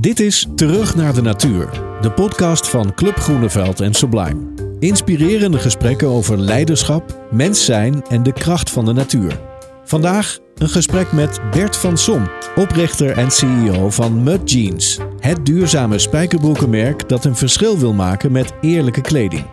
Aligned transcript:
Dit 0.00 0.20
is 0.20 0.46
Terug 0.54 0.94
naar 0.94 1.14
de 1.14 1.22
Natuur, 1.22 1.68
de 2.00 2.10
podcast 2.10 2.68
van 2.68 2.94
Club 2.94 3.16
Groeneveld 3.16 3.80
en 3.80 3.94
Sublime. 3.94 4.40
Inspirerende 4.78 5.58
gesprekken 5.58 6.08
over 6.08 6.38
leiderschap, 6.38 7.26
mens 7.30 7.64
zijn 7.64 8.04
en 8.08 8.22
de 8.22 8.32
kracht 8.32 8.70
van 8.70 8.84
de 8.84 8.92
natuur. 8.92 9.40
Vandaag 9.84 10.38
een 10.54 10.68
gesprek 10.68 11.12
met 11.12 11.40
Bert 11.50 11.76
van 11.76 11.98
Som, 11.98 12.28
oprichter 12.56 13.10
en 13.10 13.30
CEO 13.30 13.90
van 13.90 14.22
Mud 14.22 14.50
Jeans, 14.50 14.98
het 15.18 15.46
duurzame 15.46 15.98
spijkerbroekenmerk 15.98 17.08
dat 17.08 17.24
een 17.24 17.36
verschil 17.36 17.78
wil 17.78 17.92
maken 17.92 18.32
met 18.32 18.52
eerlijke 18.60 19.00
kleding. 19.00 19.44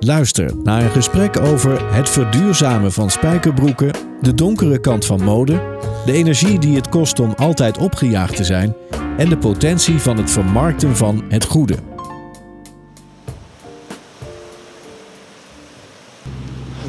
Luister 0.00 0.50
naar 0.62 0.82
een 0.82 0.90
gesprek 0.90 1.40
over 1.40 1.94
het 1.94 2.08
verduurzamen 2.08 2.92
van 2.92 3.10
spijkerbroeken, 3.10 3.92
de 4.20 4.34
donkere 4.34 4.80
kant 4.80 5.06
van 5.06 5.24
mode, 5.24 5.62
de 6.06 6.12
energie 6.12 6.58
die 6.58 6.76
het 6.76 6.88
kost 6.88 7.20
om 7.20 7.32
altijd 7.36 7.78
opgejaagd 7.78 8.36
te 8.36 8.44
zijn 8.44 8.74
en 9.16 9.28
de 9.28 9.38
potentie 9.38 9.98
van 9.98 10.16
het 10.16 10.30
vermarkten 10.30 10.96
van 10.96 11.24
het 11.28 11.44
goede. 11.44 11.74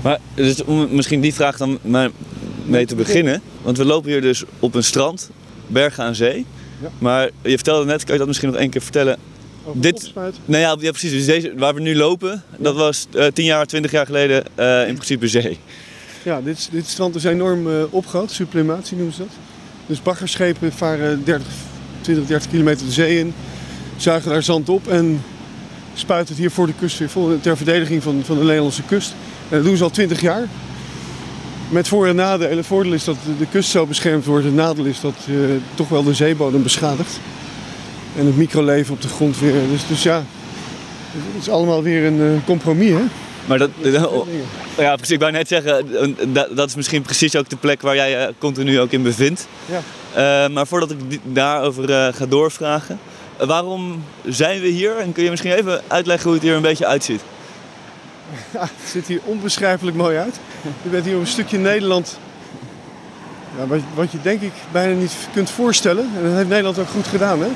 Maar 0.04 0.20
dus 0.34 0.64
om 0.64 0.96
misschien 0.96 1.22
die 1.22 1.34
vraag 1.34 1.58
dan 1.58 1.80
maar 1.82 2.10
mee 2.66 2.86
te 2.86 2.96
beginnen. 2.96 3.42
Want 3.62 3.78
we 3.78 3.86
lopen 3.86 4.12
hier 4.12 4.22
dus 4.22 4.44
op 4.60 4.76
een 4.76 4.84
strand, 4.84 5.30
Bergen 5.68 6.04
aan 6.04 6.16
Zee. 6.16 6.46
Ja. 6.82 6.90
Maar 7.00 7.30
je 7.42 7.56
vertelde 7.56 7.86
net, 7.86 8.04
kan 8.04 8.14
je 8.14 8.18
dat 8.18 8.28
misschien 8.28 8.50
nog 8.50 8.58
één 8.58 8.70
keer 8.70 8.82
vertellen? 8.82 9.18
Over 9.64 9.82
Dit-. 9.82 10.14
Nou 10.46 10.62
ja, 10.62 10.76
ja 10.80 10.90
precies. 10.90 11.12
Dus 11.12 11.26
deze, 11.26 11.54
waar 11.58 11.74
we 11.74 11.82
nu 11.82 11.96
lopen, 11.96 12.44
dat 12.58 12.76
was 12.76 13.08
eh 13.14 13.26
10 13.26 13.46
jaar, 13.46 13.66
20 13.66 13.92
jaar 13.92 14.06
geleden 14.06 14.44
eh, 14.56 14.88
in 14.88 14.94
principe 14.94 15.28
zee. 15.28 15.60
Ja, 16.24 16.42
dit, 16.42 16.70
dit 16.72 16.88
strand 16.88 17.16
is 17.16 17.24
enorm 17.24 17.68
eh 17.68 17.84
opgehoogd, 17.90 18.32
sublimatie 18.32 18.98
noemen 18.98 19.14
ze 19.14 19.20
dat. 19.20 19.32
Dus 19.86 20.02
baggerschepen 20.02 20.72
varen 20.72 21.24
30, 21.24 21.48
20, 22.04 22.26
30 22.28 22.50
kilometer 22.50 22.86
de 22.86 22.92
zee 22.92 23.20
in, 23.20 23.34
zuigen 23.98 24.32
daar 24.32 24.44
zand 24.44 24.70
op 24.70 24.88
en 24.88 25.22
spuiten 25.94 26.28
het 26.34 26.38
hier 26.44 26.52
voor 26.52 26.68
de 26.68 26.74
kust 26.80 26.98
weer 26.98 27.10
ter 27.42 27.58
verdediging 27.58 28.04
van, 28.04 28.22
van 28.26 28.38
de 28.38 28.44
Nederlandse 28.44 28.84
kust. 28.84 29.14
En 29.50 29.58
dat 29.58 29.66
doen 29.66 29.78
ze 29.78 29.84
al 29.84 29.90
20 29.90 30.22
jaar. 30.22 30.48
Met 31.70 31.88
voor- 31.88 32.08
en 32.08 32.16
nadelen. 32.16 32.58
Het 32.58 32.66
voordeel 32.66 32.94
is 32.94 33.04
dat 33.04 33.16
de- 33.38 33.46
kust 33.52 33.70
zo 33.70 33.86
beschermd 33.86 34.26
wordt. 34.26 34.46
Het 34.46 34.56
nadeel 34.56 34.86
is 34.86 35.00
dat 35.00 35.14
eh, 35.28 35.34
toch 35.74 35.90
wel 35.90 36.04
de 36.04 36.14
zeebodem 36.14 36.64
beschadigt. 36.64 37.20
En 38.18 38.26
het 38.26 38.38
microleven 38.38 38.94
op 38.94 39.02
de 39.02 39.08
grond 39.08 39.40
weer. 39.40 39.54
Dus, 39.72 39.88
dus 39.88 40.04
ja, 40.04 40.24
het 41.12 41.42
is 41.42 41.50
allemaal 41.50 41.84
weer 41.84 42.06
een 42.06 42.22
eh, 42.22 42.46
compromis, 42.46 42.90
hè? 42.90 43.02
Maar 43.46 43.58
dat, 43.58 43.70
ja, 44.78 44.96
precies. 44.96 45.14
Ik 45.14 45.20
wou 45.20 45.32
net 45.32 45.48
zeggen, 45.48 45.98
eh, 45.98 46.28
dat, 46.28 46.56
dat 46.56 46.68
is 46.68 46.76
misschien 46.76 47.02
precies 47.02 47.36
ook 47.36 47.50
de 47.50 47.56
plek 47.56 47.82
waar 47.82 47.96
jij 47.96 48.10
je 48.10 48.34
continu 48.38 48.80
ook 48.80 48.92
in 48.92 49.04
bevindt. 49.04 49.48
Ja. 49.66 49.82
Eh, 50.14 50.50
maar 50.50 50.68
voordat 50.68 50.92
ik 50.92 51.20
daarover 51.24 51.92
eh, 51.92 52.14
ga 52.14 52.26
doorvragen, 52.26 53.00
eh, 53.38 53.48
waarom 53.48 54.04
zijn 54.26 54.62
we 54.62 54.68
hier? 54.68 54.98
En 54.98 55.12
kun 55.12 55.24
je 55.24 55.30
misschien 55.30 55.52
even 55.52 55.82
uitleggen 55.88 56.26
hoe 56.26 56.34
het 56.34 56.44
hier 56.44 56.56
een 56.56 56.62
beetje 56.62 56.86
uitziet? 56.86 57.22
Ja, 58.54 58.62
het 58.62 58.90
ziet 58.90 59.08
hier 59.08 59.20
onbeschrijfelijk 59.24 59.98
mooi 59.98 60.18
uit. 60.18 60.40
Je 60.82 60.90
bent 60.90 61.06
hier 61.06 61.16
op 61.16 61.22
een 61.22 61.28
stukje 61.28 61.58
Nederland. 61.58 62.20
Ja, 63.58 63.68
wat, 63.68 63.80
wat 63.94 64.12
je 64.12 64.18
denk 64.22 64.42
ik 64.42 64.52
bijna 64.72 65.00
niet 65.00 65.14
kunt 65.34 65.50
voorstellen. 65.50 66.10
En 66.18 66.24
dat 66.24 66.34
heeft 66.34 66.48
Nederland 66.48 66.80
ook 66.80 66.88
goed 66.88 67.08
gedaan. 67.08 67.42
Hè? 67.42 67.48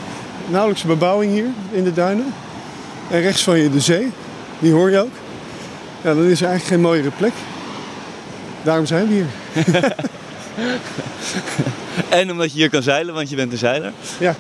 Nauwelijks 0.47 0.83
bebouwing 0.83 1.31
hier 1.31 1.47
in 1.72 1.83
de 1.83 1.94
duinen. 1.94 2.33
En 3.09 3.22
rechts 3.22 3.44
van 3.44 3.59
je 3.59 3.69
de 3.69 3.79
zee. 3.79 4.11
Die 4.59 4.72
hoor 4.72 4.91
je 4.91 4.99
ook. 4.99 5.11
Ja, 6.08 6.13
dan 6.13 6.23
is 6.25 6.41
er 6.41 6.47
eigenlijk 6.47 6.63
geen 6.66 6.81
mooiere 6.81 7.09
plek. 7.17 7.31
Daarom 8.63 8.86
zijn 8.86 9.08
we 9.08 9.13
hier. 9.13 9.25
En 12.09 12.31
omdat 12.31 12.52
je 12.52 12.58
hier 12.58 12.69
kan 12.69 12.81
zeilen, 12.83 13.13
want 13.13 13.30
je 13.30 13.36
bent 13.36 13.52
een 13.52 13.58
zeiler. 13.58 13.91
Ja. 14.19 14.35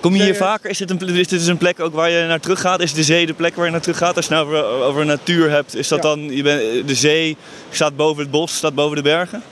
Kom 0.00 0.12
je 0.14 0.22
hier 0.22 0.26
Zee- 0.34 0.42
vaker? 0.42 0.70
Is 0.70 0.78
dit, 0.78 0.90
een, 0.90 1.00
is 1.00 1.12
dit 1.14 1.28
dus 1.28 1.46
een 1.46 1.56
plek 1.56 1.80
ook 1.80 1.94
waar 1.94 2.10
je 2.10 2.26
naar 2.26 2.40
terug 2.40 2.60
gaat? 2.60 2.80
Is 2.80 2.92
de 2.94 3.02
zee 3.02 3.26
de 3.26 3.32
plek 3.34 3.54
waar 3.56 3.64
je 3.64 3.70
naar 3.70 3.80
terug 3.80 3.96
gaat? 3.98 4.16
Als 4.16 4.26
je 4.26 4.34
het 4.34 4.44
nou 4.46 4.56
over, 4.56 4.84
over 4.84 5.06
natuur 5.06 5.50
hebt, 5.50 5.74
is 5.74 5.88
dat 5.88 6.02
Ja. 6.02 6.08
dan... 6.08 6.20
Je 6.20 6.42
bent, 6.42 6.88
de 6.88 6.94
zee 6.94 7.36
staat 7.70 7.96
boven 7.96 8.22
het 8.22 8.30
bos, 8.30 8.56
staat 8.56 8.74
boven 8.74 8.96
de 8.96 9.02
bergen? 9.02 9.42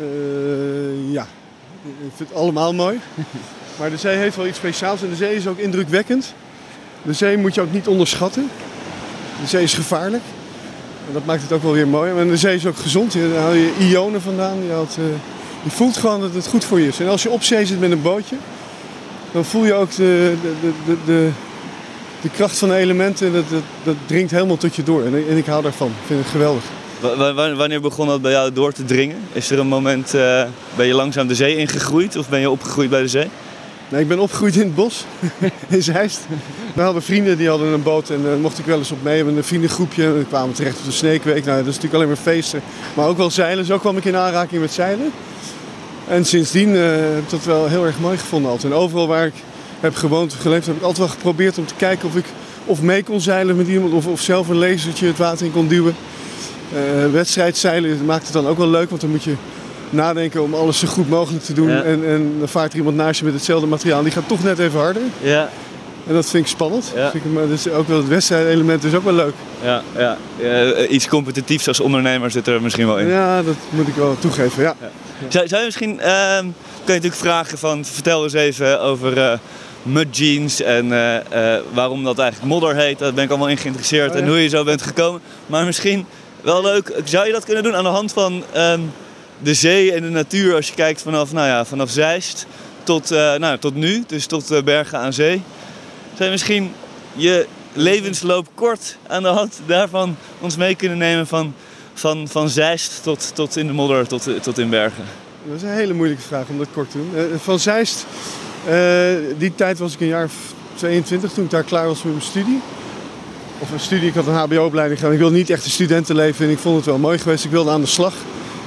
Eh, 0.00 1.12
ja, 1.12 1.26
ik 1.84 2.12
vind 2.16 2.28
het 2.28 2.38
allemaal 2.38 2.74
mooi. 2.74 3.00
Maar 3.78 3.90
de 3.90 3.96
zee 3.96 4.16
heeft 4.16 4.36
wel 4.36 4.46
iets 4.46 4.58
speciaals 4.58 5.02
en 5.02 5.08
de 5.08 5.16
zee 5.16 5.34
is 5.36 5.46
ook 5.46 5.58
indrukwekkend. 5.58 6.34
De 7.02 7.12
zee 7.12 7.36
moet 7.36 7.54
je 7.54 7.60
ook 7.60 7.72
niet 7.72 7.86
onderschatten. 7.88 8.50
De 9.40 9.46
zee 9.46 9.62
is 9.62 9.74
gevaarlijk. 9.74 10.22
En 11.08 11.14
dat 11.14 11.24
maakt 11.24 11.42
het 11.42 11.52
ook 11.52 11.62
wel 11.62 11.72
weer 11.72 11.88
mooi. 11.88 12.12
Maar 12.12 12.26
de 12.26 12.36
zee 12.36 12.54
is 12.54 12.66
ook 12.66 12.76
gezond. 12.76 13.12
Daar 13.12 13.42
haal 13.42 13.52
je 13.52 13.72
ionen 13.78 14.22
vandaan. 14.22 14.56
Je, 14.66 14.72
eh, 14.72 15.04
je 15.62 15.70
voelt 15.70 15.96
gewoon 15.96 16.20
dat 16.20 16.34
het 16.34 16.46
goed 16.46 16.64
voor 16.64 16.80
je 16.80 16.86
is. 16.88 17.00
En 17.00 17.08
als 17.08 17.22
je 17.22 17.30
op 17.30 17.42
zee 17.42 17.66
zit 17.66 17.80
met 17.80 17.90
een 17.90 18.02
bootje, 18.02 18.36
dan 19.32 19.44
voel 19.44 19.64
je 19.64 19.74
ook 19.74 19.90
de, 19.94 20.34
de, 20.42 20.70
de, 20.86 20.96
de, 21.06 21.28
de, 22.20 22.28
kracht 22.30 22.58
van 22.58 22.68
de 22.68 22.74
elementen. 22.74 23.32
Dat, 23.32 23.48
dat, 23.50 23.62
dat 23.82 23.94
dringt 24.06 24.30
helemaal 24.30 24.56
tot 24.56 24.76
je 24.76 24.82
door. 24.82 25.04
En, 25.04 25.14
en 25.28 25.36
ik 25.36 25.46
hou 25.46 25.62
daarvan. 25.62 25.88
Ik 25.88 26.06
vind 26.06 26.20
het 26.20 26.28
geweldig. 26.28 26.62
Wa- 27.00 27.16
wa- 27.16 27.34
wa- 27.34 27.54
Wanneer 27.54 27.80
begon 27.80 28.06
dat 28.06 28.22
bij 28.22 28.32
jou 28.32 28.52
door 28.52 28.72
te 28.72 28.84
dringen? 28.84 29.16
Is 29.32 29.50
er 29.50 29.58
een 29.58 29.66
moment, 29.66 30.14
eh, 30.14 30.42
ben 30.76 30.86
je 30.86 30.94
langzaam 30.94 31.26
de 31.28 31.34
zee 31.34 31.56
ingegroeid 31.56 32.16
of 32.16 32.28
ben 32.28 32.40
je 32.40 32.50
opgegroeid 32.50 32.90
bij 32.90 33.02
de 33.02 33.08
zee? 33.08 33.28
Nee, 33.90 34.00
ik 34.00 34.08
ben 34.08 34.18
opgegroeid 34.18 34.54
in 34.54 34.60
het 34.60 34.74
bos, 34.74 35.04
in 35.68 35.82
Zeist. 35.82 36.20
We 36.74 36.82
hadden 36.82 37.02
vrienden 37.02 37.36
die 37.36 37.48
hadden 37.48 37.72
een 37.72 37.82
boot 37.82 38.10
en 38.10 38.22
daar 38.22 38.36
mocht 38.36 38.58
ik 38.58 38.64
wel 38.64 38.78
eens 38.78 38.90
op 38.90 39.02
mee. 39.02 39.16
Hadden 39.16 39.36
een 39.36 39.44
vriendengroepje 39.44 40.04
en 40.04 40.18
we 40.18 40.24
kwamen 40.24 40.54
terecht 40.54 40.78
op 40.78 40.84
de 40.84 40.90
Sneekweek. 40.90 41.44
Nou, 41.44 41.56
dat 41.56 41.66
is 41.66 41.66
natuurlijk 41.66 41.94
alleen 41.94 42.06
maar 42.06 42.16
feesten. 42.16 42.62
Maar 42.94 43.06
ook 43.06 43.16
wel 43.16 43.30
zeilen. 43.30 43.64
Zo 43.64 43.78
kwam 43.78 43.96
ik 43.96 44.04
in 44.04 44.16
aanraking 44.16 44.60
met 44.60 44.72
zeilen. 44.72 45.12
En 46.08 46.24
sindsdien 46.24 46.76
eh, 46.76 46.82
heb 46.90 47.18
ik 47.18 47.30
dat 47.30 47.44
wel 47.44 47.68
heel 47.68 47.86
erg 47.86 48.00
mooi 48.00 48.18
gevonden 48.18 48.50
altijd. 48.50 48.72
En 48.72 48.78
overal 48.78 49.06
waar 49.06 49.26
ik 49.26 49.34
heb 49.80 49.94
gewoond 49.94 50.32
of 50.32 50.40
geleefd 50.40 50.66
heb 50.66 50.76
ik 50.76 50.82
altijd 50.82 50.98
wel 50.98 51.16
geprobeerd 51.16 51.58
om 51.58 51.66
te 51.66 51.74
kijken 51.74 52.08
of 52.08 52.16
ik 52.16 52.26
of 52.64 52.82
mee 52.82 53.02
kon 53.02 53.20
zeilen 53.20 53.56
met 53.56 53.68
iemand. 53.68 53.92
Of, 53.92 54.06
of 54.06 54.20
zelf 54.20 54.48
een 54.48 54.58
lasertje 54.58 55.06
het 55.06 55.18
water 55.18 55.46
in 55.46 55.52
kon 55.52 55.68
duwen. 55.68 55.94
Eh 56.74 57.12
wedstrijdzeilen 57.12 58.04
maakt 58.04 58.24
het 58.24 58.32
dan 58.32 58.46
ook 58.46 58.58
wel 58.58 58.68
leuk, 58.68 58.88
want 58.88 59.00
dan 59.00 59.10
moet 59.10 59.24
je 59.24 59.34
nadenken 59.92 60.42
om 60.42 60.54
alles 60.54 60.78
zo 60.78 60.86
goed 60.88 61.08
mogelijk 61.08 61.44
te 61.44 61.52
doen. 61.52 61.68
Ja. 61.68 61.82
En, 61.82 62.06
en 62.08 62.34
dan 62.38 62.48
vaart 62.48 62.72
er 62.72 62.78
iemand 62.78 62.96
naast 62.96 63.18
je 63.18 63.24
met 63.24 63.34
hetzelfde 63.34 63.66
materiaal. 63.66 64.02
Die 64.02 64.12
gaat 64.12 64.28
toch 64.28 64.42
net 64.42 64.58
even 64.58 64.80
harder. 64.80 65.02
Ja, 65.20 65.48
En 66.06 66.14
dat 66.14 66.26
vind 66.26 66.44
ik 66.44 66.50
spannend. 66.50 66.92
Ja. 66.94 67.10
Vind 67.10 67.24
ik, 67.24 67.32
maar 67.32 67.46
dus 67.46 67.68
ook 67.68 67.88
wel 67.88 67.96
het 67.96 68.08
wedstrijdelement 68.08 68.84
is 68.84 68.94
ook 68.94 69.04
wel 69.04 69.12
leuk. 69.12 69.34
ja, 69.62 69.82
ja. 69.96 70.16
Eh, 70.40 70.90
iets 70.90 71.08
competitiefs 71.08 71.68
als 71.68 71.80
ondernemer 71.80 72.30
zit 72.30 72.46
er 72.46 72.62
misschien 72.62 72.86
wel 72.86 72.98
in. 72.98 73.06
Ja, 73.08 73.42
dat 73.42 73.56
moet 73.70 73.88
ik 73.88 73.94
wel 73.94 74.16
toegeven. 74.18 74.62
Ja. 74.62 74.76
Zou, 75.28 75.48
zou 75.48 75.60
je 75.60 75.66
misschien, 75.66 76.00
ehm, 76.00 76.40
kun 76.84 76.94
je 76.94 77.00
natuurlijk 77.00 77.14
vragen 77.14 77.58
van, 77.58 77.84
vertel 77.84 78.22
eens 78.24 78.32
even 78.32 78.80
over 78.80 79.18
eh 79.18 79.38
mud 79.82 80.16
jeans 80.16 80.62
en 80.62 80.92
eh, 80.92 81.54
eh, 81.54 81.60
waarom 81.72 82.04
dat 82.04 82.18
eigenlijk 82.18 82.52
modder 82.52 82.76
heet. 82.76 82.98
Daar 82.98 83.14
ben 83.14 83.24
ik 83.24 83.30
allemaal 83.30 83.48
in 83.48 83.56
geïnteresseerd 83.56 84.10
Oh, 84.10 84.16
ja. 84.16 84.22
en 84.22 84.28
hoe 84.28 84.42
je 84.42 84.48
zo 84.48 84.64
bent 84.64 84.82
gekomen. 84.82 85.20
Maar 85.46 85.64
misschien 85.64 86.06
wel 86.40 86.62
leuk, 86.62 86.92
zou 87.04 87.26
je 87.26 87.32
dat 87.32 87.44
kunnen 87.44 87.62
doen 87.62 87.74
aan 87.76 87.84
de 87.84 87.90
hand 87.90 88.12
van 88.12 88.42
ehm, 88.52 88.80
de 89.38 89.54
zee 89.54 89.92
en 89.92 90.02
de 90.02 90.08
natuur 90.08 90.54
als 90.54 90.68
je 90.68 90.74
kijkt 90.74 91.02
vanaf, 91.02 91.32
nou 91.32 91.46
ja, 91.46 91.64
vanaf 91.64 91.90
Zeist 91.90 92.46
tot, 92.82 93.10
eh, 93.10 93.34
nou, 93.34 93.58
tot 93.58 93.74
nu, 93.74 94.04
dus 94.06 94.26
tot 94.26 94.50
eh, 94.50 94.62
Bergen 94.62 94.98
aan 94.98 95.12
Zee. 95.12 95.42
Je 96.18 96.30
misschien 96.30 96.72
je 97.12 97.46
levensloop 97.72 98.48
kort 98.54 98.96
aan 99.06 99.22
de 99.22 99.28
hand 99.28 99.60
daarvan 99.66 100.16
ons 100.40 100.56
mee 100.56 100.74
kunnen 100.74 100.98
nemen 100.98 101.26
van, 101.26 101.54
van, 101.94 102.28
van 102.28 102.48
Zeist 102.48 103.02
tot, 103.02 103.30
tot 103.34 103.56
in 103.56 103.66
de 103.66 103.72
modder, 103.72 104.06
tot, 104.06 104.42
tot 104.42 104.58
in 104.58 104.70
Bergen? 104.70 105.04
Dat 105.44 105.56
is 105.56 105.62
een 105.62 105.68
hele 105.68 105.94
moeilijke 105.94 106.22
vraag 106.22 106.48
om 106.48 106.58
dat 106.58 106.68
kort 106.72 106.90
te 106.90 106.98
doen. 106.98 107.10
Eh, 107.16 107.22
van 107.38 107.58
Zeist, 107.58 108.06
eh, 108.66 108.76
die 109.38 109.54
tijd 109.54 109.78
was 109.78 109.94
ik 109.94 110.00
een 110.00 110.06
jaar 110.06 110.24
of 110.24 110.34
22 110.74 111.32
toen 111.32 111.44
ik 111.44 111.50
daar 111.50 111.62
klaar 111.62 111.86
was 111.86 112.02
met 112.02 112.12
mijn 112.12 112.24
studie. 112.24 112.60
Of 113.58 113.70
een 113.70 113.80
studie, 113.80 114.08
ik 114.08 114.14
had 114.14 114.26
een 114.26 114.34
hbo-opleiding 114.34 114.98
gedaan. 114.98 115.14
Ik 115.14 115.18
wilde 115.18 115.36
niet 115.36 115.50
echt 115.50 115.64
een 115.64 115.70
studentenleven 115.70 116.46
en 116.46 116.50
ik 116.50 116.58
vond 116.58 116.76
het 116.76 116.84
wel 116.84 116.98
mooi 116.98 117.18
geweest. 117.18 117.44
Ik 117.44 117.50
wilde 117.50 117.70
aan 117.70 117.80
de 117.80 117.86
slag. 117.86 118.14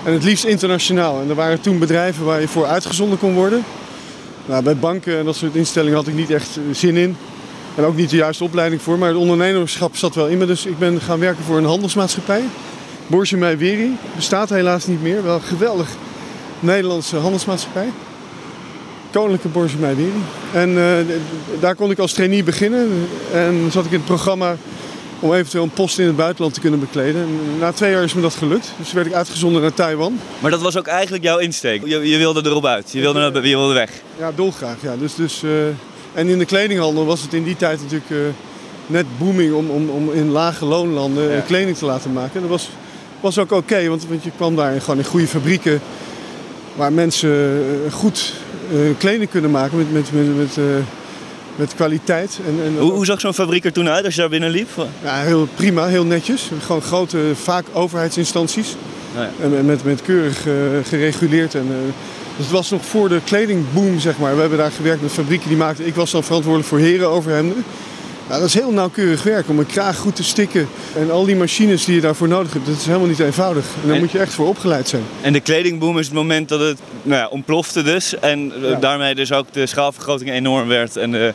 En 0.03 0.13
het 0.13 0.23
liefst 0.23 0.43
internationaal. 0.43 1.21
En 1.21 1.29
er 1.29 1.35
waren 1.35 1.61
toen 1.61 1.79
bedrijven 1.79 2.25
waar 2.25 2.41
je 2.41 2.47
voor 2.47 2.65
uitgezonden 2.65 3.19
kon 3.19 3.33
worden. 3.33 3.63
Nou, 4.45 4.63
bij 4.63 4.75
banken 4.75 5.17
en 5.17 5.25
dat 5.25 5.35
soort 5.35 5.55
instellingen 5.55 5.97
had 5.97 6.07
ik 6.07 6.13
niet 6.13 6.29
echt 6.29 6.57
eh, 6.57 6.63
zin 6.71 6.95
in. 6.95 7.17
En 7.75 7.83
ook 7.83 7.95
niet 7.95 8.09
de 8.09 8.15
juiste 8.15 8.43
opleiding 8.43 8.81
voor. 8.81 8.97
Maar 8.97 9.09
het 9.09 9.17
ondernemerschap 9.17 9.95
zat 9.95 10.15
wel 10.15 10.27
in 10.27 10.37
me. 10.37 10.45
Dus 10.45 10.65
ik 10.65 10.79
ben 10.79 11.01
gaan 11.01 11.19
werken 11.19 11.43
voor 11.43 11.57
een 11.57 11.65
handelsmaatschappij. 11.65 12.43
Borge 13.07 13.37
Meijweri. 13.37 13.97
Bestaat 14.15 14.49
helaas 14.49 14.87
niet 14.87 15.01
meer. 15.01 15.23
Wel 15.23 15.35
een 15.35 15.41
geweldig 15.41 15.89
Nederlandse 16.59 17.17
handelsmaatschappij. 17.17 17.89
Koninklijke 19.11 19.47
Borge 19.47 19.77
Meijweri. 19.77 20.23
En 20.53 20.69
eh, 20.69 21.15
daar 21.59 21.75
kon 21.75 21.91
ik 21.91 21.99
als 21.99 22.13
trainee 22.13 22.43
beginnen. 22.43 23.07
En 23.33 23.69
zat 23.71 23.85
ik 23.85 23.91
in 23.91 23.97
het 23.97 24.05
programma 24.05 24.55
om 25.21 25.33
eventueel 25.33 25.63
een 25.63 25.69
post 25.71 25.99
in 25.99 26.05
het 26.07 26.15
buitenland 26.15 26.53
te 26.53 26.59
kunnen 26.59 26.79
bekleden. 26.79 27.21
En 27.21 27.59
na 27.59 27.71
twee 27.71 27.91
jaar 27.91 28.03
is 28.03 28.13
me 28.13 28.21
dat 28.21 28.33
gelukt. 28.35 28.71
Dus 28.77 28.93
werd 28.93 29.07
ik 29.07 29.13
uitgezonden 29.13 29.61
naar 29.61 29.73
Taiwan. 29.73 30.19
Maar 30.39 30.51
dat 30.51 30.61
was 30.61 30.77
ook 30.77 30.87
eigenlijk 30.87 31.23
jouw 31.23 31.37
insteek. 31.37 31.81
Je, 31.85 32.09
je 32.09 32.17
wilde 32.17 32.41
erop 32.45 32.65
uit. 32.65 32.91
Je 32.91 32.99
wilde, 32.99 33.19
naar- 33.19 33.47
je 33.47 33.55
wilde 33.55 33.73
weg. 33.73 33.91
Ja, 34.19 34.31
dolgraag. 34.35 34.75
Ja. 34.81 34.95
Dus, 34.99 35.15
dus, 35.15 35.43
eh, 35.43 35.49
en 36.13 36.27
in 36.27 36.37
de 36.37 36.45
kledinghandel 36.45 37.05
was 37.05 37.21
het 37.21 37.33
in 37.33 37.43
die 37.43 37.55
tijd 37.55 37.79
natuurlijk 37.81 38.11
eh, 38.11 38.17
net 38.87 39.05
booming 39.17 39.53
om, 39.53 39.69
om, 39.69 39.89
om 39.89 40.11
in 40.11 40.29
lage 40.29 40.65
loonlanden 40.65 41.31
Ja. 41.31 41.39
kleding 41.39 41.77
te 41.77 41.85
laten 41.85 42.13
maken. 42.13 42.41
Dat 42.41 42.49
was, 42.49 42.69
was 43.19 43.37
ook 43.37 43.51
oké, 43.51 43.87
want, 43.87 44.07
want 44.07 44.23
je 44.23 44.31
kwam 44.35 44.55
daar 44.55 44.73
in, 44.73 44.81
gewoon 44.81 44.97
in 44.97 45.05
goede 45.05 45.27
fabrieken 45.27 45.81
waar 46.75 46.93
mensen 46.93 47.63
eh, 47.85 47.93
goed 47.93 48.33
kleding 48.97 49.29
kunnen 49.29 49.51
maken 49.51 49.77
met, 49.77 49.91
met, 49.93 50.11
met, 50.11 50.35
met 50.37 50.57
met 51.55 51.75
kwaliteit. 51.75 52.39
En, 52.47 52.59
en 52.65 52.77
Hoe, 52.77 52.91
hoe 52.91 53.05
zag 53.05 53.19
zo'n 53.19 53.33
fabriek 53.33 53.65
er 53.65 53.71
toen 53.71 53.89
uit 53.89 54.05
als 54.05 54.15
je 54.15 54.21
daar 54.21 54.29
binnen 54.29 54.49
liep? 54.49 54.69
Ja, 55.03 55.21
heel 55.21 55.47
prima, 55.55 55.85
heel 55.85 56.05
netjes. 56.05 56.49
Gewoon 56.65 56.81
grote, 56.81 57.31
vaak 57.33 57.65
overheidsinstanties. 57.73 58.75
Nou 59.13 59.27
ja. 59.39 59.57
En 59.57 59.65
met, 59.65 59.83
met 59.83 60.01
keurig 60.01 60.47
eh, 60.47 60.53
gereguleerd. 60.83 61.55
En, 61.55 61.67
eh, 61.69 61.93
dus 62.37 62.45
het 62.45 62.55
was 62.55 62.69
nog 62.69 62.85
voor 62.85 63.09
de 63.09 63.19
kledingboom, 63.23 63.99
zeg 63.99 64.17
maar. 64.17 64.33
We 64.33 64.39
hebben 64.39 64.57
daar 64.57 64.71
gewerkt 64.71 65.01
met 65.01 65.11
fabrieken 65.11 65.47
die 65.47 65.57
maakten... 65.57 65.87
Ik 65.87 65.95
was 65.95 66.11
dan 66.11 66.23
verantwoordelijk 66.23 66.69
voor 66.69 66.79
herenoverhemden. 66.79 67.63
Ja, 68.31 68.37
dat 68.37 68.47
is 68.47 68.53
heel 68.53 68.71
nauwkeurig 68.71 69.23
werk 69.23 69.49
om 69.49 69.59
een 69.59 69.65
kraag 69.65 69.97
goed 69.97 70.15
te 70.15 70.23
stikken. 70.23 70.67
En 70.97 71.11
al 71.11 71.25
die 71.25 71.35
machines 71.35 71.85
die 71.85 71.95
je 71.95 72.01
daarvoor 72.01 72.27
nodig 72.27 72.53
hebt, 72.53 72.65
dat 72.65 72.75
is 72.75 72.85
helemaal 72.85 73.07
niet 73.07 73.19
eenvoudig. 73.19 73.65
En 73.65 73.87
daar 73.87 73.93
En- 73.95 74.01
moet 74.01 74.11
je 74.11 74.19
echt 74.19 74.33
voor 74.33 74.47
opgeleid 74.47 74.87
zijn. 74.87 75.03
En 75.21 75.33
de 75.33 75.39
kledingboom 75.39 75.97
is 75.99 76.05
het 76.05 76.15
moment 76.15 76.49
dat 76.49 76.59
het 76.59 76.79
nou 77.01 77.21
ja, 77.21 77.27
ontplofte 77.27 77.83
dus. 77.83 78.19
En 78.19 78.51
eh, 78.63 78.69
Ja. 78.69 78.75
daarmee 78.75 79.15
dus 79.15 79.31
ook 79.33 79.53
de 79.53 79.65
schaalvergroting 79.65 80.31
enorm 80.31 80.67
werd. 80.67 80.97
En 80.97 81.11
de, 81.11 81.33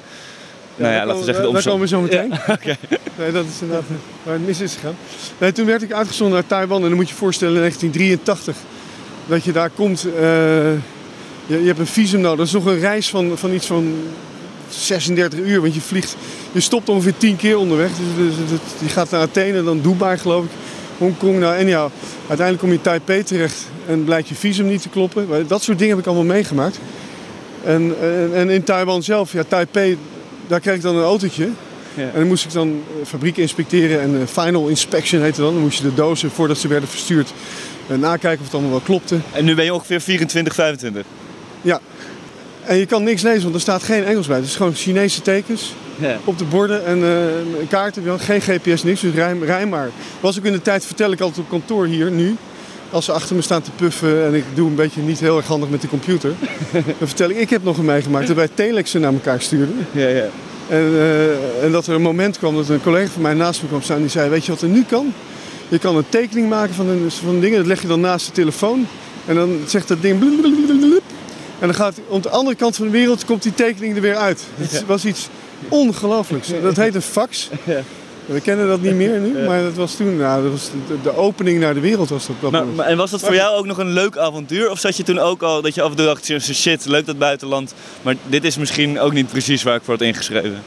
nou 0.76 0.92
ja, 0.94 0.98
laten 1.06 1.18
we 1.18 1.24
zeggen, 1.24 1.42
de 1.44 1.48
komen- 1.48 1.62
daar 1.62 1.72
komen 1.72 1.80
we 1.80 1.88
zo 1.88 2.00
meteen. 2.00 2.30
Ja. 2.70 2.76
Nee, 3.18 3.32
dat 3.32 3.44
is 3.44 3.60
inderdaad 3.60 3.86
waar 4.22 4.34
het 4.34 4.46
mis 4.46 4.60
is 4.60 4.74
gegaan. 4.74 4.96
Nee, 5.38 5.52
toen 5.52 5.66
werd 5.66 5.82
ik 5.82 5.92
uitgezonden 5.92 6.34
naar 6.38 6.46
Taiwan 6.46 6.82
en 6.82 6.88
dan 6.88 6.96
moet 6.96 7.08
je 7.08 7.12
je 7.14 7.18
voorstellen 7.20 7.54
in 7.54 7.60
1983 7.60 8.56
dat 9.26 9.44
je 9.44 9.52
daar 9.52 9.70
komt. 9.70 10.04
eh, 10.04 10.20
je, 11.46 11.60
je 11.60 11.66
hebt 11.66 11.78
een 11.78 11.86
visum 11.86 12.20
nodig. 12.20 12.38
Dat 12.38 12.46
is 12.46 12.52
nog 12.52 12.66
een 12.66 12.78
reis 12.78 13.08
van, 13.08 13.38
van 13.38 13.52
iets 13.52 13.66
van 13.66 13.94
36 14.68 15.38
uur, 15.38 15.60
want 15.60 15.74
je 15.74 15.80
vliegt. 15.80 16.16
Je 16.52 16.60
stopt 16.60 16.88
ongeveer 16.88 17.16
10 17.16 17.36
keer 17.36 17.58
onderweg. 17.58 17.90
Dus, 17.90 18.36
dus, 18.36 18.48
dus 18.48 18.58
je 18.78 18.88
gaat 18.88 19.10
naar 19.10 19.20
Athene, 19.20 19.62
dan 19.62 19.80
Dubai 19.80 20.18
geloof 20.18 20.44
ik, 20.44 20.50
Hongkong. 20.98 21.38
Nou, 21.38 21.56
en 21.56 21.68
ja, 21.68 21.90
uiteindelijk 22.16 22.58
kom 22.58 22.68
je 22.68 22.74
in 22.74 22.80
Taipei 22.80 23.22
terecht 23.22 23.66
en 23.86 24.04
blijkt 24.04 24.28
je 24.28 24.34
visum 24.34 24.66
niet 24.66 24.82
te 24.82 24.88
kloppen. 24.88 25.46
Dat 25.46 25.62
soort 25.62 25.78
dingen 25.78 25.96
heb 25.96 26.04
ik 26.04 26.12
allemaal 26.12 26.34
meegemaakt. 26.34 26.78
En, 27.64 27.94
en, 28.00 28.30
en 28.34 28.50
in 28.50 28.64
Taiwan 28.64 29.02
zelf, 29.02 29.32
ja, 29.32 29.42
Taipei, 29.48 29.98
daar 30.46 30.60
kreeg 30.60 30.74
ik 30.74 30.82
dan 30.82 30.96
een 30.96 31.04
autootje. 31.04 31.48
Ja. 31.94 32.02
En 32.02 32.18
dan 32.18 32.26
moest 32.26 32.44
ik 32.44 32.52
dan 32.52 32.68
eh, 32.68 33.06
fabrieken 33.06 33.42
inspecteren 33.42 34.00
en 34.00 34.20
eh, 34.20 34.26
final 34.26 34.68
inspection 34.68 35.22
heette 35.22 35.40
dan. 35.40 35.52
Dan 35.52 35.62
moest 35.62 35.78
je 35.78 35.84
de 35.84 35.94
dozen 35.94 36.30
voordat 36.30 36.58
ze 36.58 36.68
werden 36.68 36.88
verstuurd 36.88 37.32
eh, 37.88 37.96
nakijken 37.96 38.38
of 38.38 38.44
het 38.44 38.54
allemaal 38.54 38.70
wel 38.70 38.80
klopte. 38.80 39.18
En 39.32 39.44
nu 39.44 39.54
ben 39.54 39.64
je 39.64 39.74
ongeveer 39.74 40.00
24, 40.00 40.54
25. 40.54 41.04
Ja. 41.62 41.80
En 42.66 42.76
je 42.76 42.86
kan 42.86 43.02
niks 43.02 43.22
lezen, 43.22 43.42
want 43.42 43.54
er 43.54 43.60
staat 43.60 43.82
geen 43.82 44.04
Engels 44.04 44.26
bij. 44.26 44.36
Het 44.36 44.46
is 44.46 44.56
gewoon 44.56 44.74
Chinese 44.74 45.22
tekens 45.22 45.74
Ja. 45.98 46.18
op 46.24 46.38
de 46.38 46.44
borden 46.44 46.84
en 46.84 47.02
eh, 47.04 47.68
kaarten. 47.68 48.20
Geen 48.20 48.40
GPS, 48.40 48.82
niks, 48.82 49.00
dus 49.00 49.14
rij, 49.14 49.36
rij 49.42 49.66
maar. 49.66 49.90
Was 50.20 50.38
ook 50.38 50.44
in 50.44 50.52
de 50.52 50.62
tijd, 50.62 50.86
vertel 50.86 51.12
ik 51.12 51.20
altijd 51.20 51.40
op 51.40 51.48
kantoor 51.48 51.86
hier, 51.86 52.10
nu. 52.10 52.36
Als 52.90 53.04
ze 53.04 53.12
achter 53.12 53.36
me 53.36 53.42
staan 53.42 53.62
te 53.62 53.70
puffen 53.76 54.24
en 54.26 54.34
ik 54.34 54.44
doe 54.54 54.68
een 54.68 54.74
beetje 54.74 55.00
niet 55.00 55.20
heel 55.20 55.36
erg 55.36 55.46
handig 55.46 55.68
met 55.68 55.80
de 55.80 55.88
computer. 55.88 56.32
dan 56.98 57.08
vertel 57.08 57.30
ik, 57.30 57.36
ik 57.36 57.50
heb 57.50 57.62
nog 57.62 57.78
een 57.78 57.84
meegemaakt 57.84 58.26
dat 58.26 58.36
wij 58.36 58.48
telexen 58.54 59.00
naar 59.00 59.12
elkaar 59.12 59.40
stuurden. 59.40 59.86
Ja, 59.92 60.08
ja. 60.08 60.28
En, 60.68 60.92
eh, 60.98 61.64
en 61.64 61.72
dat 61.72 61.86
er 61.86 61.94
een 61.94 62.02
moment 62.02 62.38
kwam 62.38 62.54
dat 62.56 62.68
een 62.68 62.82
collega 62.82 63.10
van 63.10 63.22
mij 63.22 63.34
naast 63.34 63.62
me 63.62 63.68
kwam 63.68 63.82
staan. 63.82 63.98
Die 64.00 64.08
zei, 64.08 64.30
weet 64.30 64.44
je 64.44 64.52
wat 64.52 64.60
er 64.62 64.68
nu 64.68 64.84
kan? 64.84 65.12
Je 65.68 65.78
kan 65.78 65.96
een 65.96 66.08
tekening 66.08 66.48
maken 66.48 66.74
van 66.74 66.88
een, 66.88 67.10
van 67.10 67.40
dingen. 67.40 67.58
Dat 67.58 67.66
leg 67.66 67.82
je 67.82 67.88
dan 67.88 68.00
naast 68.00 68.26
de 68.26 68.32
telefoon. 68.32 68.86
En 69.26 69.34
dan 69.34 69.58
zegt 69.66 69.88
dat 69.88 70.02
ding... 70.02 70.18
blub, 70.18 70.40
blub, 70.40 70.54
blub, 70.66 70.80
blub. 70.80 71.02
En 71.58 71.66
dan 71.66 71.74
gaat 71.74 72.00
op 72.08 72.22
de 72.22 72.28
andere 72.28 72.56
kant 72.56 72.76
van 72.76 72.84
de 72.86 72.92
wereld 72.92 73.24
komt 73.24 73.42
die 73.42 73.54
tekening 73.54 73.94
er 73.96 74.02
weer 74.02 74.16
uit. 74.16 74.42
Het 74.56 74.86
was 74.86 75.04
iets 75.04 75.28
ongelooflijks. 75.68 76.48
Dat 76.62 76.76
heet 76.76 76.94
een 76.94 77.02
fax. 77.02 77.48
Ja. 77.64 77.80
We 78.26 78.40
kennen 78.40 78.66
dat 78.68 78.80
niet 78.80 78.94
meer 78.94 79.18
nu, 79.18 79.46
maar 79.46 79.62
dat 79.62 79.74
was 79.74 79.94
toen, 79.94 80.16
nou, 80.16 80.42
dat 80.42 80.50
was 80.52 80.70
de, 81.02 81.16
opening 81.16 81.60
naar 81.60 81.74
de 81.74 81.80
wereld 81.80 82.08
was 82.08 82.26
dat. 82.40 82.50
Maar, 82.50 82.66
maar- 82.66 82.86
en 82.86 82.96
was 82.96 83.10
dat 83.10 83.20
voor 83.20 83.34
jou 83.34 83.56
ook 83.56 83.66
nog 83.66 83.78
een 83.78 83.92
leuk 83.92 84.16
avontuur? 84.16 84.70
Of 84.70 84.78
zat 84.78 84.96
je 84.96 85.02
toen 85.02 85.18
ook 85.18 85.42
al 85.42 85.62
dat 85.62 85.74
je 85.74 85.82
af 85.82 85.90
en 85.90 85.96
toe 85.96 86.06
dacht, 86.06 86.32
shit, 86.54 86.86
leuk 86.86 87.06
dat 87.06 87.18
buitenland. 87.18 87.74
Maar 88.02 88.14
dit 88.26 88.44
is 88.44 88.56
misschien 88.56 89.00
ook 89.00 89.12
niet 89.12 89.26
precies 89.28 89.62
waar 89.62 89.74
ik 89.76 89.82
voor 89.84 89.94
had 89.94 90.02
ingeschreven. 90.02 90.62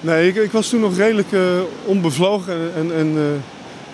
Nee, 0.00 0.28
ik, 0.28 0.36
ik 0.36 0.52
was 0.52 0.68
toen 0.68 0.80
nog 0.80 0.96
redelijk 0.96 1.32
eh, 1.32 1.40
onbevlogen 1.84 2.54
en, 2.54 2.70
en, 2.76 2.92
en 2.96 3.12
eh, 3.16 3.22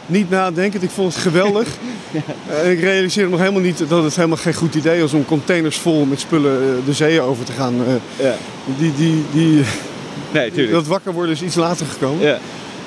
niet 0.06 0.30
nadenkend. 0.30 0.82
Ik 0.82 0.90
vond 0.90 1.14
het 1.14 1.22
geweldig. 1.22 1.68
En 2.64 2.70
ik 2.70 2.80
realiseerde 2.80 3.30
nog 3.30 3.38
helemaal 3.40 3.60
niet 3.60 3.82
dat 3.88 4.02
het 4.04 4.16
helemaal 4.16 4.36
geen 4.36 4.54
goed 4.54 4.74
idee 4.74 5.00
was 5.00 5.12
om 5.12 5.24
containers 5.24 5.76
vol 5.78 6.04
met 6.04 6.20
spullen 6.20 6.52
eh, 6.62 6.68
de 6.86 6.92
zeeën 6.92 7.20
over 7.20 7.44
te 7.44 7.52
gaan. 7.52 7.74
Eh, 7.86 8.24
Ja. 8.26 8.34
die, 8.78 8.92
die, 8.96 9.24
die, 9.32 9.62
Nee, 10.32 10.50
tuurlijk. 10.50 10.72
dat 10.72 10.86
wakker 10.86 11.12
worden 11.12 11.34
is 11.34 11.42
iets 11.42 11.54
later 11.54 11.86
gekomen. 11.86 12.26
Ja. 12.26 12.38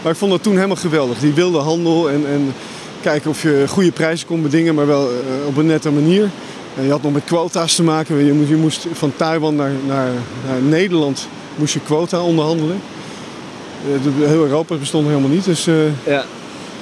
Maar 0.01 0.11
ik 0.11 0.17
vond 0.17 0.31
dat 0.31 0.43
toen 0.43 0.55
helemaal 0.55 0.75
geweldig. 0.75 1.19
Die 1.19 1.33
wilde 1.33 1.57
handel 1.57 2.09
en, 2.09 2.23
en 2.27 2.53
kijken 3.01 3.29
of 3.29 3.41
je 3.41 3.63
goede 3.67 3.91
prijzen 3.91 4.27
kon 4.27 4.41
bedingen, 4.41 4.75
maar 4.75 4.87
wel 4.87 5.09
eh, 5.09 5.47
op 5.47 5.57
een 5.57 5.65
nette 5.65 5.91
manier. 5.91 6.29
En 6.77 6.83
je 6.85 6.91
had 6.91 7.01
nog 7.01 7.13
met 7.13 7.23
quota's 7.23 7.75
te 7.75 7.83
maken. 7.83 8.25
Je 8.25 8.33
moest, 8.33 8.49
je 8.49 8.55
moest 8.55 8.85
van 8.93 9.13
Taiwan 9.15 9.55
naar, 9.55 9.71
naar, 9.87 10.09
naar 10.47 10.61
Nederland 10.61 11.27
moest 11.55 11.73
je 11.73 11.79
quota 11.79 12.21
onderhandelen. 12.21 12.81
Eh, 13.85 14.03
de- 14.19 14.27
heel 14.27 14.43
Europa 14.43 14.75
bestond 14.75 15.07
helemaal 15.07 15.29
niet, 15.29 15.45
dus 15.45 15.67
eh, 15.67 15.75
Ja. 16.05 16.23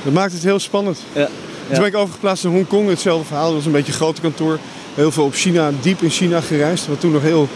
dat 0.04 0.14
maakt 0.14 0.34
het 0.34 0.44
heel 0.44 0.60
spannend. 0.60 1.00
Ja. 1.14 1.30
Toen 1.70 1.78
ben 1.78 1.88
ik 1.88 1.96
overgeplaatst 1.96 2.44
naar 2.44 2.54
Hongkong, 2.54 2.90
hetzelfde 2.90 3.26
verhaal. 3.26 3.46
Dat 3.46 3.54
was 3.56 3.66
een 3.66 3.72
beetje 3.72 3.92
een 3.92 3.98
groter 3.98 4.22
kantoor. 4.22 4.60
Heel 4.94 5.12
veel 5.12 5.24
op 5.24 5.34
China, 5.34 5.72
diep 5.82 6.02
in 6.02 6.10
China 6.10 6.42
gereisd, 6.42 6.88
wat 6.88 7.00
toen 7.00 7.12
nog 7.12 7.22
heel 7.22 7.48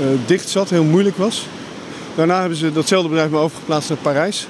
eh, 0.00 0.06
dicht 0.26 0.48
zat, 0.48 0.70
heel 0.70 0.84
moeilijk 0.84 1.16
was. 1.16 1.46
Daarna 2.14 2.40
hebben 2.40 2.58
ze 2.58 2.72
datzelfde 2.72 3.08
bedrijf 3.08 3.30
me 3.30 3.38
overgeplaatst 3.38 3.88
naar 3.88 3.98
Parijs. 3.98 4.46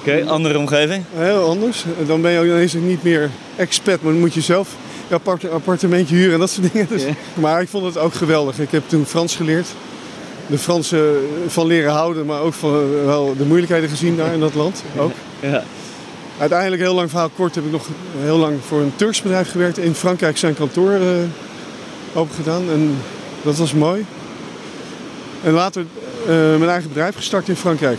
Oké, 0.00 0.24
andere 0.26 0.58
omgeving. 0.58 1.04
Heel 1.14 1.48
anders. 1.48 1.84
Dan 2.06 2.20
ben 2.20 2.32
je 2.32 2.38
ook 2.38 2.44
ineens 2.44 2.72
niet 2.72 3.02
meer 3.02 3.30
expert, 3.56 4.02
maar 4.02 4.12
dan 4.12 4.20
moet 4.20 4.34
je 4.34 4.40
zelf 4.40 4.68
je 5.08 5.14
appart- 5.14 5.50
appartementje 5.50 6.14
huren 6.14 6.32
en 6.32 6.38
dat 6.40 6.50
soort 6.50 6.72
dingen. 6.72 6.88
Dus. 6.88 7.02
Maar 7.34 7.60
ik 7.62 7.68
vond 7.68 7.84
het 7.84 7.98
ook 7.98 8.14
geweldig. 8.14 8.58
Ik 8.58 8.70
heb 8.70 8.82
toen 8.86 9.06
Frans 9.06 9.36
geleerd. 9.36 9.66
De 10.46 10.58
Fransen 10.58 11.14
van 11.46 11.66
leren 11.66 11.92
houden, 11.92 12.26
maar 12.26 12.40
ook 12.40 12.52
van 12.54 12.70
eh, 12.70 13.04
wel 13.04 13.34
de 13.36 13.44
moeilijkheden 13.44 13.88
gezien 13.88 14.16
daar 14.16 14.32
in 14.32 14.40
dat 14.40 14.54
land. 14.54 14.82
Ook. 14.98 15.12
Ja. 15.40 15.64
Uiteindelijk, 16.42 16.82
heel 16.82 16.94
lang 16.94 17.10
verhaal 17.10 17.28
kort, 17.28 17.54
heb 17.54 17.64
ik 17.64 17.70
nog 17.70 17.86
heel 18.22 18.36
lang 18.36 18.58
voor 18.66 18.80
een 18.80 18.92
Turks 18.96 19.22
bedrijf 19.22 19.50
gewerkt. 19.50 19.78
In 19.78 19.94
Frankrijk 19.94 20.36
zijn 20.38 20.54
kantoor 20.54 20.90
eh 20.92 21.00
open 22.14 22.34
gedaan 22.34 22.62
en 22.70 22.96
dat 23.42 23.56
was 23.56 23.72
mooi. 23.72 24.04
En 25.44 25.52
later 25.52 25.84
eh, 26.26 26.34
mijn 26.36 26.68
eigen 26.68 26.88
bedrijf 26.88 27.14
gestart 27.16 27.48
in 27.48 27.56
Frankrijk. 27.56 27.98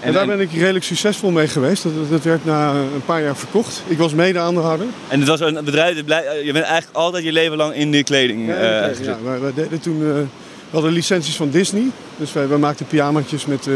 En, 0.00 0.12
daar 0.12 0.26
ben 0.26 0.40
ik 0.40 0.52
redelijk 0.52 0.84
succesvol 0.84 1.30
mee 1.30 1.48
geweest. 1.48 1.82
Dat, 1.82 1.92
dat 2.10 2.22
werd 2.22 2.44
na 2.44 2.70
een 2.70 3.04
paar 3.04 3.22
jaar 3.22 3.36
verkocht. 3.36 3.82
Ik 3.86 3.98
was 3.98 4.14
mede-aandeelhouder. 4.14 4.86
En 5.08 5.18
het 5.18 5.28
was 5.28 5.40
een 5.40 5.64
bedrijf, 5.64 6.04
blij- 6.04 6.42
je 6.44 6.52
bent 6.52 6.64
eigenlijk 6.64 6.96
altijd 6.96 7.24
je 7.24 7.32
leven 7.32 7.56
lang 7.56 7.74
in 7.74 7.90
die 7.90 8.04
kleding 8.04 8.50
eh, 8.50 8.62
Ja, 8.62 8.88
gezet. 8.88 9.04
ja, 9.06 9.16
wij, 9.24 9.40
wij 9.40 9.52
deden 9.54 9.80
toen, 9.80 10.00
eh, 10.00 10.06
we 10.08 10.24
hadden 10.70 10.92
licenties 10.92 11.36
van 11.36 11.50
Disney. 11.50 11.84
Dus 12.16 12.32
wij, 12.32 12.48
wij 12.48 12.58
maakten 12.58 12.86
pyjamaatjes 12.86 13.46
met 13.46 13.66
eh, 13.66 13.74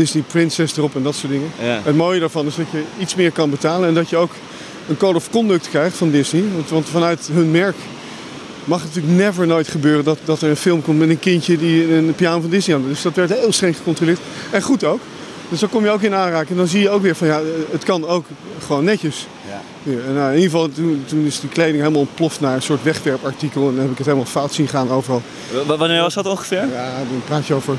Disney 0.00 0.24
Princess 0.26 0.76
erop 0.76 0.94
en 0.94 1.02
dat 1.02 1.14
soort 1.14 1.32
dingen. 1.32 1.50
Ja. 1.62 1.80
Het 1.82 1.96
mooie 1.96 2.20
daarvan 2.20 2.46
is 2.46 2.54
dat 2.54 2.66
je 2.70 2.82
iets 2.98 3.14
meer 3.14 3.32
kan 3.32 3.50
betalen 3.50 3.88
en 3.88 3.94
dat 3.94 4.10
je 4.10 4.16
ook 4.16 4.30
een 4.88 4.96
code 4.96 5.16
of 5.16 5.30
conduct 5.30 5.68
krijgt 5.68 5.96
van 5.96 6.10
Disney. 6.10 6.44
Want, 6.54 6.68
want 6.68 6.88
vanuit 6.88 7.28
hun 7.32 7.50
merk 7.50 7.76
mag 8.64 8.82
het 8.82 8.94
natuurlijk 8.94 9.22
never 9.22 9.46
nooit 9.46 9.68
gebeuren 9.68 10.04
dat, 10.04 10.18
dat 10.24 10.42
er 10.42 10.50
een 10.50 10.56
film 10.56 10.82
komt 10.82 10.98
met 10.98 11.08
een 11.08 11.18
kindje 11.18 11.58
die 11.58 11.94
een 11.94 12.14
pyjama 12.14 12.40
van 12.40 12.50
Disney 12.50 12.76
aan. 12.76 12.88
Dus 12.88 13.02
dat 13.02 13.14
werd 13.14 13.30
heel 13.30 13.52
streng 13.52 13.76
gecontroleerd. 13.76 14.18
En 14.50 14.62
goed 14.62 14.84
ook. 14.84 15.00
Dus 15.48 15.60
dan 15.60 15.68
kom 15.68 15.84
je 15.84 15.90
ook 15.90 16.02
in 16.02 16.14
aanraking. 16.14 16.50
En 16.50 16.56
dan 16.56 16.66
zie 16.66 16.80
je 16.80 16.90
ook 16.90 17.02
weer 17.02 17.16
van 17.16 17.26
ja, 17.26 17.40
het 17.70 17.84
kan 17.84 18.06
ook 18.06 18.24
gewoon 18.66 18.84
netjes. 18.84 19.26
Ja. 19.48 19.60
Ja, 19.82 19.98
en 20.06 20.14
nou, 20.14 20.28
in 20.28 20.34
ieder 20.34 20.50
geval, 20.50 20.68
toen, 20.68 21.04
toen 21.06 21.26
is 21.26 21.40
die 21.40 21.48
kleding 21.48 21.78
helemaal 21.78 22.00
ontploft 22.00 22.40
naar 22.40 22.54
een 22.54 22.62
soort 22.62 22.82
wegwerpartikel. 22.82 23.68
En 23.68 23.74
dan 23.74 23.82
heb 23.82 23.90
ik 23.90 23.96
het 23.96 24.06
helemaal 24.06 24.28
fout 24.28 24.52
zien 24.52 24.68
gaan 24.68 24.90
overal. 24.90 25.22
W- 25.66 25.76
wanneer 25.76 26.00
was 26.00 26.14
dat 26.14 26.26
ongeveer? 26.26 26.68
Ja, 26.72 26.96
dan 26.96 27.22
praat 27.26 27.46
je 27.46 27.54
over 27.54 27.76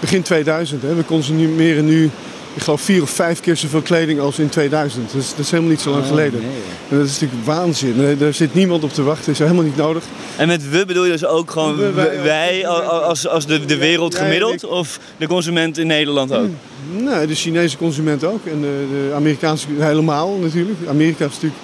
begin 0.00 0.22
2000. 0.22 0.82
Hè. 0.82 0.94
We 0.94 1.04
consumeren 1.04 1.84
nu, 1.84 2.10
ik 2.54 2.62
geloof, 2.62 2.80
vier 2.80 3.02
of 3.02 3.10
vijf 3.10 3.40
keer 3.40 3.56
zoveel 3.56 3.80
kleding 3.80 4.20
als 4.20 4.38
in 4.38 4.48
2000. 4.48 5.12
Dus 5.12 5.30
dat 5.30 5.38
is 5.38 5.50
helemaal 5.50 5.70
niet 5.70 5.80
zo 5.80 5.90
lang 5.90 6.06
geleden. 6.06 6.40
En 6.88 6.96
dat 6.98 7.06
is 7.06 7.12
natuurlijk 7.12 7.44
waanzin. 7.44 7.96
Nee, 7.96 8.16
Daar 8.16 8.34
zit 8.34 8.54
niemand 8.54 8.84
op 8.84 8.92
te 8.92 9.02
wachten. 9.02 9.24
Dat 9.24 9.34
is 9.34 9.40
helemaal 9.40 9.64
niet 9.64 9.76
nodig. 9.76 10.02
En 10.36 10.46
met 10.46 10.68
we 10.70 10.84
bedoel 10.86 11.04
je 11.04 11.10
dus 11.12 11.24
ook 11.24 11.50
gewoon 11.50 11.76
We, 11.76 11.92
wij, 11.92 12.22
wij, 12.22 12.66
als- 12.66 13.26
als, 13.28 13.46
de, 13.46 13.64
de 13.64 13.76
wereld 13.76 14.14
gemiddeld? 14.14 14.64
Of 14.64 14.98
de 15.16 15.26
consument 15.26 15.78
in 15.78 15.86
Nederland 15.86 16.32
ook? 16.32 16.48
Nee, 16.92 17.26
de 17.26 17.34
Chinese 17.34 17.76
consument 17.76 18.24
ook. 18.24 18.46
En 18.46 18.60
de, 18.60 18.86
de 18.90 19.14
Amerikaanse 19.14 19.66
helemaal 19.78 20.38
natuurlijk. 20.42 20.78
Amerika 20.88 21.24
is 21.24 21.32
natuurlijk 21.32 21.60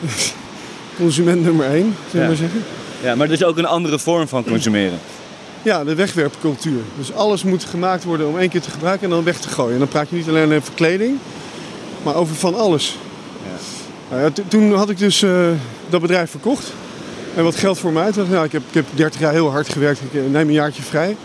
consument 0.96 1.42
nummer 1.44 1.66
één, 1.66 1.94
zullen 2.10 2.10
we 2.10 2.18
Ja. 2.20 2.26
maar 2.26 2.36
zeggen. 2.36 2.62
Ja, 3.02 3.14
maar 3.14 3.26
er 3.26 3.32
is 3.32 3.44
ook 3.44 3.58
een 3.58 3.66
andere 3.66 3.98
vorm 3.98 4.28
van 4.28 4.44
consumeren. 4.44 4.98
Ja, 5.62 5.84
de 5.84 5.94
wegwerpcultuur. 5.94 6.80
Dus 6.98 7.12
alles 7.12 7.42
moet 7.44 7.64
gemaakt 7.64 8.04
worden 8.04 8.28
om 8.28 8.38
één 8.38 8.48
keer 8.48 8.60
te 8.60 8.70
gebruiken 8.70 9.04
en 9.08 9.10
dan 9.14 9.24
weg 9.24 9.38
te 9.38 9.48
gooien. 9.48 9.72
En 9.72 9.78
dan 9.78 9.88
praat 9.88 10.08
je 10.08 10.16
niet 10.16 10.28
alleen 10.28 10.52
over 10.56 10.72
kleding, 10.74 11.18
maar 12.02 12.14
over 12.14 12.34
van 12.34 12.54
alles. 12.54 12.96
Nou 14.10 14.22
ja, 14.22 14.30
to- 14.30 14.42
toen 14.48 14.74
had 14.74 14.90
ik 14.90 14.98
dus 14.98 15.22
eh, 15.22 15.46
dat 15.90 16.00
bedrijf 16.00 16.30
verkocht. 16.30 16.72
En 17.36 17.44
wat 17.44 17.56
geld 17.56 17.78
voor 17.78 17.92
mij 17.92 18.02
uit. 18.02 18.16
Nou, 18.28 18.44
ik, 18.44 18.52
heb, 18.52 18.62
ik 18.68 18.74
heb 18.74 18.84
30 18.94 19.20
jaar 19.20 19.32
heel 19.32 19.50
hard 19.50 19.68
gewerkt. 19.68 20.00
Ik 20.00 20.14
eh, 20.14 20.30
neem 20.30 20.46
een 20.48 20.52
jaartje 20.54 20.82
vrij. 20.82 21.16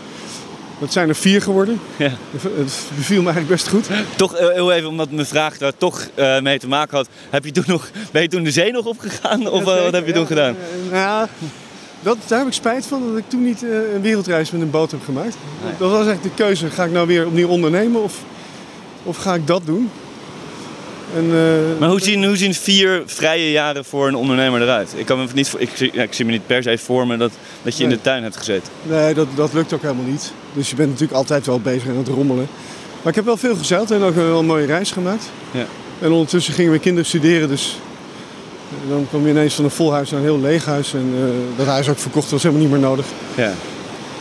Dat 0.80 0.92
zijn 0.92 1.08
er 1.08 1.14
vier 1.14 1.42
geworden. 1.42 1.80
Ja. 1.96 2.10
Het 2.40 2.72
beviel 2.96 3.22
me 3.22 3.30
eigenlijk 3.30 3.48
best 3.48 3.68
goed. 3.68 3.86
Toch 4.16 4.34
eh, 4.34 4.48
heel 4.48 4.72
even, 4.72 4.88
omdat 4.88 5.10
mijn 5.10 5.26
vraag 5.26 5.58
daar 5.58 5.72
toch 5.76 6.08
mee 6.42 6.58
te 6.58 6.68
maken 6.68 6.96
had. 6.96 7.08
Heb 7.30 7.44
je 7.44 7.50
toen 7.52 7.64
nog, 7.66 7.90
ben 8.10 8.22
je 8.22 8.28
toen 8.28 8.42
de 8.42 8.50
zee 8.50 8.72
nog 8.72 8.84
opgegaan? 8.84 9.48
Of 9.50 9.62
wat 9.64 9.92
heb 9.92 10.06
je 10.06 10.12
toen 10.12 10.26
gedaan? 10.26 10.56
Nou 10.90 10.96
ja, 10.96 11.28
Dat, 12.02 12.16
daar 12.26 12.38
heb 12.38 12.48
ik 12.48 12.54
spijt 12.54 12.86
van 12.86 13.02
dat 13.08 13.18
ik 13.18 13.28
toen 13.28 13.44
niet 13.44 13.62
eh, 13.62 13.94
een 13.94 14.00
wereldreis 14.00 14.50
met 14.50 14.60
een 14.60 14.70
boot 14.70 14.90
heb 14.90 15.04
gemaakt. 15.04 15.36
Dat 15.78 15.90
was 15.90 16.06
echt 16.06 16.22
de 16.22 16.30
keuze. 16.34 16.70
Ga 16.70 16.84
ik 16.84 16.92
nou 16.92 17.06
weer 17.06 17.26
opnieuw 17.26 17.48
ondernemen 17.48 18.02
of, 18.02 18.18
of 19.02 19.16
ga 19.16 19.34
ik 19.34 19.46
dat 19.46 19.62
doen? 19.64 19.90
En, 21.16 21.24
uh, 21.24 21.78
maar 21.78 21.88
hoe 21.88 22.00
zien, 22.00 22.24
hoe 22.24 22.36
zien 22.36 22.54
vier 22.54 23.02
vrije 23.06 23.50
jaren 23.50 23.84
voor 23.84 24.08
een 24.08 24.14
ondernemer 24.14 24.62
eruit? 24.62 24.92
Ik, 24.96 25.06
kan 25.06 25.18
me 25.18 25.26
niet, 25.34 25.54
ik, 25.58 25.76
ja, 25.76 26.02
ik 26.02 26.12
zie 26.12 26.24
me 26.24 26.30
niet 26.30 26.46
per 26.46 26.62
se 26.62 26.78
voor 26.78 27.06
me 27.06 27.16
dat, 27.16 27.32
dat 27.62 27.76
je 27.76 27.82
nee. 27.82 27.92
in 27.92 27.98
de 27.98 28.02
tuin 28.02 28.22
hebt 28.22 28.36
gezeten. 28.36 28.72
Nee, 28.82 29.14
dat, 29.14 29.26
dat 29.34 29.52
lukt 29.52 29.72
ook 29.72 29.82
helemaal 29.82 30.04
niet. 30.04 30.32
Dus 30.52 30.70
je 30.70 30.76
bent 30.76 30.88
natuurlijk 30.88 31.18
altijd 31.18 31.46
wel 31.46 31.60
bezig 31.60 31.88
aan 31.88 31.96
het 31.96 32.08
rommelen. 32.08 32.48
Maar 33.02 33.08
ik 33.08 33.14
heb 33.14 33.24
wel 33.24 33.36
veel 33.36 33.56
gezeild 33.56 33.90
en 33.90 34.02
ook 34.02 34.14
wel 34.14 34.38
een 34.38 34.46
mooie 34.46 34.66
reis 34.66 34.90
gemaakt. 34.90 35.30
Ja. 35.50 35.66
En 36.00 36.10
ondertussen 36.10 36.54
gingen 36.54 36.72
we 36.72 36.78
kinderen 36.78 37.08
studeren, 37.08 37.48
dus 37.48 37.78
dan 38.88 39.06
kwam 39.08 39.24
je 39.24 39.30
ineens 39.30 39.54
van 39.54 39.64
een 39.64 39.70
vol 39.70 39.92
huis 39.92 40.10
naar 40.10 40.20
een 40.20 40.26
heel 40.26 40.40
leeg 40.40 40.64
huis. 40.64 40.94
En 40.94 41.14
uh, 41.14 41.56
dat 41.56 41.66
huis 41.66 41.88
ook 41.88 41.98
verkocht 41.98 42.30
was 42.30 42.42
helemaal 42.42 42.62
niet 42.62 42.72
meer 42.72 42.80
nodig. 42.80 43.06
Ja. 43.36 43.52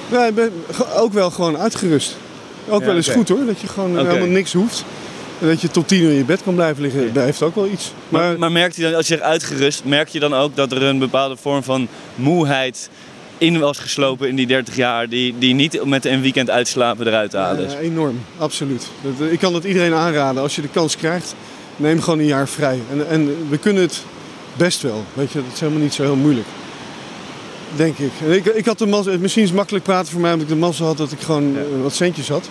Maar 0.09 0.27
ik 0.27 0.35
ben 0.35 0.51
ook 0.95 1.13
wel 1.13 1.31
gewoon 1.31 1.57
uitgerust. 1.57 2.17
Ook 2.69 2.83
wel 2.83 2.95
eens 2.95 3.09
goed 3.09 3.29
hoor, 3.29 3.45
dat 3.45 3.59
je 3.59 3.67
gewoon 3.67 3.97
helemaal 3.97 4.27
niks 4.27 4.53
hoeft. 4.53 4.85
En 5.39 5.47
dat 5.47 5.61
je 5.61 5.67
tot 5.67 5.87
tien 5.87 6.01
uur 6.01 6.09
in 6.09 6.15
je 6.15 6.23
bed 6.23 6.43
kan 6.43 6.55
blijven 6.55 6.81
liggen, 6.81 7.13
dat 7.13 7.23
heeft 7.23 7.41
ook 7.41 7.55
wel 7.55 7.67
iets. 7.67 7.93
Maar, 8.09 8.21
maar, 8.21 8.39
maar 8.39 8.51
merkt 8.51 8.75
je 8.75 8.81
dan, 8.81 8.93
als 8.93 9.07
je 9.07 9.13
zegt 9.13 9.25
uitgerust, 9.25 9.83
merk 9.83 10.07
je 10.07 10.19
dan 10.19 10.33
ook 10.33 10.55
dat 10.55 10.71
er 10.71 10.83
een 10.83 10.99
bepaalde 10.99 11.35
vorm 11.35 11.63
van 11.63 11.87
moeheid 12.15 12.89
in 13.37 13.59
was 13.59 13.77
geslopen 13.77 14.29
in 14.29 14.35
die 14.35 14.47
30 14.47 14.75
jaar, 14.75 15.09
die, 15.09 15.35
die 15.37 15.53
niet 15.53 15.85
met 15.85 16.05
een 16.05 16.21
weekend 16.21 16.49
uitslapen 16.49 17.07
eruit 17.07 17.33
halen? 17.33 17.69
Ja, 17.69 17.77
enorm, 17.77 18.19
absoluut. 18.37 18.87
Dat, 19.01 19.31
ik 19.31 19.39
kan 19.39 19.53
het 19.53 19.63
iedereen 19.63 19.93
aanraden. 19.93 20.41
Als 20.41 20.55
je 20.55 20.61
de 20.61 20.67
kans 20.67 20.97
krijgt, 20.97 21.35
neem 21.75 22.01
gewoon 22.01 22.19
een 22.19 22.25
jaar 22.25 22.47
vrij. 22.47 22.79
En, 22.91 23.07
en 23.09 23.49
we 23.49 23.57
kunnen 23.57 23.81
het 23.81 24.03
best 24.57 24.81
wel. 24.81 25.03
Weet 25.13 25.31
je, 25.31 25.41
dat 25.43 25.53
is 25.53 25.59
helemaal 25.59 25.81
niet 25.81 25.93
zo 25.93 26.03
heel 26.03 26.15
moeilijk. 26.15 26.47
Denk 27.75 27.97
ik. 27.97 28.11
ik, 28.19 28.45
ik 28.45 28.65
had 28.65 28.77
de 28.77 28.85
mazzel, 28.85 29.19
misschien 29.19 29.43
is 29.43 29.49
het 29.49 29.57
makkelijk 29.57 29.85
praten 29.85 30.11
voor 30.11 30.21
mij 30.21 30.31
omdat 30.31 30.47
ik 30.47 30.53
de 30.53 30.59
mazzel 30.59 30.85
had 30.85 30.97
dat 30.97 31.11
ik 31.11 31.19
gewoon 31.19 31.53
ja. 31.53 31.81
wat 31.81 31.93
centjes 31.93 32.29
had. 32.29 32.49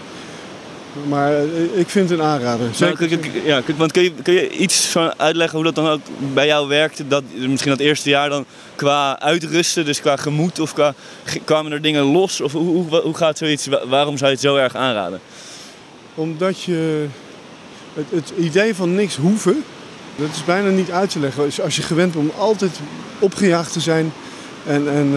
Maar 1.09 1.33
eh, 1.33 1.79
ik 1.79 1.89
vind 1.89 2.11
het 2.11 2.19
een 2.19 2.25
aanrader. 2.25 2.69
Zeker. 2.75 3.19
ja, 3.45 3.63
want 3.77 3.93
kun 3.93 4.03
je, 4.03 4.13
kun 4.23 4.35
je 4.35 4.51
iets 4.51 4.97
uitleggen 5.17 5.57
hoe 5.57 5.65
dat 5.65 5.75
dan 5.75 5.89
ook 5.89 6.01
bij 6.35 6.47
jou 6.47 6.69
werkte? 6.69 7.09
Dat, 7.09 7.23
misschien 7.35 7.71
dat 7.71 7.81
eerste 7.81 8.09
jaar 8.09 8.29
dan 8.29 8.45
qua 8.75 9.21
uitrusten, 9.21 9.85
dus 9.85 10.01
qua 10.01 10.17
gemoed 10.17 10.61
of 10.61 10.73
qua, 10.73 10.95
kwamen 11.45 11.73
er 11.73 11.83
dingen 11.83 12.03
los? 12.03 12.41
Of 12.41 12.53
hoe, 12.53 12.67
hoe, 12.67 13.01
hoe 13.01 13.17
gaat 13.17 13.39
zoiets, 13.39 13.69
waarom 13.89 14.17
zou 14.17 14.31
je 14.31 14.37
het 14.37 14.45
zo 14.45 14.57
erg 14.57 14.75
aanraden? 14.75 15.21
Omdat 16.15 16.63
je 16.63 17.07
het, 17.95 18.07
het 18.11 18.33
idee 18.39 18.75
van 18.75 18.95
niks 18.95 19.17
hoeven, 19.17 19.65
dat 20.17 20.29
is 20.33 20.45
bijna 20.45 20.69
niet 20.69 20.91
uit 20.91 21.11
te 21.11 21.19
leggen. 21.19 21.51
Als 21.63 21.77
je 21.77 21.83
gewend 21.83 22.13
bent 22.13 22.25
om 22.25 22.33
altijd 22.39 22.81
opgejaagd 23.19 23.73
te 23.73 23.81
zijn. 23.81 24.13
En, 24.67 24.89
en 24.89 25.13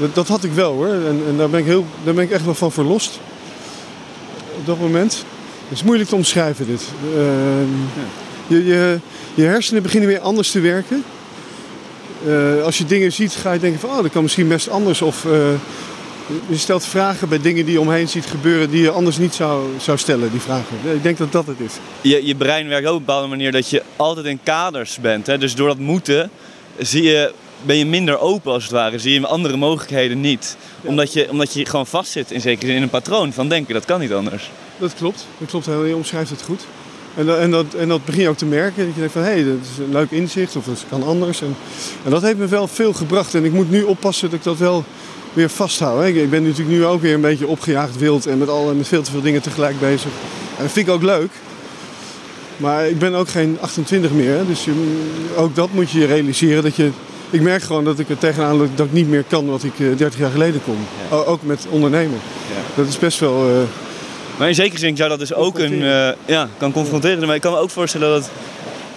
uh, 0.00 0.12
dat, 0.14 0.28
had 0.28 0.44
ik 0.44 0.52
wel 0.52 0.72
hoor. 0.72 0.88
En, 0.88 1.22
en, 1.28 1.36
daar, 1.36 1.50
ben 1.50 1.60
ik 1.60 1.66
heel, 1.66 1.86
daar 2.04 2.14
ben 2.14 2.24
ik 2.24 2.30
echt 2.30 2.44
wel 2.44 2.54
van 2.54 2.72
verlost. 2.72 3.20
Op 4.58 4.66
dat 4.66 4.80
moment. 4.80 5.24
Het 5.68 5.78
is 5.78 5.82
moeilijk 5.82 6.08
te 6.08 6.14
omschrijven 6.14 6.66
dit. 6.66 6.82
Uh, 7.16 7.18
je, 8.46 8.64
je, 8.64 8.98
je 9.34 9.42
hersenen 9.42 9.82
beginnen 9.82 10.08
weer 10.08 10.20
anders 10.20 10.50
te 10.50 10.60
werken. 10.60 11.04
Uh, 12.26 12.62
als 12.62 12.78
je 12.78 12.84
dingen 12.84 13.12
ziet, 13.12 13.32
ga 13.32 13.52
je 13.52 13.58
denken 13.58 13.80
van 13.80 13.90
oh, 13.90 14.02
dat 14.02 14.10
kan 14.10 14.22
misschien 14.22 14.48
best 14.48 14.68
anders. 14.68 15.02
Of 15.02 15.26
je 16.46 16.58
stelt 16.58 16.84
vragen 16.84 17.28
bij 17.28 17.40
dingen 17.40 17.64
die 17.64 17.74
je 17.74 17.80
omheen 17.80 18.08
ziet 18.08 18.26
gebeuren 18.26 18.70
die 18.70 18.82
je 18.82 18.90
anders 18.90 19.18
niet 19.18 19.34
zou, 19.34 19.68
zou 19.78 19.98
stellen, 19.98 20.30
die 20.30 20.40
vragen. 20.40 20.76
Ik 20.94 21.02
denk 21.02 21.18
dat 21.18 21.32
dat 21.32 21.46
het 21.46 21.60
is. 21.60 21.72
Je, 22.00 22.26
je 22.26 22.34
brein 22.34 22.68
werkt 22.68 22.86
ook 22.86 22.92
op 22.92 22.98
een 22.98 23.04
bepaalde 23.04 23.28
manier 23.28 23.52
dat 23.52 23.70
je 23.70 23.82
altijd 23.96 24.26
in 24.26 24.40
kaders 24.42 24.98
bent. 25.00 25.26
Hè? 25.26 25.38
Dus 25.38 25.54
door 25.54 25.68
dat 25.68 25.78
moeten 25.78 26.30
zie 26.78 27.02
je, 27.02 27.32
ben 27.62 27.76
je 27.76 27.86
minder 27.86 28.18
open 28.18 28.52
als 28.52 28.62
het 28.62 28.72
ware. 28.72 28.98
Zie 28.98 29.20
je 29.20 29.26
andere 29.26 29.56
mogelijkheden 29.56 30.20
niet. 30.20 30.56
Omdat, 30.80 31.12
je, 31.12 31.30
omdat 31.30 31.52
je 31.52 31.66
gewoon 31.66 31.86
vastzit 31.86 32.30
in 32.30 32.40
zekere 32.40 32.66
zin 32.66 32.76
in 32.76 32.82
een 32.82 32.88
patroon 32.88 33.32
van 33.32 33.48
denken. 33.48 33.74
Dat 33.74 33.84
kan 33.84 34.00
niet 34.00 34.12
anders. 34.12 34.50
Dat 34.78 34.94
klopt. 34.94 35.26
Dat 35.38 35.48
klopt. 35.48 35.64
Je 35.64 35.94
omschrijft 35.94 36.30
het 36.30 36.42
goed. 36.42 36.66
En 37.16 37.26
dat, 37.26 37.38
en, 37.38 37.50
dat, 37.50 37.74
en 37.74 37.88
dat 37.88 38.04
begin 38.04 38.22
je 38.22 38.28
ook 38.28 38.36
te 38.36 38.46
merken. 38.46 38.84
Dat 38.84 38.94
je 38.94 39.00
denkt 39.00 39.12
van, 39.12 39.22
hé, 39.22 39.30
hey, 39.30 39.44
dat 39.44 39.56
is 39.72 39.78
een 39.78 39.92
leuk 39.92 40.10
inzicht 40.10 40.56
of 40.56 40.64
dat 40.64 40.84
kan 40.88 41.02
anders. 41.02 41.40
En, 41.40 41.56
en 42.04 42.10
dat 42.10 42.22
heeft 42.22 42.38
me 42.38 42.46
wel 42.46 42.68
veel 42.68 42.92
gebracht. 42.92 43.34
En 43.34 43.44
ik 43.44 43.52
moet 43.52 43.70
nu 43.70 43.82
oppassen 43.82 44.30
dat 44.30 44.38
ik 44.38 44.44
dat 44.44 44.58
wel 44.58 44.84
weer 45.34 45.50
vasthouden. 45.50 46.22
Ik 46.22 46.30
ben 46.30 46.42
natuurlijk 46.42 46.76
nu 46.76 46.84
ook 46.84 47.00
weer 47.00 47.14
een 47.14 47.20
beetje 47.20 47.46
opgejaagd 47.46 47.98
wild 47.98 48.26
en 48.26 48.38
met, 48.38 48.48
al, 48.48 48.74
met 48.74 48.88
veel 48.88 49.02
te 49.02 49.10
veel 49.10 49.20
dingen 49.20 49.42
tegelijk 49.42 49.80
bezig. 49.80 50.10
En 50.56 50.62
dat 50.62 50.72
vind 50.72 50.88
ik 50.88 50.94
ook 50.94 51.02
leuk. 51.02 51.30
Maar 52.56 52.88
ik 52.88 52.98
ben 52.98 53.14
ook 53.14 53.28
geen 53.28 53.58
28 53.60 54.10
meer. 54.10 54.46
Dus 54.46 54.64
je, 54.64 54.72
ook 55.36 55.54
dat 55.54 55.72
moet 55.72 55.90
je 55.90 56.06
realiseren. 56.06 56.62
Dat 56.62 56.76
je, 56.76 56.90
ik 57.30 57.40
merk 57.40 57.62
gewoon 57.62 57.84
dat 57.84 57.98
ik 57.98 58.08
er 58.08 58.18
tegenaan 58.18 58.56
loop 58.56 58.76
dat 58.76 58.86
ik 58.86 58.92
niet 58.92 59.08
meer 59.08 59.24
kan 59.28 59.46
wat 59.46 59.64
ik 59.64 59.76
30 59.76 60.12
eh, 60.12 60.20
jaar 60.20 60.30
geleden 60.30 60.60
kon. 60.64 60.76
Ook 61.10 61.42
met 61.42 61.66
ondernemen. 61.70 62.18
Ja. 62.48 62.82
Dat 62.82 62.86
is 62.86 62.98
best 62.98 63.20
wel... 63.20 63.50
Uh, 63.50 63.56
maar 64.38 64.48
in 64.48 64.54
zekere 64.54 64.78
zin 64.78 64.96
zou 64.96 65.08
dat 65.08 65.18
dus 65.18 65.34
ook 65.34 65.58
een... 65.58 65.72
Uh, 65.72 66.08
ja, 66.26 66.48
kan 66.58 66.72
confronteren. 66.72 67.26
Maar 67.26 67.34
ik 67.34 67.40
kan 67.40 67.52
me 67.52 67.58
ook 67.58 67.70
voorstellen 67.70 68.08
dat 68.08 68.30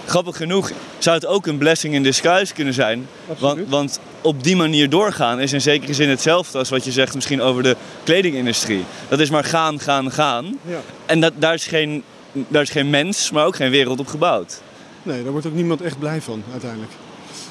grappig 0.08 0.36
genoeg 0.36 0.70
zou 0.98 1.16
het 1.16 1.26
ook 1.26 1.46
een 1.46 1.58
blessing 1.58 1.94
in 1.94 2.02
disguise 2.02 2.54
kunnen 2.54 2.74
zijn. 2.74 3.06
Want, 3.38 3.60
want, 3.68 4.00
op 4.20 4.42
die 4.42 4.56
manier 4.56 4.90
doorgaan 4.90 5.40
is 5.40 5.52
in 5.52 5.60
zekere 5.60 5.94
zin 5.94 6.08
hetzelfde 6.08 6.58
als 6.58 6.68
wat 6.68 6.84
je 6.84 6.92
zegt 6.92 7.14
misschien 7.14 7.42
over 7.42 7.62
de 7.62 7.76
kledingindustrie. 8.04 8.84
Dat 9.08 9.20
is 9.20 9.30
maar 9.30 9.44
gaan, 9.44 9.80
gaan, 9.80 10.10
gaan. 10.10 10.58
Ja. 10.64 10.80
En 11.06 11.20
dat, 11.20 11.32
daar, 11.36 11.54
is 11.54 11.66
geen, 11.66 12.02
daar 12.32 12.62
is 12.62 12.70
geen 12.70 12.90
mens, 12.90 13.30
maar 13.30 13.46
ook 13.46 13.56
geen 13.56 13.70
wereld 13.70 14.00
op 14.00 14.06
gebouwd. 14.06 14.60
Nee, 15.02 15.22
daar 15.22 15.32
wordt 15.32 15.46
ook 15.46 15.54
niemand 15.54 15.80
echt 15.80 15.98
blij 15.98 16.20
van 16.20 16.42
uiteindelijk. 16.52 16.92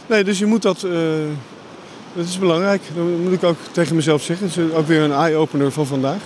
Nee, 0.07 0.23
dus 0.23 0.39
je 0.39 0.45
moet 0.45 0.61
dat... 0.61 0.83
Uh, 0.83 0.91
dat 2.13 2.25
is 2.25 2.39
belangrijk. 2.39 2.81
Dat 2.95 3.05
moet 3.23 3.33
ik 3.33 3.43
ook 3.43 3.57
tegen 3.71 3.95
mezelf 3.95 4.23
zeggen. 4.23 4.47
Het 4.47 4.57
is 4.57 4.71
ook 4.73 4.87
weer 4.87 5.01
een 5.01 5.11
eye-opener 5.11 5.71
van 5.71 5.85
vandaag. 5.85 6.21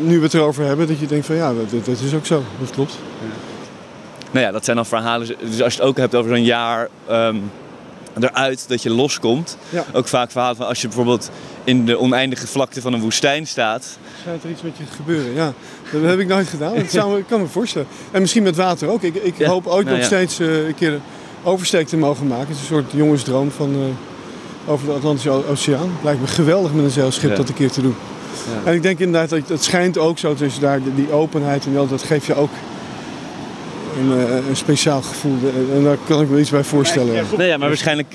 Nu 0.00 0.16
we 0.18 0.24
het 0.24 0.34
erover 0.34 0.64
hebben, 0.64 0.86
dat 0.86 0.98
je 0.98 1.06
denkt 1.06 1.26
van 1.26 1.36
ja, 1.36 1.54
dat, 1.54 1.84
dat 1.84 2.00
is 2.00 2.14
ook 2.14 2.26
zo. 2.26 2.42
Dat 2.60 2.70
klopt. 2.70 2.92
Ja 3.20 3.56
nou 4.30 4.46
ja, 4.46 4.52
dat 4.52 4.64
zijn 4.64 4.76
dan 4.76 4.86
verhalen. 4.86 5.26
Dus 5.26 5.62
als 5.62 5.74
je 5.74 5.80
het 5.80 5.88
ook 5.88 5.96
hebt 5.96 6.14
over 6.14 6.30
zo'n 6.30 6.44
jaar 6.44 6.88
um, 7.10 7.50
eruit 8.20 8.64
dat 8.68 8.82
je 8.82 8.90
loskomt. 8.90 9.56
Ook 9.92 10.08
vaak 10.08 10.30
verhalen 10.30 10.56
van 10.56 10.66
als 10.66 10.80
je 10.80 10.86
bijvoorbeeld 10.86 11.30
in 11.64 11.84
de 11.84 11.98
oneindige 11.98 12.46
vlakte 12.46 12.80
van 12.80 12.92
een 12.92 13.00
woestijn 13.00 13.46
staat. 13.46 13.98
Schijnt 14.20 14.44
er 14.44 14.50
iets 14.50 14.62
met 14.62 14.76
je 14.76 14.84
gebeuren, 14.96 15.34
ja. 15.34 15.52
Dat 15.92 16.02
heb 16.02 16.18
ik 16.18 16.26
nooit 16.26 16.48
gedaan. 16.48 16.74
Dat 16.74 16.90
zou, 16.90 17.18
ik 17.18 17.24
kan 17.28 17.40
me 17.40 17.46
voorstellen. 17.46 17.88
En 18.10 18.20
misschien 18.20 18.42
met 18.42 18.56
water 18.56 18.88
ook. 18.88 19.02
Ik, 19.02 19.14
ik 19.14 19.42
hoop 19.42 19.66
ooit 19.66 19.84
nou, 19.84 19.96
nog 19.96 20.06
steeds 20.06 20.40
uh, 20.40 20.66
een 20.66 20.74
keer 20.74 21.00
oversteek 21.42 21.88
te 21.88 21.96
mogen 21.96 22.26
maken. 22.26 22.46
Het 22.46 22.56
is 22.56 22.60
een 22.60 22.66
soort 22.66 22.92
jongensdroom 22.92 23.50
van, 23.50 23.70
uh, 23.74 24.72
over 24.72 24.86
de 24.86 24.92
Atlantische 24.92 25.30
Oceaan. 25.30 25.90
Het 25.94 26.02
lijkt 26.02 26.20
me 26.20 26.26
geweldig 26.26 26.72
met 26.72 26.84
een 26.84 26.90
zeilschip 26.90 27.36
dat 27.36 27.48
een 27.48 27.54
keer 27.54 27.70
te 27.70 27.82
doen. 27.82 27.96
En 28.64 28.74
ik 28.74 28.82
denk 28.82 28.98
inderdaad, 28.98 29.30
dat 29.30 29.48
het 29.48 29.64
schijnt 29.64 29.98
ook 29.98 30.18
zo 30.18 30.34
tussen 30.34 30.62
daar 30.62 30.80
die 30.94 31.12
openheid 31.12 31.64
en 31.64 31.72
wel, 31.72 31.88
dat 31.88 32.02
geeft 32.02 32.26
je 32.26 32.34
ook 32.34 32.50
een, 33.98 34.28
eh, 34.28 34.48
een, 34.48 34.56
speciaal 34.56 35.02
gevoel. 35.02 35.36
En 35.74 35.84
daar 35.84 35.96
kan 36.06 36.22
ik 36.22 36.28
me 36.28 36.40
iets 36.40 36.50
bij 36.50 36.64
voorstellen. 36.64 37.26
Nee, 37.36 37.48
ja, 37.48 37.56
maar 37.56 37.68
waarschijnlijk 37.68 38.14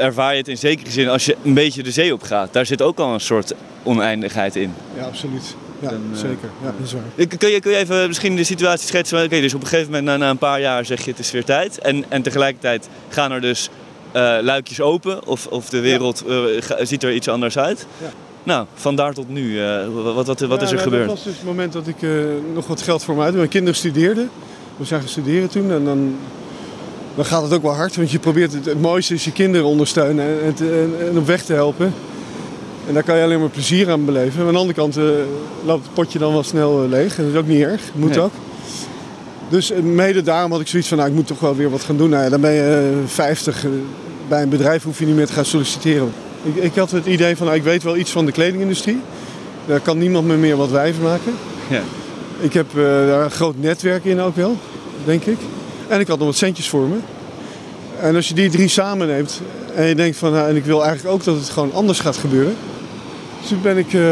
ervaar 0.00 0.32
je 0.32 0.38
het 0.38 0.48
in 0.48 0.58
zekere 0.58 0.90
zin 0.90 1.08
als 1.08 1.24
je 1.24 1.36
een 1.44 1.54
beetje 1.54 1.82
de 1.82 1.90
zee 1.90 2.12
op 2.12 2.22
gaat. 2.22 2.52
Daar 2.52 2.66
zit 2.66 2.82
ook 2.82 2.98
al 2.98 3.14
een 3.14 3.20
soort 3.20 3.54
oneindigheid 3.82 4.56
in. 4.56 4.74
Ja, 4.96 5.04
absoluut. 5.04 5.54
Ja, 5.82 5.90
Dan, 5.90 6.02
eh, 6.12 6.18
zeker. 6.18 6.48
Ja, 6.62 6.72
dat 6.78 6.86
is 6.86 6.92
waar. 6.92 7.26
Kun 7.38 7.50
je, 7.50 7.60
kun 7.60 7.70
je 7.70 7.76
even 7.76 8.06
misschien 8.06 8.36
de 8.36 8.44
situatie 8.44 8.86
schetsen? 8.86 9.24
Oké, 9.24 9.40
dus 9.40 9.54
op 9.54 9.60
een 9.60 9.66
gegeven 9.66 9.90
moment, 9.90 10.06
na, 10.06 10.16
na, 10.16 10.30
een 10.30 10.38
paar 10.38 10.60
jaar, 10.60 10.84
zeg 10.84 11.04
je 11.04 11.10
het 11.10 11.18
is 11.18 11.30
weer 11.30 11.44
tijd. 11.44 11.78
En, 11.78 12.04
en 12.08 12.22
tegelijkertijd 12.22 12.88
gaan 13.08 13.32
er 13.32 13.40
dus 13.40 13.68
uh, 14.16 14.36
luikjes 14.40 14.80
open. 14.80 15.26
Of, 15.26 15.46
of 15.46 15.68
de 15.68 15.80
wereld 15.80 16.24
uh, 16.28 16.60
ziet 16.80 17.02
er 17.02 17.12
iets 17.12 17.28
anders 17.28 17.58
uit. 17.58 17.86
Ja. 18.00 18.10
Nou, 18.42 18.66
van 18.74 18.96
daar 18.96 19.14
tot 19.14 19.28
nu, 19.28 19.42
uh, 19.42 19.88
wat, 20.14 20.26
wat, 20.26 20.40
wat 20.40 20.62
is 20.62 20.72
er 20.72 20.78
gebeurd? 20.78 21.06
Dat 21.06 21.14
was 21.14 21.24
dus 21.24 21.36
het 21.36 21.44
moment 21.44 21.72
dat 21.72 21.86
ik 21.86 21.96
nog 22.54 22.66
wat 22.66 22.82
geld 22.82 23.04
voor 23.04 23.14
me 23.14 23.22
uit. 23.22 23.34
Mijn 23.34 23.48
kinderen 23.48 23.76
studeerden 23.76 24.30
we 24.76 24.84
zijn 24.84 25.00
gaan 25.00 25.08
studeren 25.08 25.48
toen. 25.48 25.70
En 25.70 25.84
dan, 25.84 26.14
dan 27.14 27.24
gaat 27.24 27.42
het 27.42 27.52
ook 27.52 27.62
wel 27.62 27.74
hard. 27.74 27.96
Want 27.96 28.10
je 28.10 28.18
probeert 28.18 28.52
het, 28.52 28.64
het 28.64 28.80
mooiste 28.80 29.14
is 29.14 29.24
je 29.24 29.32
kinderen 29.32 29.66
ondersteunen 29.66 30.24
en, 30.24 30.54
en, 30.58 30.94
en, 31.08 31.18
op 31.18 31.26
weg 31.26 31.44
te 31.44 31.52
helpen. 31.52 31.94
En 32.86 32.94
daar 32.94 33.02
kan 33.02 33.16
je 33.16 33.22
alleen 33.22 33.40
maar 33.40 33.48
plezier 33.48 33.90
aan 33.90 34.04
beleven. 34.04 34.38
Maar 34.38 34.46
aan 34.46 34.52
de 34.52 34.58
andere 34.58 34.78
kant 34.78 34.98
uh, 34.98 35.04
loopt 35.64 35.84
het 35.84 35.94
potje 35.94 36.18
dan 36.18 36.32
wel 36.32 36.42
snel 36.42 36.82
uh, 36.82 36.88
leeg. 36.88 37.18
En 37.18 37.24
dat 37.24 37.32
is 37.32 37.38
ook 37.38 37.46
niet 37.46 37.62
erg. 37.62 37.82
Moet 37.94 38.18
ook. 38.18 38.32
Dus 39.48 39.70
uh, 39.70 39.78
mede 39.78 40.22
daarom 40.22 40.50
had 40.50 40.60
ik 40.60 40.66
zoiets 40.66 40.88
van, 40.88 40.98
nou, 40.98 41.10
ik 41.10 41.16
moet 41.16 41.26
toch 41.26 41.40
wel 41.40 41.56
weer 41.56 41.70
wat 41.70 41.82
gaan 41.82 41.96
doen. 41.96 42.10
Nou, 42.10 42.22
ja, 42.24 42.30
dan 42.30 42.40
ben 42.40 42.52
je 42.52 42.92
50. 43.06 43.66
bij 44.28 44.42
een 44.42 44.48
bedrijf 44.48 44.82
hoef 44.82 44.98
je 44.98 45.06
niet 45.06 45.16
meer 45.16 45.26
te 45.26 45.32
gaan 45.32 45.44
solliciteren. 45.44 46.12
Ik, 46.42 46.56
ik 46.56 46.74
had 46.74 46.90
het 46.90 47.06
idee 47.06 47.36
van, 47.36 47.46
nou, 47.46 47.58
ik 47.58 47.64
weet 47.64 47.82
wel 47.82 47.96
iets 47.96 48.10
van 48.10 48.26
de 48.26 48.32
kledingindustrie. 48.32 49.00
Daar 49.66 49.80
kan 49.80 49.98
niemand 49.98 50.26
me 50.26 50.36
meer 50.36 50.56
wat 50.56 50.70
wijven 50.70 51.02
maken. 51.02 51.32
Ja. 51.70 51.82
Ik 52.42 52.52
heb 52.52 52.66
uh, 52.74 52.82
daar 52.84 53.24
een 53.24 53.30
groot 53.30 53.54
netwerk 53.58 54.04
in 54.04 54.20
ook 54.20 54.36
wel, 54.36 54.56
denk 55.04 55.24
ik. 55.24 55.38
En 55.88 56.00
ik 56.00 56.06
had 56.06 56.18
nog 56.18 56.26
wat 56.26 56.36
centjes 56.36 56.68
voor 56.68 56.88
me. 56.88 56.96
En 58.00 58.16
als 58.16 58.28
je 58.28 58.34
die 58.34 58.50
drie 58.50 58.68
samen 58.68 59.06
neemt 59.06 59.40
en 59.74 59.86
je 59.86 59.94
denkt 59.94 60.16
van, 60.16 60.32
nou, 60.32 60.48
en 60.48 60.56
ik 60.56 60.64
wil 60.64 60.84
eigenlijk 60.84 61.14
ook 61.14 61.24
dat 61.24 61.36
het 61.36 61.50
gewoon 61.50 61.72
anders 61.72 62.00
gaat 62.00 62.16
gebeuren. 62.16 62.54
Dus 63.40 63.48
toen 63.48 63.62
ben 63.62 63.78
ik 63.78 63.92
uh, 63.92 64.02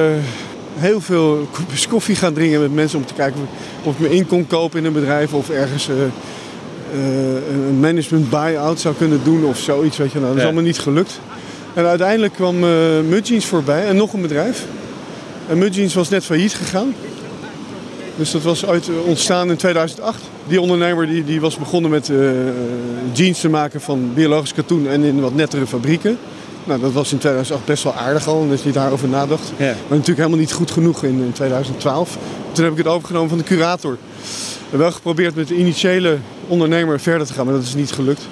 heel 0.74 1.00
veel 1.00 1.48
kopjes 1.52 1.88
koffie 1.88 2.14
gaan 2.14 2.32
drinken 2.32 2.60
met 2.60 2.74
mensen 2.74 2.98
om 2.98 3.06
te 3.06 3.14
kijken 3.14 3.40
of, 3.82 3.94
ik 3.94 4.00
me 4.00 4.14
in 4.14 4.26
kon 4.26 4.46
kopen 4.46 4.78
in 4.78 4.84
een 4.84 4.92
bedrijf 4.92 5.32
of 5.32 5.50
ergens 5.50 5.88
uh, 5.88 5.96
een 7.68 7.80
management 7.80 8.30
buy-out 8.30 8.80
zou 8.80 8.94
kunnen 8.94 9.20
doen 9.24 9.44
of 9.44 9.58
zoiets. 9.58 9.96
Weet 9.96 10.12
je. 10.12 10.18
Nou, 10.18 10.28
dat 10.28 10.38
is 10.38 10.44
allemaal 10.44 10.62
niet 10.62 10.78
gelukt. 10.78 11.20
En 11.74 11.84
uiteindelijk 11.84 12.32
kwam 12.32 12.64
uh, 12.64 12.70
Mudjeans 13.08 13.46
voorbij 13.46 13.86
en 13.86 13.96
nog 13.96 14.12
een 14.12 14.22
bedrijf. 14.22 14.64
En 15.48 15.58
Mudjeans 15.58 15.94
was 15.94 16.08
net 16.08 16.24
failliet 16.24 16.54
gegaan. 16.54 16.94
Dus 18.20 18.30
dat 18.30 18.42
was 18.42 18.66
uit, 18.66 18.88
ontstaan 19.04 19.50
in 19.50 19.56
2008. 19.56 20.22
Die 20.46 20.60
ondernemer 20.60 21.06
die, 21.06 21.24
die 21.24 21.40
was 21.40 21.56
begonnen 21.56 21.90
met 21.90 22.08
uh, 22.08 22.30
jeans 23.12 23.40
te 23.40 23.48
maken 23.48 23.80
van 23.80 24.14
biologisch 24.14 24.54
katoen 24.54 24.88
en 24.88 25.02
in 25.02 25.20
wat 25.20 25.34
nettere 25.34 25.66
fabrieken. 25.66 26.18
Nou, 26.64 26.80
dat 26.80 26.92
was 26.92 27.12
in 27.12 27.18
2008 27.18 27.64
best 27.64 27.82
wel 27.82 27.94
aardig 27.94 28.28
al, 28.28 28.48
dat 28.48 28.62
je 28.62 28.72
daarover 28.72 29.08
nadacht. 29.08 29.52
Ja. 29.56 29.64
Maar 29.64 29.74
natuurlijk 29.88 30.16
helemaal 30.16 30.38
niet 30.38 30.52
goed 30.52 30.70
genoeg 30.70 31.04
in, 31.04 31.22
in 31.22 31.32
2012. 31.32 32.18
Toen 32.52 32.64
heb 32.64 32.72
ik 32.72 32.78
het 32.78 32.86
overgenomen 32.86 33.28
van 33.28 33.38
de 33.38 33.44
curator. 33.44 33.98
En 34.70 34.78
wel 34.78 34.92
geprobeerd 34.92 35.34
met 35.34 35.48
de 35.48 35.56
initiële 35.56 36.18
ondernemer 36.46 37.00
verder 37.00 37.26
te 37.26 37.32
gaan, 37.32 37.44
maar 37.44 37.54
dat 37.54 37.62
is 37.62 37.74
niet 37.74 37.92
gelukt. 37.92 38.22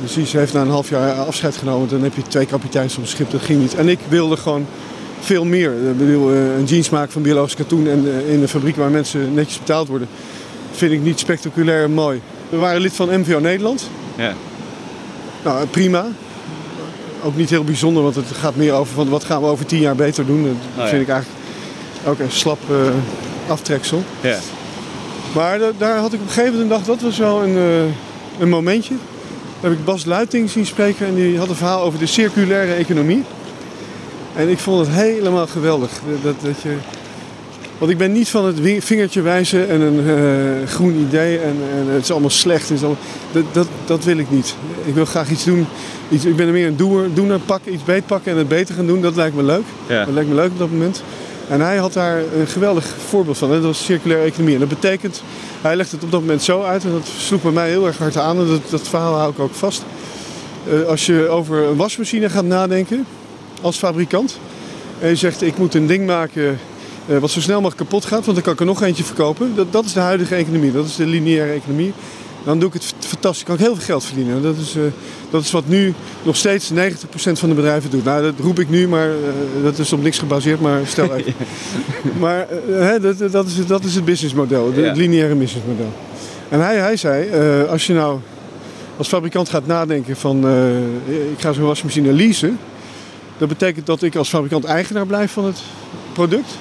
Dus 0.00 0.12
die 0.12 0.26
heeft 0.30 0.52
na 0.52 0.60
een 0.60 0.70
half 0.70 0.88
jaar 0.88 1.12
afscheid 1.12 1.56
genomen. 1.56 1.88
Dan 1.88 2.02
heb 2.02 2.14
je 2.16 2.22
twee 2.22 2.46
kapiteins 2.46 2.96
op 2.96 3.02
een 3.02 3.08
schip, 3.08 3.30
dat 3.30 3.42
ging 3.42 3.60
niet. 3.60 3.74
En 3.74 3.88
ik 3.88 3.98
wilde 4.08 4.36
gewoon 4.36 4.66
veel 5.22 5.44
meer. 5.44 5.72
Ik 5.72 5.98
bedoel, 5.98 6.32
eh, 6.32 6.56
een 6.56 6.64
jeans 6.64 6.90
maken 6.90 7.12
van 7.12 7.22
biologisch 7.22 7.54
katoen 7.54 7.88
en 7.88 8.06
eh, 8.06 8.32
in 8.34 8.42
een 8.42 8.48
fabriek 8.48 8.76
waar 8.76 8.90
mensen 8.90 9.34
netjes 9.34 9.58
betaald 9.58 9.88
worden, 9.88 10.08
vind 10.70 10.92
ik 10.92 11.02
niet 11.02 11.18
spectaculair 11.18 11.90
mooi. 11.90 12.20
We 12.48 12.56
waren 12.56 12.80
lid 12.80 12.92
van 12.92 13.20
MVO 13.20 13.38
Nederland. 13.38 13.90
Ja. 14.16 14.34
Nou, 15.44 15.66
prima. 15.66 16.06
Ook 17.24 17.36
niet 17.36 17.50
heel 17.50 17.64
bijzonder, 17.64 18.02
want 18.02 18.14
het 18.14 18.26
gaat 18.26 18.56
meer 18.56 18.72
over 18.72 18.94
van 18.94 19.08
wat 19.08 19.24
gaan 19.24 19.40
we 19.40 19.46
over 19.46 19.66
tien 19.66 19.80
jaar 19.80 19.96
beter 19.96 20.26
doen. 20.26 20.42
Dat 20.42 20.84
oh, 20.84 20.90
vind 20.90 21.02
ik 21.02 21.08
eigenlijk 21.08 21.40
ook 22.06 22.18
een 22.18 22.30
slap 22.30 22.58
uh, 22.70 22.76
aftreksel. 23.48 24.02
Ja. 24.20 24.38
Maar 25.34 25.58
daar 25.78 25.98
had 25.98 26.12
ik 26.12 26.20
op 26.20 26.26
een 26.26 26.32
gegeven 26.32 26.52
moment 26.52 26.70
gedacht, 26.70 26.86
dat 26.86 27.00
was 27.00 27.18
wel 27.18 27.42
een, 27.42 27.56
een 28.38 28.48
momentje. 28.48 28.94
Daar 29.60 29.70
heb 29.70 29.78
ik 29.78 29.84
Bas 29.84 30.04
Luiting 30.04 30.50
zien 30.50 30.66
spreken 30.66 31.06
en 31.06 31.14
die 31.14 31.38
had 31.38 31.48
een 31.48 31.54
verhaal 31.54 31.82
over 31.82 31.98
de 31.98 32.06
circulaire 32.06 32.72
economie. 32.72 33.24
En 34.36 34.48
ik 34.48 34.58
vond 34.58 34.86
het 34.86 34.96
helemaal 34.96 35.46
geweldig. 35.46 35.90
Dat, 36.22 36.34
dat 36.42 36.60
je... 36.62 36.76
Want 37.78 37.90
ik 37.90 37.98
ben 37.98 38.12
niet 38.12 38.28
van 38.28 38.44
het 38.44 38.58
vingertje 38.84 39.22
wijzen 39.22 39.68
en 39.68 39.80
een 39.80 40.00
uh, 40.06 40.68
groen 40.68 40.94
idee 40.94 41.38
en, 41.38 41.56
en, 41.76 41.86
het 41.88 42.02
is 42.02 42.10
allemaal 42.10 42.30
slecht. 42.30 42.70
is 42.70 42.80
allemaal... 42.80 43.02
Dat, 43.32 43.44
dat, 43.52 43.66
dat, 43.84 44.04
wil 44.04 44.18
ik 44.18 44.30
niet. 44.30 44.54
Ik 44.84 44.94
wil 44.94 45.04
graag 45.04 45.30
iets 45.30 45.44
doen. 45.44 45.66
Iets, 46.08 46.24
ik 46.24 46.36
ben 46.36 46.46
er 46.46 46.52
meer 46.52 46.66
een 46.66 46.76
doer, 46.76 47.06
doener 47.14 47.38
pakken, 47.38 47.72
iets 47.72 47.84
beetpakken 47.84 48.32
en 48.32 48.38
het 48.38 48.48
beter 48.48 48.74
gaan 48.74 48.86
doen. 48.86 49.00
Dat 49.00 49.16
lijkt 49.16 49.36
me 49.36 49.42
leuk. 49.42 49.64
Ja. 49.86 50.04
Dat 50.04 50.14
lijkt 50.14 50.28
me 50.28 50.34
leuk 50.34 50.50
op 50.50 50.58
dat 50.58 50.70
moment. 50.70 51.02
En 51.48 51.60
hij 51.60 51.76
had 51.76 51.92
daar 51.92 52.18
een 52.18 52.46
geweldig 52.46 52.94
voorbeeld 53.08 53.38
van. 53.38 53.50
Dat 53.50 53.62
was 53.62 53.84
circulaire 53.84 54.26
economie. 54.26 54.54
En 54.54 54.60
dat 54.60 54.68
betekent, 54.68 55.22
hij 55.60 55.76
legt 55.76 55.90
het 55.92 56.04
op 56.04 56.10
dat 56.10 56.20
moment 56.20 56.42
zo 56.42 56.62
uit. 56.62 56.84
En 56.84 56.90
dat 56.90 57.06
sloeg 57.18 57.42
bij 57.42 57.52
mij 57.52 57.68
heel 57.68 57.86
erg 57.86 57.98
hard 57.98 58.16
aan. 58.16 58.38
En 58.38 58.46
dat, 58.46 58.70
dat 58.70 58.88
verhaal 58.88 59.14
hou 59.14 59.32
ik 59.32 59.38
ook 59.38 59.54
vast. 59.54 59.84
Uh, 60.72 60.88
als 60.88 61.06
je 61.06 61.28
over 61.28 61.62
een 61.62 61.76
wasmachine 61.76 62.30
gaat 62.30 62.44
nadenken 62.44 63.06
als 63.62 63.76
fabrikant. 63.76 64.38
En 64.98 65.08
je 65.08 65.16
zegt 65.16 65.42
ik 65.42 65.58
moet 65.58 65.74
een 65.74 65.86
ding 65.86 66.06
maken 66.06 66.58
uh, 67.06 67.18
wat 67.18 67.30
zo 67.30 67.40
snel 67.40 67.60
mogelijk 67.60 67.76
kapot 67.76 68.04
gaat. 68.04 68.24
Want 68.24 68.34
dan 68.34 68.42
kan 68.42 68.52
ik 68.52 68.60
er 68.60 68.66
nog 68.66 68.82
eentje 68.82 69.04
verkopen. 69.04 69.52
Dat, 69.54 69.72
dat 69.72 69.84
is 69.84 69.92
de 69.92 70.00
huidige 70.00 70.34
economie. 70.34 70.72
Dat 70.72 70.86
is 70.86 70.96
de 70.96 71.06
lineaire 71.06 71.52
economie. 71.52 71.92
Dan 72.44 72.58
doe 72.58 72.68
ik 72.68 72.74
het 72.74 72.94
fantastisch. 72.98 73.44
kan 73.44 73.54
ik 73.54 73.60
heel 73.60 73.74
veel 73.74 73.84
geld 73.84 74.04
verdienen. 74.04 74.42
Dat 74.42 74.56
is, 74.56 74.76
uh, 74.76 74.82
dat 75.30 75.42
is 75.42 75.50
wat 75.50 75.68
nu 75.68 75.94
nog 76.22 76.36
steeds 76.36 76.70
90% 76.72 76.74
van 77.14 77.48
de 77.48 77.54
bedrijven 77.54 77.90
doet. 77.90 78.04
Nou, 78.04 78.22
dat 78.22 78.34
roep 78.38 78.58
ik 78.58 78.68
nu, 78.68 78.88
maar 78.88 79.08
uh, 79.08 79.14
dat 79.62 79.78
is 79.78 79.92
op 79.92 80.02
niks 80.02 80.18
gebaseerd. 80.18 80.60
Maar 80.60 80.80
stel 80.86 81.14
even. 81.14 81.34
maar 82.20 82.46
uh, 82.68 82.90
dat, 83.00 83.32
dat, 83.32 83.46
is, 83.46 83.66
dat 83.66 83.84
is 83.84 83.94
het 83.94 84.04
businessmodel. 84.04 84.72
Het 84.72 84.96
lineaire 84.96 85.34
businessmodel. 85.34 85.92
En 86.48 86.60
hij, 86.60 86.76
hij 86.76 86.96
zei, 86.96 87.30
als 87.66 87.86
je 87.86 87.94
nou 87.94 88.18
als 88.96 89.08
fabrikant 89.08 89.48
gaat 89.48 89.66
nadenken 89.66 90.16
van... 90.16 90.48
ik 91.32 91.40
ga 91.40 91.52
zo'n 91.52 91.64
wasmachine 91.64 92.12
leasen... 92.12 92.58
Dat 93.38 93.48
betekent 93.48 93.86
dat 93.86 94.02
ik 94.02 94.16
als 94.16 94.28
fabrikant 94.28 94.64
eigenaar 94.64 95.06
blijf 95.06 95.32
van 95.32 95.44
het 95.44 95.62
product 96.12 96.58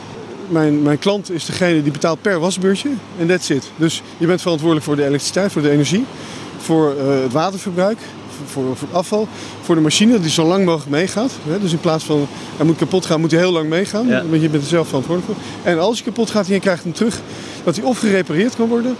mijn, 0.51 0.81
mijn 0.81 0.99
klant 0.99 1.31
is 1.31 1.45
degene 1.45 1.83
die 1.83 1.91
betaalt 1.91 2.21
per 2.21 2.39
wasbeurtje 2.39 2.89
en 3.19 3.27
that's 3.27 3.49
it. 3.49 3.71
Dus 3.75 4.01
je 4.17 4.25
bent 4.25 4.41
verantwoordelijk 4.41 4.85
voor 4.85 4.95
de 4.95 5.05
elektriciteit, 5.05 5.51
voor 5.51 5.61
de 5.61 5.69
energie, 5.69 6.05
voor 6.57 6.95
uh, 6.97 7.21
het 7.21 7.31
waterverbruik, 7.31 7.97
voor, 8.45 8.75
voor, 8.75 8.87
het 8.87 8.97
afval, 8.97 9.27
voor 9.61 9.75
de 9.75 9.81
machine 9.81 10.19
die 10.19 10.29
zo 10.29 10.45
lang 10.45 10.65
mogelijk 10.65 10.89
meegaat. 10.89 11.31
Hè? 11.47 11.59
Dus 11.59 11.71
in 11.71 11.79
plaats 11.79 12.03
van 12.03 12.27
hij 12.57 12.65
moet 12.65 12.77
kapot 12.77 13.05
gaan, 13.05 13.19
moet 13.19 13.31
hij 13.31 13.39
heel 13.39 13.51
lang 13.51 13.69
meegaan. 13.69 14.07
Ja. 14.07 14.23
Want 14.29 14.41
je 14.41 14.49
bent 14.49 14.63
er 14.63 14.69
zelf 14.69 14.87
verantwoordelijk 14.87 15.33
voor. 15.33 15.71
En 15.71 15.79
als 15.79 15.95
hij 15.95 16.05
kapot 16.05 16.29
gaat 16.29 16.47
en 16.47 16.53
je 16.53 16.59
krijgt 16.59 16.83
hem 16.83 16.93
terug, 16.93 17.19
dat 17.63 17.75
hij 17.75 17.85
of 17.85 17.97
gerepareerd 17.99 18.55
kan 18.55 18.67
worden, 18.67 18.95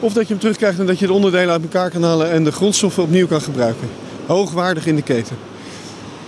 of 0.00 0.12
dat 0.12 0.22
je 0.22 0.28
hem 0.28 0.38
terugkrijgt 0.38 0.78
en 0.78 0.86
dat 0.86 0.98
je 0.98 1.06
de 1.06 1.12
onderdelen 1.12 1.50
uit 1.50 1.62
elkaar 1.62 1.90
kan 1.90 2.02
halen 2.02 2.30
en 2.30 2.44
de 2.44 2.52
grondstoffen 2.52 3.02
opnieuw 3.02 3.26
kan 3.26 3.40
gebruiken. 3.40 3.88
Hoogwaardig 4.26 4.86
in 4.86 4.96
de 4.96 5.02
keten. 5.02 5.36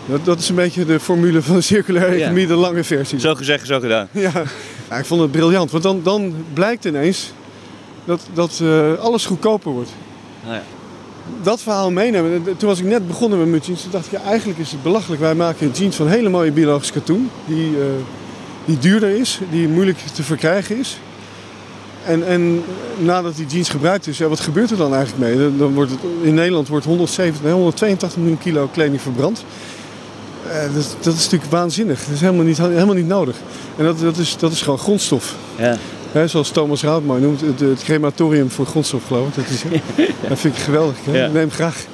Dat, 0.07 0.25
dat 0.25 0.39
is 0.39 0.49
een 0.49 0.55
beetje 0.55 0.85
de 0.85 1.01
formule 1.01 1.43
van 1.43 1.55
de 1.55 1.61
circulaire 1.61 2.15
economie, 2.15 2.47
de 2.47 2.55
lange 2.55 2.85
versie. 2.85 3.21
Zo 3.21 3.35
gezegd, 3.35 3.67
zo 3.67 3.81
gedaan. 3.81 4.09
Ja, 4.11 4.31
ja 4.91 4.97
ik 4.97 5.05
vond 5.05 5.21
het 5.21 5.31
briljant. 5.31 5.71
Want 5.71 5.83
dan, 5.83 6.01
dan 6.03 6.35
blijkt 6.53 6.85
ineens 6.85 7.33
dat, 8.05 8.27
dat 8.35 8.59
uh, 8.63 8.99
alles 8.99 9.27
goedkoper 9.27 9.73
wordt. 9.73 9.91
Nou 10.45 10.55
ja. 10.55 10.63
Dat 11.43 11.63
verhaal 11.63 11.91
meenemen. 11.91 12.57
Toen 12.57 12.69
was 12.69 12.79
ik 12.79 12.85
net 12.85 13.07
begonnen 13.07 13.39
met 13.39 13.49
mijn 13.49 13.63
jeans. 13.63 13.83
Toen 13.83 13.91
dacht 13.91 14.07
ik, 14.07 14.13
ja, 14.13 14.21
eigenlijk 14.23 14.59
is 14.59 14.71
het 14.71 14.83
belachelijk. 14.83 15.21
Wij 15.21 15.35
maken 15.35 15.71
jeans 15.71 15.97
van 15.97 16.09
hele 16.09 16.29
mooie 16.29 16.53
biologische 16.53 16.93
katoen. 16.93 17.31
Die, 17.47 17.71
uh, 17.71 17.85
die 18.65 18.79
duurder 18.79 19.09
is, 19.09 19.41
die 19.51 19.69
moeilijk 19.69 19.99
te 19.99 20.23
verkrijgen 20.23 20.79
is. 20.79 20.99
En, 22.05 22.27
en 22.27 22.65
nadat 22.99 23.37
die 23.37 23.47
jeans 23.47 23.69
gebruikt 23.69 24.07
is, 24.07 24.19
ja, 24.19 24.29
wat 24.29 24.41
gebeurt 24.41 24.71
er 24.71 24.77
dan 24.77 24.95
eigenlijk 24.95 25.29
mee? 25.29 25.57
Dan 25.57 25.75
wordt 25.75 25.91
het, 25.91 26.01
in 26.23 26.35
Nederland 26.35 26.69
wordt 26.69 26.85
170, 26.85 27.51
182 27.51 28.19
miljoen 28.19 28.39
kilo 28.39 28.69
kleding 28.73 29.01
verbrand. 29.01 29.45
Uh, 30.47 30.75
dat, 30.75 30.97
dat, 31.01 31.15
is 31.15 31.23
natuurlijk 31.23 31.51
waanzinnig. 31.51 32.05
Dat 32.05 32.15
is 32.15 32.21
helemaal 32.21 32.45
niet, 32.45 32.59
helemaal 32.59 32.95
niet 32.95 33.07
nodig. 33.07 33.37
En 33.77 33.85
dat, 33.85 34.01
dat, 34.01 34.17
is, 34.17 34.37
dat 34.39 34.53
is 34.53 34.63
gewoon 34.63 34.79
grondstof. 34.79 35.35
Ja. 35.57 35.77
He, 36.13 36.29
zoals 36.29 36.51
Thomas 36.51 36.83
Routman 36.83 37.21
noemt, 37.21 37.41
het, 37.41 37.61
het, 37.61 37.83
crematorium 37.85 38.51
voor 38.51 38.67
grondstof 38.67 39.07
geloof 39.07 39.29
ik. 39.29 39.35
Dat, 39.35 39.45
is, 39.49 39.63
dat 40.29 40.39
vind 40.39 40.57
ik 40.57 40.63
geweldig. 40.63 40.97
Ja. 41.13 41.27
Neem 41.27 41.51
graag, 41.51 41.85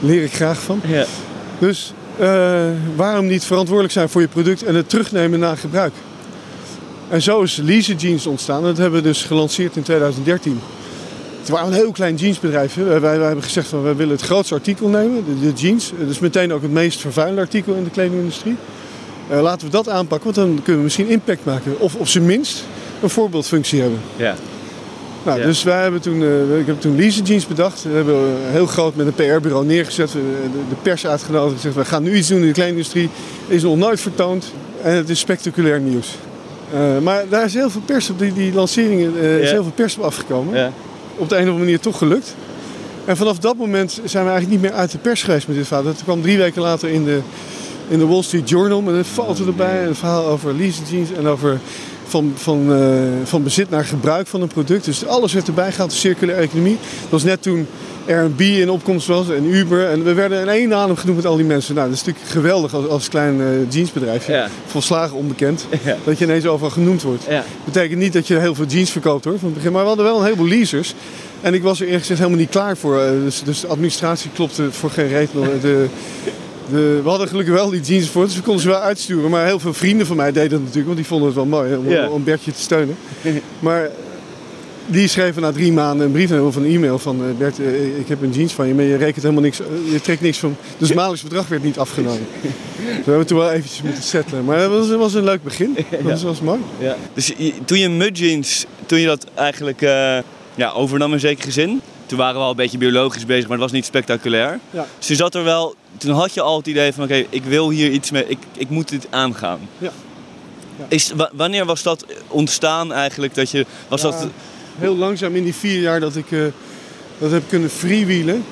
leer 0.00 0.22
ik 0.22 0.32
graag 0.32 0.60
van. 0.60 0.80
Ja. 0.86 1.04
Dus 1.58 1.92
uh, 2.20 2.60
waarom 2.96 3.26
niet 3.26 3.44
verantwoordelijk 3.44 3.94
zijn 3.94 4.08
voor 4.08 4.20
je 4.20 4.28
product 4.28 4.62
en 4.62 4.74
het 4.74 4.88
terugnemen 4.88 5.38
na 5.38 5.54
gebruik? 5.54 5.92
En 7.08 7.22
zo 7.22 7.42
is 7.42 7.56
Lease 7.56 7.94
Jeans 7.94 8.26
ontstaan. 8.26 8.62
Dat 8.62 8.76
hebben 8.76 9.02
we 9.02 9.08
dus 9.08 9.22
gelanceerd 9.22 9.76
in 9.76 9.82
2013. 9.82 10.60
Het 11.48 11.56
waren 11.56 11.72
een 11.72 11.78
heel 11.78 11.92
klein 11.92 12.14
jeansbedrijf. 12.14 12.74
Wij, 12.74 13.00
wij, 13.00 13.18
hebben 13.18 13.44
gezegd 13.44 13.68
van 13.68 13.82
wij 13.82 13.96
willen 13.96 14.16
het 14.16 14.24
grootste 14.24 14.54
artikel 14.54 14.88
nemen, 14.88 15.24
de, 15.24 15.40
de 15.40 15.52
jeans. 15.52 15.92
Dat 15.98 16.08
is 16.08 16.18
meteen 16.18 16.52
ook 16.52 16.62
het 16.62 16.70
meest 16.70 17.00
vervuilende 17.00 17.40
artikel 17.40 17.74
in 17.74 17.84
de 17.84 17.90
kledingindustrie. 17.90 18.56
Uh, 19.30 19.40
laten 19.40 19.66
we 19.66 19.72
dat 19.72 19.88
aanpakken, 19.88 20.34
want 20.34 20.46
dan 20.46 20.54
kunnen 20.54 20.76
we 20.76 20.82
misschien 20.82 21.08
impact 21.08 21.44
maken. 21.44 21.80
Of 21.80 21.94
op 21.94 22.08
zijn 22.08 22.26
minst 22.26 22.64
een 23.02 23.10
voorbeeldfunctie 23.10 23.80
hebben. 23.80 23.98
Ja. 24.16 24.34
Nou, 25.22 25.42
Dus 25.42 25.62
wij 25.62 25.82
hebben 25.82 26.00
toen, 26.00 26.20
uh, 26.20 26.58
ik 26.58 26.66
heb 26.66 26.80
toen 26.80 26.96
Lease 26.96 27.22
Jeans 27.22 27.46
bedacht. 27.46 27.82
We 27.82 27.90
hebben 27.90 28.36
heel 28.38 28.66
groot 28.66 28.94
met 28.94 29.06
een 29.06 29.14
PR-bureau 29.14 29.66
neergezet. 29.66 30.12
De, 30.12 30.20
de 30.68 30.76
pers 30.82 31.06
uitgenodigd. 31.06 31.54
Gezegd, 31.54 31.74
we 31.74 31.84
gaan 31.84 32.02
nu 32.02 32.14
iets 32.14 32.28
doen 32.28 32.40
in 32.40 32.46
de 32.46 32.52
kledingindustrie. 32.52 33.10
Is 33.46 33.62
nog 33.62 33.76
nooit 33.76 34.00
vertoond. 34.00 34.52
En 34.82 34.94
het 34.94 35.08
is 35.08 35.18
spectaculair 35.18 35.80
nieuws. 35.80 36.16
Uh, 36.74 36.98
maar 36.98 37.24
daar 37.28 37.44
is 37.44 37.54
heel 37.54 37.70
veel 37.70 37.82
pers 37.84 38.10
op 38.10 38.18
die, 38.18 38.32
die 38.32 38.52
lanceringen 38.52 39.14
uh, 39.16 39.38
is 39.38 39.50
heel 39.50 39.62
veel 39.62 39.72
pers 39.74 39.96
op 39.96 40.04
afgekomen. 40.04 40.56
Ja 40.56 40.72
op 41.18 41.28
de 41.28 41.34
een 41.34 41.42
of 41.42 41.48
andere 41.48 41.64
manier 41.64 41.80
toch 41.80 41.98
gelukt. 41.98 42.34
En 43.04 43.16
vanaf 43.16 43.38
dat 43.38 43.56
moment 43.56 44.00
zijn 44.04 44.24
we 44.24 44.30
eigenlijk 44.30 44.60
niet 44.60 44.70
meer 44.70 44.80
uit 44.80 44.90
de 44.90 44.98
pers 44.98 45.22
geweest 45.22 45.46
met 45.46 45.56
dit 45.56 45.66
verhaal. 45.66 45.84
Dat 45.84 46.02
kwam 46.04 46.22
drie 46.22 46.38
weken 46.38 46.62
later 46.62 46.88
in 46.88 47.04
de, 47.04 47.20
in 47.88 47.98
de 47.98 48.06
Wall 48.06 48.22
Street 48.22 48.48
Journal 48.48 48.80
met 48.80 48.94
een 48.94 49.04
foto 49.04 49.46
erbij. 49.46 49.86
Een 49.86 49.94
verhaal 49.94 50.26
over 50.26 50.54
leasing 50.54 50.88
jeans 50.88 51.12
en 51.12 51.26
over 51.26 51.58
van, 52.06 52.32
van, 52.34 52.72
uh, 52.72 53.02
van 53.24 53.42
bezit 53.42 53.70
naar 53.70 53.84
gebruik 53.84 54.26
van 54.26 54.42
een 54.42 54.48
product. 54.48 54.84
Dus 54.84 55.06
alles 55.06 55.32
werd 55.32 55.46
erbij 55.46 55.70
gehaald, 55.72 55.90
de 55.90 55.96
circulaire 55.96 56.44
economie. 56.44 56.78
Dat 57.00 57.10
was 57.10 57.22
net 57.22 57.42
toen 57.42 57.66
Airbnb 58.08 58.40
in 58.40 58.70
opkomst 58.70 59.06
was 59.06 59.30
en 59.30 59.44
Uber. 59.44 59.88
En 59.88 60.04
we 60.04 60.12
werden 60.12 60.40
in 60.40 60.48
één 60.48 60.74
adem 60.74 60.96
genoemd 60.96 61.16
met 61.16 61.26
al 61.26 61.36
die 61.36 61.44
mensen. 61.44 61.74
Nou, 61.74 61.88
dat 61.88 61.96
is 61.96 62.04
natuurlijk 62.04 62.30
geweldig 62.30 62.74
als, 62.74 62.86
als 62.86 63.08
klein 63.08 63.40
uh, 63.40 63.46
jeansbedrijf. 63.68 64.26
Ja. 64.26 64.48
Volslagen 64.66 65.16
onbekend. 65.16 65.66
Dat 66.04 66.18
je 66.18 66.24
ineens 66.24 66.46
overal 66.46 66.70
genoemd 66.70 67.02
wordt. 67.02 67.24
Ja. 67.28 67.44
betekent 67.64 67.98
niet 67.98 68.12
dat 68.12 68.26
je 68.26 68.38
heel 68.38 68.54
veel 68.54 68.64
jeans 68.66 68.90
verkoopt 68.90 69.24
hoor, 69.24 69.38
van 69.38 69.48
het 69.48 69.54
begin. 69.54 69.72
Maar 69.72 69.82
we 69.82 69.88
hadden 69.88 70.06
wel 70.06 70.18
een 70.18 70.24
heleboel 70.24 70.48
leasers. 70.48 70.94
En 71.40 71.54
ik 71.54 71.62
was 71.62 71.78
er 71.78 71.84
eerlijk 71.84 72.00
gezegd 72.00 72.20
helemaal 72.20 72.40
niet 72.40 72.50
klaar 72.50 72.76
voor. 72.76 73.02
Uh, 73.02 73.10
dus, 73.24 73.42
dus, 73.42 73.60
de 73.60 73.66
administratie 73.66 74.30
klopte 74.34 74.72
voor 74.72 74.90
geen 74.90 75.08
reet. 75.08 75.32
De, 75.32 75.86
de, 76.70 77.00
we 77.02 77.08
hadden 77.08 77.28
gelukkig 77.28 77.54
wel 77.54 77.70
die 77.70 77.80
jeans 77.80 78.08
voor, 78.08 78.24
dus 78.24 78.36
we 78.36 78.42
konden 78.42 78.62
ze 78.62 78.68
wel 78.68 78.80
uitsturen. 78.80 79.30
Maar 79.30 79.46
heel 79.46 79.58
veel 79.58 79.74
vrienden 79.74 80.06
van 80.06 80.16
mij 80.16 80.32
deden 80.32 80.50
dat 80.50 80.60
natuurlijk, 80.60 80.86
want 80.86 80.96
die 80.96 81.06
vonden 81.06 81.26
het 81.26 81.36
wel 81.36 81.46
mooi 81.46 81.76
om, 81.76 82.12
om 82.12 82.24
Bertje 82.24 82.52
te 82.52 82.60
steunen. 82.60 82.96
Maar 83.58 83.90
die 84.90 85.08
schreven 85.08 85.42
na 85.42 85.52
drie 85.52 85.72
maanden 85.72 86.06
een 86.06 86.12
brief 86.12 86.32
of 86.32 86.56
een 86.56 86.64
e-mail 86.64 86.98
van 86.98 87.24
uh, 87.24 87.36
Bert, 87.38 87.58
uh, 87.58 87.98
ik 87.98 88.08
heb 88.08 88.22
een 88.22 88.32
jeans 88.32 88.52
van 88.52 88.68
je, 88.68 88.74
maar 88.74 88.84
je 88.84 88.96
rekent 88.96 89.22
helemaal 89.22 89.42
niks, 89.42 89.60
uh, 89.60 89.92
je 89.92 90.00
trekt 90.00 90.20
niks 90.20 90.38
van. 90.38 90.56
Dus 90.78 90.92
maandelijks 90.92 91.22
bedrag 91.22 91.48
werd 91.48 91.62
niet 91.62 91.78
afgenomen. 91.78 92.26
we 93.04 93.04
hebben 93.04 93.26
toen 93.26 93.38
wel 93.38 93.50
eventjes 93.50 93.82
moeten 93.82 94.02
settelen. 94.02 94.44
Maar 94.44 94.58
dat 94.58 94.70
was, 94.70 94.90
was 94.90 95.14
een 95.14 95.24
leuk 95.24 95.42
begin. 95.42 95.76
Dat 96.04 96.22
was 96.22 96.40
mooi. 96.40 96.60
Ja. 96.78 96.96
Dus 97.14 97.32
toen 97.64 97.78
je 97.78 97.88
Mud 97.88 98.18
Jeans, 98.18 98.64
toen 98.86 98.98
je 98.98 99.06
dat 99.06 99.26
eigenlijk 99.34 99.80
ja, 100.54 100.70
overnam 100.74 101.12
in 101.12 101.20
zekere 101.20 101.50
zin, 101.50 101.80
toen 102.06 102.18
waren 102.18 102.34
we 102.34 102.40
al 102.42 102.50
een 102.50 102.56
beetje 102.56 102.78
biologisch 102.78 103.26
bezig, 103.26 103.42
maar 103.42 103.52
het 103.52 103.60
was 103.60 103.72
niet 103.72 103.84
spectaculair. 103.84 104.60
Ja. 104.70 104.86
Dus 104.98 105.08
je 105.08 105.14
zat 105.14 105.34
er 105.34 105.44
wel, 105.44 105.74
toen 105.96 106.14
had 106.14 106.34
je 106.34 106.40
al 106.40 106.56
het 106.56 106.66
idee 106.66 106.92
van 106.92 107.04
oké, 107.04 107.24
ik 107.28 107.44
wil 107.44 107.70
hier 107.70 107.90
iets 107.90 108.10
mee, 108.10 108.24
ik, 108.26 108.38
ik 108.56 108.68
moet 108.68 108.88
dit 108.88 109.06
aangaan. 109.10 109.58
Ja. 109.78 109.90
Ja. 110.78 110.84
Is, 110.88 111.12
wa- 111.16 111.30
wanneer 111.32 111.64
was 111.64 111.82
dat 111.82 112.04
ontstaan 112.28 112.92
eigenlijk? 112.92 113.34
Dat 113.34 113.50
je, 113.50 113.66
was 113.88 114.02
Ja, 114.02 114.10
dat, 114.10 114.26
Heel 114.78 114.96
langzaam 114.96 115.36
in 115.36 115.44
die 115.44 115.54
vier 115.54 115.80
jaar 115.80 116.00
dat 116.00 116.16
ik 116.16 116.32
eh, 116.32 116.40
dat 117.18 117.30
heb 117.30 117.42
kunnen 117.48 117.70
freewheelen. 117.70 118.44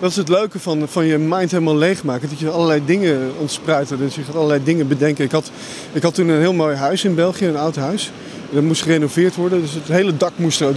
Dat 0.00 0.10
is 0.10 0.16
het 0.16 0.28
leuke 0.28 0.58
van, 0.58 0.88
van 0.88 1.06
je 1.06 1.18
mind 1.18 1.50
helemaal 1.50 1.76
leegmaken. 1.76 2.28
Dat 2.28 2.38
je 2.38 2.50
allerlei 2.50 2.82
dingen 2.84 3.32
ontspruiten. 3.38 3.98
Dus 3.98 4.14
je 4.14 4.22
gaat 4.22 4.34
allerlei 4.34 4.64
dingen 4.64 4.88
bedenken. 4.88 5.24
Ik 5.24 5.30
had, 5.32 5.50
ik 5.92 6.02
had 6.02 6.14
toen 6.14 6.28
een 6.28 6.40
heel 6.40 6.52
mooi 6.52 6.76
huis 6.76 7.04
in 7.04 7.14
België, 7.14 7.46
een 7.46 7.56
oud 7.56 7.76
huis. 7.76 8.12
Dat 8.50 8.62
moest 8.62 8.82
gerenoveerd 8.82 9.34
worden. 9.34 9.60
Dus 9.60 9.74
het 9.74 9.88
hele 9.88 10.16
dak 10.16 10.32
moest 10.36 10.60
er. 10.60 10.74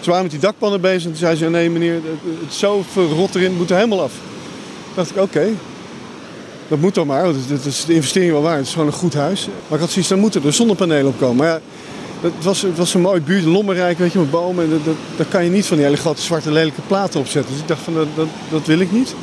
Ze 0.00 0.10
waren 0.10 0.22
met 0.22 0.30
die 0.30 0.40
dakpannen 0.40 0.80
bezig. 0.80 1.02
En 1.02 1.08
toen 1.08 1.18
zei 1.18 1.36
ze, 1.36 1.50
nee 1.50 1.70
meneer, 1.70 1.94
het, 1.94 2.02
het 2.40 2.50
is 2.50 2.58
zo 2.58 2.84
verrot 2.92 3.34
erin. 3.34 3.48
Het 3.48 3.58
moet 3.58 3.70
er 3.70 3.76
helemaal 3.76 4.02
af. 4.02 4.12
Toen 4.84 4.94
dacht 4.94 5.10
ik, 5.10 5.22
oké. 5.22 5.46
Dat 6.68 6.80
moet 6.80 6.94
dan 6.94 7.06
maar. 7.06 7.24
Dat 7.24 7.64
is 7.64 7.84
de 7.84 7.94
investering 7.94 8.32
wel 8.32 8.42
waard. 8.42 8.58
Het 8.58 8.66
is 8.66 8.72
gewoon 8.72 8.86
een 8.86 8.92
goed 8.92 9.14
huis. 9.14 9.48
Maar 9.66 9.78
ik 9.78 9.84
had 9.84 9.90
zoiets, 9.90 10.10
dan 10.10 10.18
moeten 10.18 10.44
er 10.44 10.52
zonnepanelen 10.52 11.06
op 11.06 11.18
komen. 11.18 11.36
Maar 11.36 11.60
het 12.20 12.44
was, 12.44 12.62
het 12.62 12.76
was 12.76 12.94
een 12.94 13.00
mooie 13.00 13.20
buurt, 13.20 13.44
Lommerrijk, 13.44 13.98
weet 13.98 14.12
je, 14.12 14.18
met 14.18 14.30
bomen. 14.30 14.64
En 14.64 14.70
dat, 14.70 14.84
dat, 14.84 14.94
daar 15.16 15.26
kan 15.26 15.44
je 15.44 15.50
niet 15.50 15.66
van 15.66 15.76
die 15.76 15.86
hele 15.86 15.98
grote 15.98 16.22
zwarte 16.22 16.52
lelijke 16.52 16.80
platen 16.86 17.20
op 17.20 17.26
zetten. 17.26 17.52
Dus 17.52 17.60
ik 17.60 17.68
dacht 17.68 17.82
van, 17.82 17.94
dat, 17.94 18.06
dat, 18.14 18.28
dat 18.50 18.66
wil 18.66 18.80
ik 18.80 18.92
niet. 18.92 19.14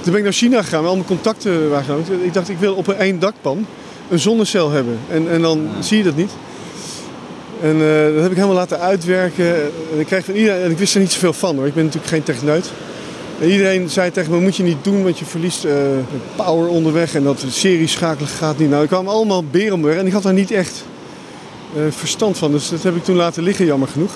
Toen 0.00 0.12
ben 0.12 0.16
ik 0.16 0.22
naar 0.22 0.32
China 0.32 0.62
gegaan, 0.62 0.80
met 0.80 0.88
al 0.88 0.96
mijn 0.96 1.06
contacten 1.06 1.70
waren 1.70 1.84
genomen. 1.84 2.24
Ik 2.24 2.34
dacht, 2.34 2.48
ik 2.48 2.58
wil 2.58 2.74
op 2.74 2.86
een 2.86 2.96
één 2.96 3.18
dakpan 3.18 3.66
een 4.10 4.18
zonnecel 4.18 4.70
hebben. 4.70 4.98
En, 5.08 5.30
en 5.30 5.42
dan 5.42 5.68
zie 5.80 5.98
je 5.98 6.04
dat 6.04 6.16
niet. 6.16 6.30
En 7.62 7.74
eh, 7.74 8.14
dat 8.14 8.22
heb 8.22 8.30
ik 8.30 8.36
helemaal 8.36 8.56
laten 8.56 8.80
uitwerken. 8.80 9.54
En 9.92 9.98
ik, 9.98 10.06
kreeg 10.06 10.24
van 10.24 10.34
iedereen, 10.34 10.62
en 10.62 10.70
ik 10.70 10.78
wist 10.78 10.94
er 10.94 11.00
niet 11.00 11.12
zoveel 11.12 11.32
van 11.32 11.56
hoor. 11.56 11.66
Ik 11.66 11.74
ben 11.74 11.84
natuurlijk 11.84 12.12
geen 12.12 12.22
techneut. 12.22 12.70
En 13.40 13.50
iedereen 13.50 13.90
zei 13.90 14.10
tegen 14.10 14.32
me, 14.32 14.40
moet 14.40 14.56
je 14.56 14.62
niet 14.62 14.84
doen, 14.84 15.02
want 15.02 15.18
je 15.18 15.24
verliest 15.24 15.64
eh, 15.64 15.74
power 16.36 16.68
onderweg. 16.68 17.14
En 17.14 17.22
dat 17.22 17.44
serie 17.48 17.86
schakelen 17.86 18.28
gaat 18.28 18.58
niet. 18.58 18.70
Nou, 18.70 18.82
ik 18.82 18.88
kwam 18.88 19.08
allemaal 19.08 19.44
beren 19.44 19.98
en 19.98 20.06
ik 20.06 20.12
had 20.12 20.22
daar 20.22 20.32
niet 20.32 20.50
echt 20.50 20.84
verstand 21.90 22.38
van. 22.38 22.50
Dus 22.50 22.68
dat 22.68 22.82
heb 22.82 22.96
ik 22.96 23.04
toen 23.04 23.16
laten 23.16 23.42
liggen, 23.42 23.64
jammer 23.66 23.88
genoeg. 23.88 24.10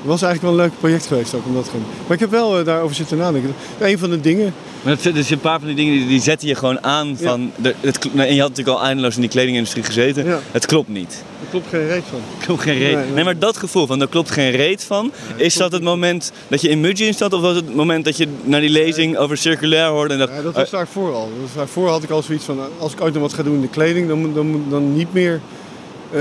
Het 0.00 0.08
was 0.08 0.22
eigenlijk 0.22 0.54
wel 0.54 0.64
een 0.64 0.70
leuk 0.70 0.78
project 0.80 1.06
geweest 1.06 1.34
ook 1.34 1.46
om 1.46 1.54
dat 1.54 1.64
te 1.64 1.70
doen. 1.72 1.84
Maar 2.06 2.14
ik 2.14 2.20
heb 2.20 2.30
wel 2.30 2.58
eh, 2.58 2.64
daarover 2.64 2.96
zitten 2.96 3.16
nadenken. 3.16 3.54
Een 3.78 3.98
van 3.98 4.10
de 4.10 4.20
dingen, 4.20 4.54
maar 4.82 4.96
dat, 5.02 5.14
dus 5.14 5.30
een 5.30 5.40
paar 5.40 5.58
van 5.58 5.66
die 5.68 5.76
dingen 5.76 5.92
die, 5.92 6.06
die 6.06 6.20
zetten 6.20 6.48
je 6.48 6.54
gewoon 6.54 6.84
aan 6.84 7.16
van, 7.22 7.50
de, 7.56 7.74
het, 7.80 8.08
nou, 8.14 8.28
en 8.28 8.34
je 8.34 8.40
had 8.40 8.48
natuurlijk 8.50 8.78
al 8.78 8.84
eindeloos 8.84 9.14
in 9.14 9.20
die 9.20 9.30
kledingindustrie 9.30 9.84
gezeten. 9.84 10.24
Ja. 10.24 10.38
Het 10.50 10.66
klopt 10.66 10.88
niet. 10.88 11.08
daar 11.40 11.50
klopt 11.50 11.66
geen 11.68 11.86
reet 11.86 12.02
van. 12.10 12.18
Er 12.40 12.44
klopt 12.46 12.62
geen 12.62 12.78
reet. 12.78 12.94
Nee, 12.94 13.04
nee. 13.04 13.14
Nee, 13.14 13.24
maar 13.24 13.38
dat 13.38 13.56
gevoel 13.56 13.86
van 13.86 14.00
er 14.00 14.08
klopt 14.08 14.30
geen 14.30 14.50
reet 14.50 14.84
van, 14.84 15.12
is 15.36 15.54
dat 15.54 15.72
het 15.72 15.82
moment 15.82 16.32
dat 16.48 16.60
je 16.60 16.68
in 16.68 16.80
Mudgeen 16.80 17.14
zat 17.14 17.32
of 17.32 17.40
was 17.40 17.54
het 17.56 17.66
het 17.66 17.74
moment 17.74 18.04
dat 18.04 18.16
je 18.16 18.28
naar 18.42 18.60
die 18.60 18.70
lezing 18.70 19.16
over 19.16 19.36
circulair 19.36 19.88
hoorde 19.88 20.12
en 20.12 20.18
dat, 20.18 20.28
Ja, 20.28 20.42
dat 20.42 20.54
was 20.54 20.70
daarvoor 20.70 21.14
al. 21.14 21.28
Dat 21.32 21.40
was 21.42 21.54
daarvoor 21.56 21.88
had 21.88 22.02
ik 22.02 22.10
al 22.10 22.22
zoiets 22.22 22.44
van, 22.44 22.58
als 22.78 22.92
ik 22.92 23.00
ooit 23.00 23.12
nog 23.12 23.22
wat 23.22 23.32
ga 23.32 23.42
doen 23.42 23.54
in 23.54 23.60
de 23.60 23.68
kleding, 23.68 24.08
dan 24.08 24.34
dan, 24.34 24.46
moet- 24.46 24.70
dan 24.70 24.96
niet 24.96 25.12
meer 25.12 25.32
eh, 25.34 25.40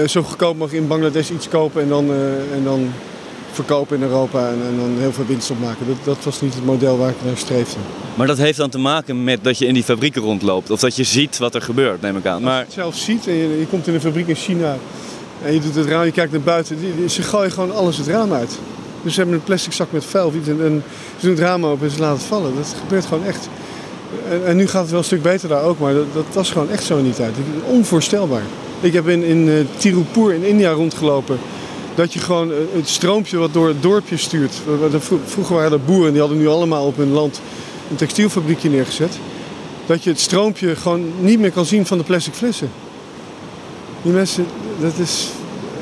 zo 0.08 0.23
goedkoop 0.23 0.58
mag 0.58 0.71
in 0.71 0.88
Bangladesh 0.88 1.30
iets 1.30 1.47
kopen 1.47 1.82
en 1.82 1.88
dan, 1.88 2.10
eh, 2.10 2.56
en 2.56 2.63
dan 2.63 2.91
verkopen 3.52 3.97
in 3.97 4.04
Europa 4.04 4.47
en, 4.47 4.62
en 4.67 4.78
dan 4.78 4.95
heel 4.99 5.12
veel 5.12 5.25
winst 5.25 5.52
opmaken. 5.52 5.88
Dat, 5.88 5.97
dat 6.04 6.23
was 6.23 6.41
niet 6.41 6.54
het 6.54 6.65
model 6.65 6.97
waar 6.97 7.10
ik 7.10 7.15
naar 7.25 7.38
streefde. 7.38 7.80
Maar 8.15 8.28
dat 8.28 8.38
heeft 8.38 8.58
dan 8.58 8.69
te 8.69 8.78
maken 8.78 9.23
met 9.23 9.43
dat 9.43 9.58
je 9.58 9.65
in 9.65 9.73
die 9.73 9.84
fabrieken 9.84 10.21
rondloopt. 10.21 10.69
Of 10.69 10.80
dat 10.80 10.95
je 10.95 11.04
ziet 11.04 11.38
wat 11.38 11.56
er 11.56 11.62
gebeurt, 11.62 12.02
neem 12.02 12.17
ik 12.17 12.25
aan. 12.25 12.34
Als 12.34 12.43
Maar 12.43 12.58
je 12.58 12.63
het 12.63 12.73
zelf 12.73 12.95
ziet 12.95 13.28
en 13.28 13.34
je, 13.34 13.60
je 13.60 13.65
komt 13.69 13.88
in 13.88 13.93
een 13.93 14.02
fabriek 14.02 14.28
in 14.28 14.36
China 14.36 14.78
en 15.43 15.54
je 15.54 15.60
doet 15.60 15.75
het 15.75 15.86
raam, 15.86 16.06
je 16.06 16.12
kijkt 16.12 16.32
naar 16.32 16.41
buiten, 16.41 16.78
ze 17.10 17.21
gooien 17.21 17.52
gewoon 17.52 17.75
alles 17.75 17.97
het 17.97 18.08
raam 18.08 18.34
uit. 18.34 18.60
Dus 19.04 19.13
ze 19.13 19.19
hebben 19.19 19.38
een 19.38 19.43
plastic 19.43 19.73
zak 19.73 19.91
met 19.91 20.06
vuil 20.06 20.28
of 20.28 20.36
iets 20.36 20.47
en, 20.47 20.62
en 20.62 20.84
ze 21.19 21.25
doen 21.25 21.36
het 21.36 21.43
raam 21.43 21.65
open 21.65 21.86
en 21.86 21.93
ze 21.93 21.99
laten 21.99 22.17
het 22.17 22.25
vallen. 22.25 22.56
Dat 22.56 22.75
gebeurt 22.80 23.06
gewoon 23.06 23.25
echt. 23.25 23.49
En, 24.45 24.56
nu 24.56 24.67
gaat 24.67 24.82
het 24.82 24.89
wel 24.89 25.00
een 25.00 25.06
stuk 25.06 25.22
beter 25.22 25.50
daar 25.50 25.63
ook, 25.63 25.80
maar 25.80 25.93
dat, 25.93 26.13
dat 26.13 26.26
was 26.34 26.52
gewoon 26.52 26.69
echt 26.69 26.84
zo 26.84 27.04
die 27.04 27.13
tijd. 27.13 27.36
Onvoorstelbaar. 27.65 28.43
Ik 28.82 28.93
heb 28.93 29.08
in, 29.08 29.24
in 29.24 29.50
eh, 29.50 29.56
Tirupur 29.78 30.34
in 30.34 30.43
India 30.43 30.72
rondgelopen. 30.72 31.39
Dat 31.95 32.13
je 32.13 32.19
gewoon 32.19 32.52
eh, 32.52 32.58
het 32.72 32.89
stroompje 32.89 33.38
wat 33.38 33.54
door 33.54 33.67
het 33.67 33.82
dorpje 33.82 34.17
stuurt. 34.17 34.54
Vroeger 35.26 35.56
waren 35.56 35.72
er 35.72 35.82
boeren, 35.82 36.12
die 36.12 36.19
hadden 36.19 36.38
nu 36.38 36.48
allemaal 36.48 36.86
op 36.86 36.98
hun 36.98 37.12
land 37.12 37.41
een 37.89 37.95
textielfabriekje 37.95 38.69
neergezet. 38.69 39.19
Dat 39.86 40.04
je 40.04 40.10
het 40.10 40.19
stroompje 40.19 40.76
gewoon 40.76 41.12
niet 41.19 41.39
meer 41.39 41.52
kan 41.52 41.65
zien 41.65 41.86
van 41.86 41.98
de 41.98 42.04
plastic 42.04 42.34
flessen. 42.34 42.69
Die 44.02 44.12
mensen, 44.12 44.45
dat 44.80 44.98
is 44.98 45.28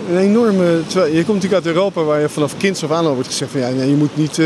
een 0.09 0.17
enorme... 0.17 0.81
Terwijl, 0.87 1.13
je 1.13 1.23
komt 1.23 1.41
natuurlijk 1.41 1.65
uit 1.65 1.75
Europa 1.75 2.03
waar 2.03 2.21
je 2.21 2.29
vanaf 2.29 2.57
kinds 2.57 2.83
af 2.83 2.91
aan 2.91 3.05
al 3.05 3.13
wordt 3.13 3.27
gezegd 3.27 3.51
van 3.51 3.59
ja, 3.59 3.69
nee, 3.69 3.89
je 3.89 3.95
moet 3.95 4.17
niet 4.17 4.39
eh, 4.39 4.45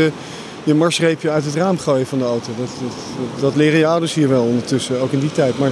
je 0.64 0.74
marsreepje 0.74 1.30
uit 1.30 1.44
het 1.44 1.54
raam 1.54 1.78
gooien 1.78 2.06
van 2.06 2.18
de 2.18 2.24
auto. 2.24 2.50
Dat, 2.58 2.68
dat, 2.80 3.40
dat 3.40 3.56
leren 3.56 3.78
je 3.78 3.86
ouders 3.86 4.14
hier 4.14 4.28
wel 4.28 4.42
ondertussen, 4.42 5.00
ook 5.00 5.12
in 5.12 5.20
die 5.20 5.32
tijd. 5.32 5.58
Maar 5.58 5.70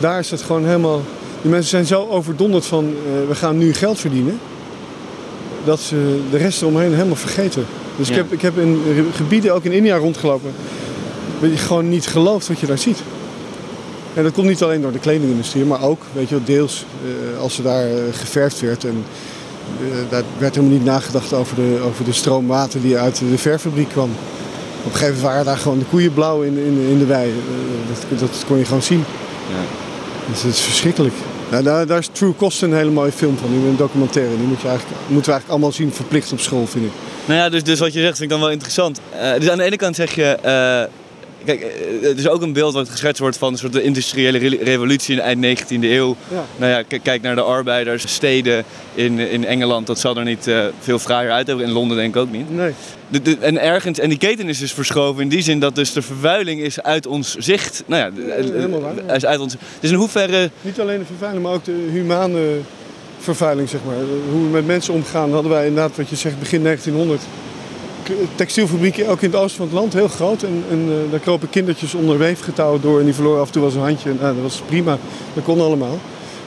daar 0.00 0.18
is 0.18 0.30
het 0.30 0.42
gewoon 0.42 0.64
helemaal... 0.64 1.02
Die 1.42 1.50
mensen 1.50 1.70
zijn 1.70 1.86
zo 1.86 2.06
overdonderd 2.10 2.66
van 2.66 2.84
eh, 2.84 3.28
we 3.28 3.34
gaan 3.34 3.58
nu 3.58 3.74
geld 3.74 3.98
verdienen. 3.98 4.38
Dat 5.64 5.80
ze 5.80 6.20
de 6.30 6.36
rest 6.36 6.62
eromheen 6.62 6.94
helemaal 6.94 7.16
vergeten. 7.16 7.66
Dus 7.96 8.08
ik, 8.08 8.14
heb, 8.14 8.32
ik 8.32 8.40
heb 8.40 8.58
in 8.58 8.82
gebieden, 9.14 9.54
ook 9.54 9.64
in 9.64 9.72
India 9.72 9.96
rondgelopen, 9.96 10.50
waar 11.40 11.50
je 11.50 11.56
gewoon 11.56 11.88
niet 11.88 12.06
gelooft 12.06 12.48
wat 12.48 12.58
je 12.58 12.66
daar 12.66 12.78
ziet. 12.78 12.98
En 14.14 14.22
dat 14.22 14.32
komt 14.32 14.46
niet 14.46 14.62
alleen 14.62 14.80
door 14.80 14.92
de 14.92 14.98
kledingindustrie, 14.98 15.64
maar 15.64 15.82
ook, 15.82 16.02
weet 16.12 16.28
je 16.28 16.34
wel, 16.34 16.44
deels 16.44 16.84
eh, 17.04 17.40
als 17.40 17.58
er 17.58 17.64
daar 17.64 17.86
eh, 17.86 17.96
geverfd 18.12 18.60
werd. 18.60 18.84
En 18.84 19.04
daar 20.08 20.22
werd 20.38 20.54
helemaal 20.54 20.76
niet 20.76 20.86
nagedacht 20.86 21.32
over 21.32 21.56
de, 21.56 21.78
over 21.84 22.04
de 22.04 22.12
stroom 22.12 22.46
water 22.46 22.80
die 22.80 22.98
uit 22.98 23.18
de 23.30 23.38
verffabriek 23.38 23.88
kwam. 23.88 24.10
Op 24.84 24.84
een 24.84 24.98
gegeven 24.98 25.14
moment 25.14 25.22
waren 25.22 25.44
daar 25.44 25.56
gewoon 25.56 25.78
de 25.78 25.84
koeien 25.84 26.14
blauw 26.14 26.42
in, 26.42 26.58
in, 26.58 26.86
in 26.90 26.98
de 26.98 27.06
wei. 27.06 27.30
Eh, 27.30 27.96
dat, 28.10 28.20
dat 28.20 28.44
kon 28.46 28.58
je 28.58 28.64
gewoon 28.64 28.82
zien. 28.82 29.04
Ja. 29.48 29.64
Dus 30.30 30.42
het 30.42 30.52
is 30.52 30.60
verschrikkelijk. 30.60 31.14
Nou, 31.50 31.62
daar, 31.62 31.86
daar 31.86 31.98
is 31.98 32.08
True 32.12 32.34
Cost 32.36 32.62
een 32.62 32.74
hele 32.74 32.90
mooie 32.90 33.12
film 33.12 33.36
van, 33.38 33.50
een 33.52 33.76
documentaire. 33.76 34.36
Die 34.36 34.46
moet 34.46 34.60
je 34.60 34.68
eigenlijk, 34.68 34.98
moeten 35.00 35.32
we 35.32 35.38
eigenlijk 35.38 35.50
allemaal 35.50 35.72
zien, 35.72 35.92
verplicht 35.92 36.32
op 36.32 36.40
school, 36.40 36.66
vind 36.66 36.84
ik. 36.84 36.92
Nou 37.24 37.40
ja, 37.40 37.48
dus, 37.48 37.62
dus 37.62 37.78
wat 37.78 37.92
je 37.92 38.00
zegt 38.00 38.16
vind 38.16 38.22
ik 38.22 38.28
dan 38.28 38.40
wel 38.40 38.50
interessant. 38.50 39.00
Eh, 39.20 39.34
dus 39.38 39.50
aan 39.50 39.58
de 39.58 39.64
ene 39.64 39.76
kant 39.76 39.96
zeg 39.96 40.14
je... 40.14 40.24
eh, 40.24 40.92
kijk, 41.44 41.60
eh, 41.60 42.08
het 42.08 42.18
is 42.18 42.28
ook 42.28 42.42
een 42.42 42.52
beeld 42.52 42.74
wat 42.74 42.88
geschetst 42.88 43.20
wordt 43.20 43.36
van 43.38 43.52
een 43.52 43.58
soort 43.58 43.72
de 43.72 43.82
industriële 43.82 44.38
re- 44.38 44.58
revolutie 44.62 45.10
in 45.10 45.16
de 45.16 45.22
eind 45.22 45.60
19e 45.60 45.90
eeuw. 45.90 46.16
Ja. 46.30 46.44
Nou 46.56 46.72
ja, 46.72 46.98
kijk 47.02 47.22
naar 47.22 47.34
de 47.34 47.40
arbeiders, 47.42 48.12
steden 48.12 48.64
in, 48.94 49.18
in 49.18 49.44
Engeland. 49.44 49.86
Dat 49.86 49.98
zal 49.98 50.16
er 50.16 50.24
niet 50.24 50.46
eh, 50.46 50.64
veel 50.80 50.98
fraaier 50.98 51.30
uit 51.30 51.46
hebben. 51.46 51.66
In 51.66 51.72
Londen 51.72 51.96
denk 51.96 52.14
ik 52.14 52.20
ook 52.20 52.30
niet. 52.32 52.50
Nee. 52.56 52.72
De, 53.08 53.22
de- 53.22 53.36
en 53.40 53.60
ergens, 53.60 53.98
en 53.98 54.08
die 54.08 54.18
keten 54.18 54.48
is 54.48 54.58
dus 54.58 54.72
verschoven 54.72 55.22
in 55.22 55.28
die 55.28 55.42
zin 55.42 55.60
dat 55.60 55.74
dus 55.74 55.92
de 55.92 56.02
vervuiling 56.02 56.60
is 56.60 56.82
uit 56.82 57.06
ons 57.06 57.34
zicht. 57.34 57.82
Nou 57.86 58.02
ja, 58.02 58.10
de- 58.10 58.26
Ja, 58.26 58.52
helemaal 58.52 58.80
waar, 58.80 58.92
ja. 59.06 59.12
is 59.14 59.24
uit 59.26 59.40
ons. 59.40 59.54
Dus 59.80 59.90
in 59.90 59.96
hoeverre. 59.96 60.50
Niet 60.62 60.80
alleen 60.80 60.98
de 60.98 61.04
vervuiling, 61.04 61.44
maar 61.44 61.52
ook 61.54 61.64
de 61.64 61.88
humane 61.92 62.40
vervuiling, 63.18 63.68
zeg 63.68 63.80
maar. 63.86 63.94
Hoe 64.30 64.42
we 64.42 64.48
met 64.48 64.66
mensen 64.66 64.94
omgaan, 64.94 65.32
hadden 65.32 65.50
wij 65.50 65.66
inderdaad, 65.66 65.96
wat 65.96 66.08
je 66.08 66.16
zegt, 66.16 66.38
begin 66.38 66.62
1900. 66.62 67.22
Textielfabrieken, 68.34 69.08
ook 69.08 69.20
in 69.22 69.30
het 69.30 69.38
oosten 69.40 69.56
van 69.56 69.66
het 69.66 69.74
land, 69.76 69.92
heel 69.92 70.08
groot. 70.08 70.42
En, 70.42 70.64
en 70.70 70.78
eh, 70.88 71.10
daar 71.10 71.20
kropen 71.20 71.50
kindertjes 71.50 71.94
onder 71.94 72.18
weefgetouwen 72.18 72.80
door 72.80 72.98
en 72.98 73.04
die 73.04 73.14
verloren 73.14 73.40
af 73.40 73.46
en 73.46 73.52
toe 73.52 73.62
was 73.62 73.74
een 73.74 73.80
handje. 73.80 74.12
Nou, 74.20 74.34
dat 74.34 74.42
was 74.42 74.62
prima, 74.66 74.98
dat 75.34 75.44
kon 75.44 75.60
allemaal. 75.60 75.98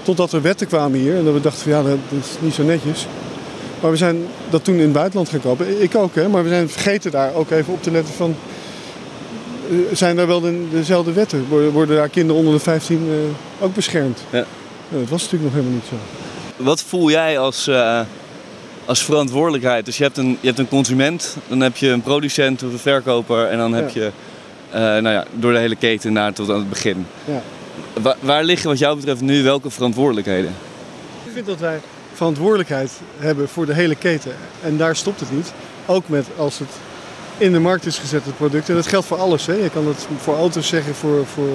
Totdat 0.02 0.32
er 0.34 0.42
wetten 0.42 0.68
kwamen 0.68 1.00
hier 1.00 1.16
en 1.18 1.26
dat 1.26 1.34
we 1.34 1.42
dachten 1.42 1.62
van 1.62 1.72
ja, 1.72 1.82
dat 1.84 2.20
is 2.22 2.28
niet 2.40 2.54
zo 2.54 2.64
netjes. 2.64 3.08
Maar 3.82 3.92
we 3.92 3.98
zijn 3.98 4.26
dat 4.50 4.64
toen 4.64 4.76
in 4.76 4.82
het 4.82 4.94
buitenland 4.94 5.30
gaan 5.30 5.42
kopen. 5.42 5.82
Ik 5.82 5.96
ook, 5.96 6.16
hè, 6.16 6.28
maar 6.28 6.44
we 6.44 6.50
zijn 6.50 6.70
vergeten 6.70 7.12
daar 7.12 7.34
ook 7.34 7.52
even 7.52 7.74
op 7.74 7.84
te 7.84 7.92
letten 7.92 8.14
van... 8.14 8.36
eh, 9.70 9.76
Zijn 9.96 10.16
daar 10.16 10.28
wel 10.28 10.40
de, 10.42 10.68
dezelfde 10.72 11.12
wetten? 11.14 11.46
Worden, 11.50 11.72
worden 11.72 11.96
daar 11.96 12.10
kinderen 12.10 12.38
onder 12.42 12.54
de 12.58 12.60
15 12.64 13.08
eh, 13.60 13.64
ook 13.66 13.74
beschermd? 13.74 14.20
Ja. 14.30 14.38
Ja, 14.38 14.98
dat 15.00 15.10
was 15.10 15.22
natuurlijk 15.24 15.44
nog 15.44 15.54
helemaal 15.54 15.74
niet 15.74 15.90
zo. 15.90 16.64
Wat 16.64 16.82
voel 16.84 17.10
jij 17.10 17.40
als, 17.40 17.68
eh, 17.68 18.00
als 18.86 19.04
verantwoordelijkheid? 19.06 19.86
Dus 19.86 19.98
je 19.98 20.04
hebt, 20.04 20.18
een, 20.18 20.38
je 20.42 20.48
hebt 20.48 20.60
een 20.60 20.68
consument, 20.68 21.38
dan 21.48 21.60
heb 21.60 21.76
je 21.78 21.90
een 21.90 22.02
producent 22.02 22.64
of 22.64 22.72
een 22.72 22.80
verkoper. 22.80 23.48
En 23.48 23.58
dan 23.58 23.74
heb 23.74 23.90
Ja. 23.90 24.02
je 24.02 24.12
eh, 24.72 24.80
nou 24.82 25.10
ja, 25.10 25.26
door 25.34 25.52
de 25.54 25.58
hele 25.60 25.76
keten 25.76 26.14
naar 26.14 26.34
tot 26.34 26.50
aan 26.50 26.56
het 26.60 26.70
begin. 26.70 27.06
Ja. 27.26 27.42
Wa- 28.02 28.16
waar 28.20 28.44
liggen 28.44 28.70
wat 28.70 28.80
jou 28.80 28.96
betreft 28.96 29.22
nu 29.22 29.44
welke 29.44 29.70
verantwoordelijkheden? 29.70 30.52
Ik 31.26 31.32
vind 31.34 31.46
dat 31.46 31.60
wij 31.60 31.80
verantwoordelijkheid 32.14 32.92
hebben 33.18 33.50
voor 33.50 33.66
de 33.66 33.74
hele 33.74 33.96
keten. 33.96 34.32
En 34.64 34.78
daar 34.78 34.96
stopt 34.96 35.20
het 35.20 35.32
niet. 35.32 35.54
Ook 35.86 36.08
met 36.08 36.26
als 36.38 36.60
het 36.60 36.70
in 37.38 37.52
de 37.52 37.60
markt 37.60 37.86
is 37.86 37.98
gezet, 37.98 38.26
het 38.26 38.38
product. 38.38 38.70
En 38.70 38.76
dat 38.76 38.88
geldt 38.88 39.06
voor 39.08 39.18
alles. 39.20 39.46
Hè. 39.46 39.54
Je 39.54 39.70
kan 39.70 39.86
dat 39.86 40.08
voor 40.18 40.36
auto's 40.36 40.68
zeggen, 40.68 40.96
voor, 40.96 41.26
voor, 41.34 41.48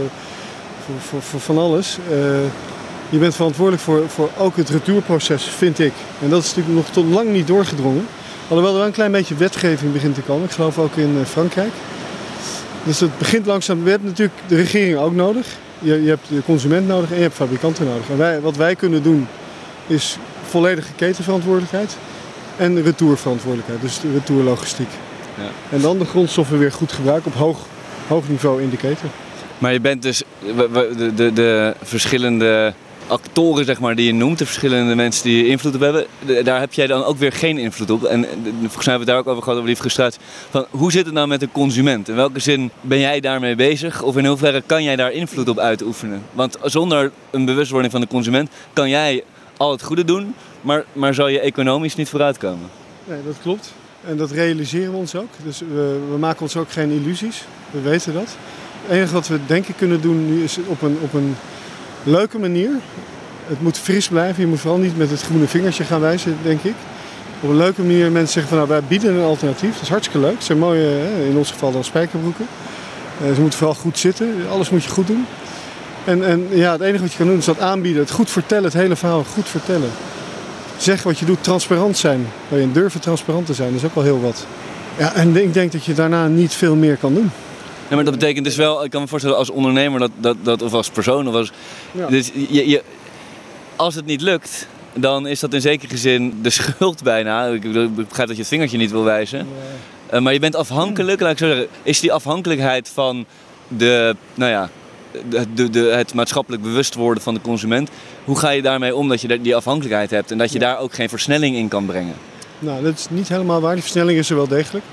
voor, 0.86 1.00
voor, 1.00 1.22
voor 1.22 1.40
van 1.40 1.58
alles. 1.58 1.98
Eh, 2.10 2.16
je 3.08 3.18
bent 3.18 3.34
verantwoordelijk 3.34 3.82
voor, 3.82 4.08
voor 4.08 4.30
ook 4.38 4.56
het 4.56 4.68
retourproces, 4.68 5.42
vind 5.42 5.78
ik. 5.78 5.92
En 6.22 6.30
dat 6.30 6.42
is 6.42 6.48
natuurlijk 6.48 6.76
nog 6.76 6.88
tot 6.88 7.06
lang 7.06 7.30
niet 7.30 7.46
doorgedrongen. 7.46 8.06
Alhoewel 8.48 8.72
er 8.72 8.78
wel 8.78 8.86
een 8.86 8.92
klein 8.92 9.12
beetje 9.12 9.34
wetgeving 9.34 9.92
begint 9.92 10.14
te 10.14 10.20
komen. 10.20 10.44
Ik 10.44 10.50
geloof 10.50 10.78
ook 10.78 10.96
in 10.96 11.16
eh, 11.20 11.26
Frankrijk. 11.26 11.72
Dus 12.82 13.00
het 13.00 13.18
begint 13.18 13.46
langzaam. 13.46 13.84
We 13.84 13.90
hebben 13.90 14.08
natuurlijk 14.08 14.38
de 14.46 14.56
regering 14.56 14.96
ook 14.96 15.14
nodig. 15.14 15.46
Je, 15.78 16.02
je 16.02 16.08
hebt 16.08 16.28
de 16.28 16.42
consument 16.44 16.86
nodig 16.86 17.10
en 17.10 17.16
je 17.16 17.22
hebt 17.22 17.34
fabrikanten 17.34 17.86
nodig. 17.86 18.10
En 18.10 18.16
wij, 18.16 18.40
wat 18.40 18.56
wij 18.56 18.74
kunnen 18.74 19.02
doen 19.02 19.28
is 19.86 20.16
volledige 20.48 20.92
ketenverantwoordelijkheid 20.96 21.96
en 22.56 22.82
retourverantwoordelijkheid. 22.82 23.80
Dus 23.80 24.00
de 24.00 24.12
retourlogistiek. 24.12 24.90
Ja. 25.36 25.76
En 25.76 25.80
dan 25.80 25.98
de 25.98 26.04
grondstoffen 26.04 26.58
weer 26.58 26.72
goed 26.72 26.92
gebruiken 26.92 27.32
op 27.32 27.38
hoog, 27.38 27.66
hoog 28.08 28.28
niveau 28.28 28.62
in 28.62 28.70
de 28.70 28.76
keten. 28.76 29.10
Maar 29.58 29.72
je 29.72 29.80
bent 29.80 30.02
dus 30.02 30.22
de, 30.40 31.12
de, 31.14 31.32
de 31.32 31.74
verschillende 31.82 32.74
actoren 33.06 33.64
zeg 33.64 33.80
maar, 33.80 33.94
die 33.94 34.06
je 34.06 34.14
noemt, 34.14 34.38
de 34.38 34.46
verschillende 34.46 34.94
mensen 34.94 35.24
die 35.24 35.46
invloed 35.46 35.74
op 35.74 35.80
hebben, 35.80 36.06
daar 36.44 36.60
heb 36.60 36.72
jij 36.72 36.86
dan 36.86 37.04
ook 37.04 37.18
weer 37.18 37.32
geen 37.32 37.58
invloed 37.58 37.90
op. 37.90 38.04
En 38.04 38.20
de- 38.20 38.26
volgens 38.60 38.86
mij 38.86 38.94
hebben 38.94 38.98
we 38.98 39.04
daar 39.04 39.16
ook 39.18 39.26
over 39.26 39.42
gehad, 39.42 39.56
over 39.58 39.68
die 39.70 39.78
frustratie. 39.80 40.20
Van, 40.50 40.66
hoe 40.70 40.92
zit 40.92 41.04
het 41.04 41.14
nou 41.14 41.28
met 41.28 41.40
de 41.40 41.48
consument? 41.52 42.08
In 42.08 42.14
welke 42.14 42.40
zin 42.40 42.70
ben 42.80 42.98
jij 42.98 43.20
daarmee 43.20 43.54
bezig? 43.54 44.02
Of 44.02 44.16
in 44.16 44.26
hoeverre 44.26 44.62
kan 44.66 44.82
jij 44.82 44.96
daar 44.96 45.12
invloed 45.12 45.48
op 45.48 45.58
uitoefenen? 45.58 46.22
Want 46.32 46.56
zonder 46.62 47.10
een 47.30 47.44
bewustwording 47.44 47.92
van 47.92 48.00
de 48.00 48.06
consument 48.06 48.50
kan 48.72 48.88
jij 48.88 49.24
al 49.56 49.70
het 49.70 49.82
goede 49.82 50.04
doen, 50.04 50.34
maar, 50.60 50.84
maar 50.92 51.14
zal 51.14 51.28
je 51.28 51.40
economisch 51.40 51.94
niet 51.96 52.08
vooruitkomen. 52.08 52.68
Nee, 53.04 53.18
dat 53.26 53.36
klopt. 53.42 53.72
En 54.06 54.16
dat 54.16 54.30
realiseren 54.30 54.90
we 54.90 54.96
ons 54.96 55.14
ook. 55.14 55.28
Dus 55.44 55.58
we, 55.60 55.98
we 56.10 56.18
maken 56.18 56.42
ons 56.42 56.56
ook 56.56 56.70
geen 56.70 56.90
illusies. 56.90 57.44
We 57.70 57.80
weten 57.80 58.12
dat. 58.12 58.36
Het 58.86 58.96
enige 58.96 59.12
wat 59.12 59.28
we 59.28 59.38
denk 59.46 59.66
ik 59.66 59.76
kunnen 59.76 60.00
doen 60.00 60.26
nu 60.34 60.44
is 60.44 60.56
op 60.66 60.82
een, 60.82 60.98
op 61.02 61.12
een 61.14 61.36
leuke 62.06 62.38
manier. 62.38 62.70
Het 63.46 63.62
moet 63.62 63.78
fris 63.78 64.08
blijven. 64.08 64.42
Je 64.42 64.48
moet 64.48 64.60
vooral 64.60 64.78
niet 64.78 64.96
met 64.96 65.10
het 65.10 65.22
groene 65.22 65.46
vingertje 65.46 65.84
gaan 65.84 66.00
wijzen, 66.00 66.36
denk 66.42 66.62
ik. 66.62 66.74
Op 67.40 67.48
een 67.48 67.56
leuke 67.56 67.82
manier 67.82 68.12
mensen 68.12 68.32
zeggen 68.32 68.48
van 68.48 68.56
nou 68.56 68.68
wij 68.70 68.88
bieden 68.88 69.14
een 69.14 69.24
alternatief. 69.24 69.72
Dat 69.72 69.82
is 69.82 69.88
hartstikke 69.88 70.26
leuk. 70.26 70.34
Het 70.34 70.44
zijn 70.44 70.58
mooie, 70.58 71.00
in 71.28 71.36
ons 71.36 71.50
geval 71.50 71.72
dan 71.72 71.84
spijkerbroeken. 71.84 72.46
Eh, 73.22 73.34
ze 73.34 73.40
moeten 73.40 73.58
vooral 73.58 73.76
goed 73.76 73.98
zitten. 73.98 74.34
Alles 74.50 74.70
moet 74.70 74.84
je 74.84 74.90
goed 74.90 75.06
doen. 75.06 75.26
En, 76.04 76.24
en 76.24 76.46
ja, 76.50 76.72
het 76.72 76.80
enige 76.80 77.02
wat 77.02 77.12
je 77.12 77.18
kan 77.18 77.26
doen 77.26 77.38
is 77.38 77.44
dat 77.44 77.60
aanbieden. 77.60 78.02
Het 78.02 78.10
goed 78.10 78.30
vertellen, 78.30 78.64
het 78.64 78.72
hele 78.72 78.96
verhaal 78.96 79.24
goed 79.24 79.48
vertellen. 79.48 79.90
Zeg 80.76 81.02
wat 81.02 81.18
je 81.18 81.24
doet, 81.24 81.42
transparant 81.42 81.96
zijn. 81.96 82.26
Wil 82.48 82.58
je 82.58 82.72
durven 82.72 83.00
transparant 83.00 83.46
te 83.46 83.54
zijn, 83.54 83.68
dat 83.68 83.78
is 83.78 83.86
ook 83.86 83.94
wel 83.94 84.04
heel 84.04 84.20
wat. 84.20 84.46
Ja, 84.98 85.14
en 85.14 85.36
ik 85.36 85.54
denk 85.54 85.72
dat 85.72 85.84
je 85.84 85.94
daarna 85.94 86.26
niet 86.26 86.54
veel 86.54 86.74
meer 86.74 86.96
kan 86.96 87.14
doen. 87.14 87.30
Maar 87.88 88.04
dat 88.04 88.12
betekent 88.14 88.44
dus 88.44 88.56
wel, 88.56 88.84
ik 88.84 88.90
kan 88.90 89.00
me 89.00 89.08
voorstellen 89.08 89.36
als 89.36 89.50
ondernemer 89.50 90.00
dat, 90.00 90.10
dat, 90.18 90.36
dat 90.42 90.62
of 90.62 90.72
als 90.72 90.90
persoon 90.90 91.28
of 91.28 91.34
als. 91.34 91.52
Ja. 91.92 92.06
Dus 92.06 92.30
je, 92.48 92.68
je, 92.68 92.82
als 93.76 93.94
het 93.94 94.06
niet 94.06 94.20
lukt, 94.20 94.66
dan 94.94 95.26
is 95.26 95.40
dat 95.40 95.54
in 95.54 95.60
zekere 95.60 95.96
zin 95.96 96.38
de 96.42 96.50
schuld 96.50 97.02
bijna. 97.02 97.46
Ik, 97.46 97.60
begrijp 97.94 98.28
dat 98.28 98.28
je 98.28 98.36
het 98.36 98.46
vingertje 98.46 98.78
niet 98.78 98.90
wil 98.90 99.04
wijzen. 99.04 99.46
Eh, 100.06 100.20
maar 100.20 100.32
je 100.32 100.38
bent 100.38 100.56
afhankelijk, 100.56 101.20
laat 101.20 101.30
ik 101.30 101.38
zo 101.38 101.46
zeggen. 101.46 101.66
Is 101.82 102.00
die 102.00 102.12
afhankelijkheid 102.12 102.88
van 102.94 103.24
de, 103.68 104.16
nou 104.34 104.50
ja, 104.50 104.70
de, 105.28 105.46
de, 105.54 105.70
de- 105.70 105.80
het 105.80 106.14
maatschappelijk 106.14 106.62
bewust 106.62 106.94
worden 106.94 107.22
van 107.22 107.34
de 107.34 107.40
consument. 107.40 107.90
Hoe 108.24 108.38
ga 108.38 108.50
je 108.50 108.62
daarmee 108.62 108.94
om 108.96 109.08
dat 109.08 109.20
je 109.20 109.40
die 109.40 109.56
afhankelijkheid 109.56 110.10
hebt 110.10 110.30
en 110.30 110.38
dat 110.38 110.52
je 110.52 110.58
Ja. 110.60 110.66
daar 110.66 110.78
ook 110.78 110.94
geen 110.94 111.08
versnelling 111.08 111.56
in 111.56 111.68
kan 111.68 111.86
brengen? 111.86 112.14
Nou, 112.58 112.82
dat 112.82 112.94
is 112.98 113.06
niet 113.10 113.28
helemaal 113.28 113.60
waar. 113.60 113.72
Die 113.72 113.82
versnelling 113.82 114.18
is 114.18 114.30
er 114.30 114.36
wel 114.36 114.48
degelijk. 114.48 114.84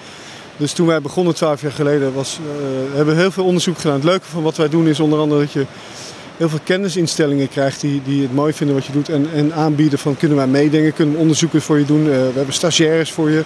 Dus 0.58 0.74
toen 0.74 0.88
wij 0.88 1.02
begonnen, 1.02 1.36
twaalf 1.36 1.62
jaar 1.62 1.72
geleden, 1.72 2.14
was, 2.14 2.40
eh, 2.40 2.96
hebben 2.96 3.16
we 3.16 3.22
heel 3.22 3.32
veel 3.32 3.46
onderzoek 3.46 3.78
gedaan. 3.78 3.96
Het 3.96 4.04
leuke 4.04 4.26
van 4.26 4.44
wat 4.44 4.58
wij 4.58 4.70
doen 4.70 4.88
is 4.88 5.00
onder 5.00 5.20
andere 5.20 5.42
dat 5.42 5.52
je 5.52 5.66
heel 6.38 6.50
veel 6.50 6.60
kennisinstellingen 6.64 7.50
krijgt 7.50 7.82
die, 7.82 8.02
die 8.06 8.22
het 8.22 8.34
mooi 8.34 8.54
vinden 8.54 8.76
wat 8.76 8.86
je 8.86 8.92
doet. 8.92 9.10
En, 9.10 9.28
en 9.34 9.54
aanbieden 9.54 10.00
van 10.00 10.18
kunnen 10.18 10.38
wij 10.38 10.48
meedenken, 10.48 10.94
kunnen 10.94 11.16
onderzoeken 11.16 11.62
voor 11.62 11.80
je 11.80 11.86
doen. 11.86 12.00
Eh, 12.00 12.06
we 12.06 12.32
hebben 12.34 12.54
stagiaires 12.54 13.12
voor 13.12 13.30
je. 13.30 13.44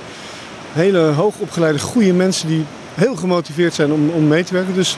Hele 0.72 1.00
hoogopgeleide, 1.00 1.80
goede 1.80 2.14
mensen 2.14 2.48
die 2.48 2.64
heel 2.94 3.16
gemotiveerd 3.16 3.74
zijn 3.74 3.92
om, 3.92 4.10
om 4.10 4.28
mee 4.28 4.44
te 4.44 4.54
werken. 4.54 4.74
Dus 4.74 4.98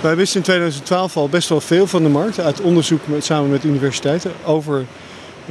wij 0.00 0.16
wisten 0.16 0.36
in 0.36 0.44
2012 0.44 1.16
al 1.16 1.28
best 1.28 1.48
wel 1.48 1.60
veel 1.60 1.86
van 1.86 2.02
de 2.02 2.08
markt. 2.08 2.40
Uit 2.40 2.60
onderzoek 2.60 3.00
samen 3.18 3.50
met 3.50 3.64
universiteiten 3.64 4.32
over 4.44 4.84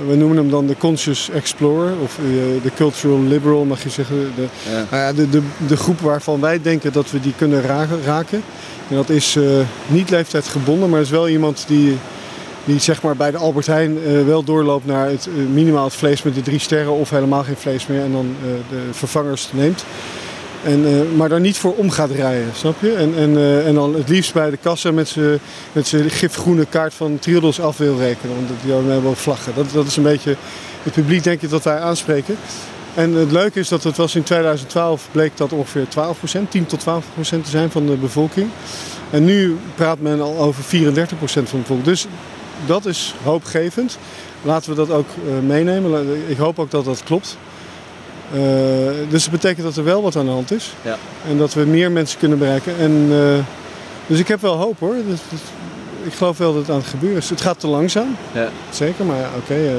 we 0.06 0.16
noemen 0.16 0.38
hem 0.38 0.50
dan 0.50 0.68
de 0.68 0.78
Conscious 0.78 1.30
Explorer 1.30 1.94
of 2.02 2.18
eh, 2.18 2.24
de 2.64 2.72
Cultural 2.76 3.22
Liberal, 3.22 3.66
mag 3.66 3.84
je 3.84 3.90
zeggen. 3.90 4.32
De, 4.36 4.48
Ja. 4.70 4.86
nou 4.92 5.04
ja, 5.04 5.14
de, 5.14 5.30
de, 5.30 5.42
de 5.68 5.78
groep 5.78 6.00
waarvan 6.00 6.40
wij 6.42 6.62
denken 6.62 6.92
dat 6.92 7.12
we 7.12 7.20
die 7.20 7.34
kunnen 7.38 7.62
raken. 8.06 8.44
En 8.90 8.96
dat 8.96 9.10
is 9.10 9.36
eh, 9.36 9.44
niet 9.88 10.10
leeftijdsgebonden, 10.10 10.90
maar 10.90 11.02
is 11.02 11.10
wel 11.10 11.30
iemand 11.30 11.64
die, 11.68 11.98
die 12.66 12.80
zeg 12.80 13.02
maar 13.02 13.16
bij 13.16 13.32
de 13.32 13.38
Albert 13.38 13.66
Heijn 13.68 13.98
eh, 14.06 14.26
wel 14.26 14.44
doorloopt 14.44 14.86
naar 14.86 15.08
het, 15.10 15.28
minimaal 15.52 15.84
het 15.84 15.96
vlees 15.96 16.24
met 16.24 16.36
de 16.36 16.42
drie 16.42 16.60
sterren 16.60 16.94
of 16.94 17.10
helemaal 17.10 17.44
geen 17.44 17.58
vlees 17.58 17.88
meer 17.88 18.02
en 18.02 18.12
dan 18.12 18.36
de 18.70 18.82
vervangers 18.92 19.50
neemt. 19.54 19.86
En, 20.68 20.86
eh, 20.86 21.18
maar 21.18 21.30
daar 21.30 21.40
niet 21.40 21.58
voor 21.58 21.76
om 21.76 21.90
gaat 21.90 22.12
rijden, 22.12 22.48
snap 22.56 22.82
je? 22.82 22.94
En, 22.94 23.14
en, 23.18 23.38
eh, 23.38 23.68
en 23.68 23.74
dan 23.74 23.96
het 23.96 24.10
liefst 24.10 24.34
bij 24.34 24.50
de 24.50 24.58
kassa 24.58 24.92
met 24.92 25.18
zijn 25.88 26.10
gifgroene 26.10 26.66
kaart 26.66 26.94
van 26.94 27.20
Triodos 27.20 27.60
af 27.60 27.78
wil 27.78 27.98
rekenen. 27.98 28.36
Want 28.36 28.48
die 28.64 28.74
hebben 28.74 29.04
wel 29.04 29.16
vlaggen. 29.16 29.54
Dat, 29.74 29.86
is 29.86 29.98
een 29.98 30.04
beetje 30.04 30.36
het 30.84 30.94
publiek, 30.94 31.24
denk 31.24 31.42
ik, 31.42 31.50
dat 31.50 31.64
wij 31.64 31.80
aanspreken. 31.80 32.36
En 32.94 33.14
het 33.14 33.32
leuke 33.32 33.60
is 33.60 33.68
dat 33.68 33.84
het 33.84 33.98
was 33.98 34.16
in 34.16 34.24
2012 34.24 35.08
bleek 35.12 35.38
dat 35.38 35.54
ongeveer 35.54 35.88
12%, 35.88 36.50
10 36.50 36.66
tot 36.66 36.80
12% 36.80 37.44
te 37.44 37.50
zijn 37.50 37.72
van 37.72 37.86
de 37.86 37.96
bevolking. 37.96 38.50
En 39.10 39.26
nu 39.26 39.58
praat 39.76 40.00
men 40.00 40.22
al 40.22 40.38
over 40.38 40.64
34% 40.64 40.68
van 40.68 41.34
de 41.34 41.58
bevolking. 41.58 41.84
Dus 41.84 42.08
dat 42.66 42.86
is 42.86 43.14
hoopgevend. 43.24 43.98
Laten 44.42 44.70
we 44.70 44.76
dat 44.76 44.92
ook 44.92 45.08
eh, 45.10 45.48
meenemen. 45.48 46.08
Ik 46.28 46.38
hoop 46.38 46.60
ook 46.60 46.72
dat 46.72 46.86
dat 46.86 47.04
klopt. 47.04 47.38
Eh, 48.34 48.40
dus 49.10 49.22
het 49.24 49.32
betekent 49.32 49.66
dat 49.66 49.76
er 49.78 49.84
wel 49.84 50.02
wat 50.02 50.16
aan 50.16 50.26
de 50.26 50.32
hand 50.32 50.52
is. 50.52 50.74
Ja. 50.82 50.98
En 51.30 51.38
dat 51.38 51.54
we 51.54 51.66
meer 51.66 51.92
mensen 51.92 52.20
kunnen 52.20 52.38
bereiken. 52.38 52.78
En, 52.80 53.08
eh, 53.12 53.44
dus 54.08 54.20
ik 54.20 54.28
heb 54.28 54.42
wel 54.42 54.56
hoop 54.56 54.80
hoor. 54.80 54.96
Dus, 55.08 55.20
dus 55.30 55.40
ik 56.04 56.14
geloof 56.14 56.38
wel 56.38 56.52
dat 56.54 56.62
het 56.62 56.72
aan 56.72 56.78
het 56.78 56.88
gebeuren 56.88 57.18
is. 57.18 57.30
Het 57.30 57.42
gaat 57.42 57.60
te 57.60 57.68
langzaam, 57.68 58.16
Ja. 58.32 58.50
zeker. 58.70 59.06
Maar 59.06 59.18
ja, 59.20 59.30
oké. 59.38 59.54
eh, 59.54 59.72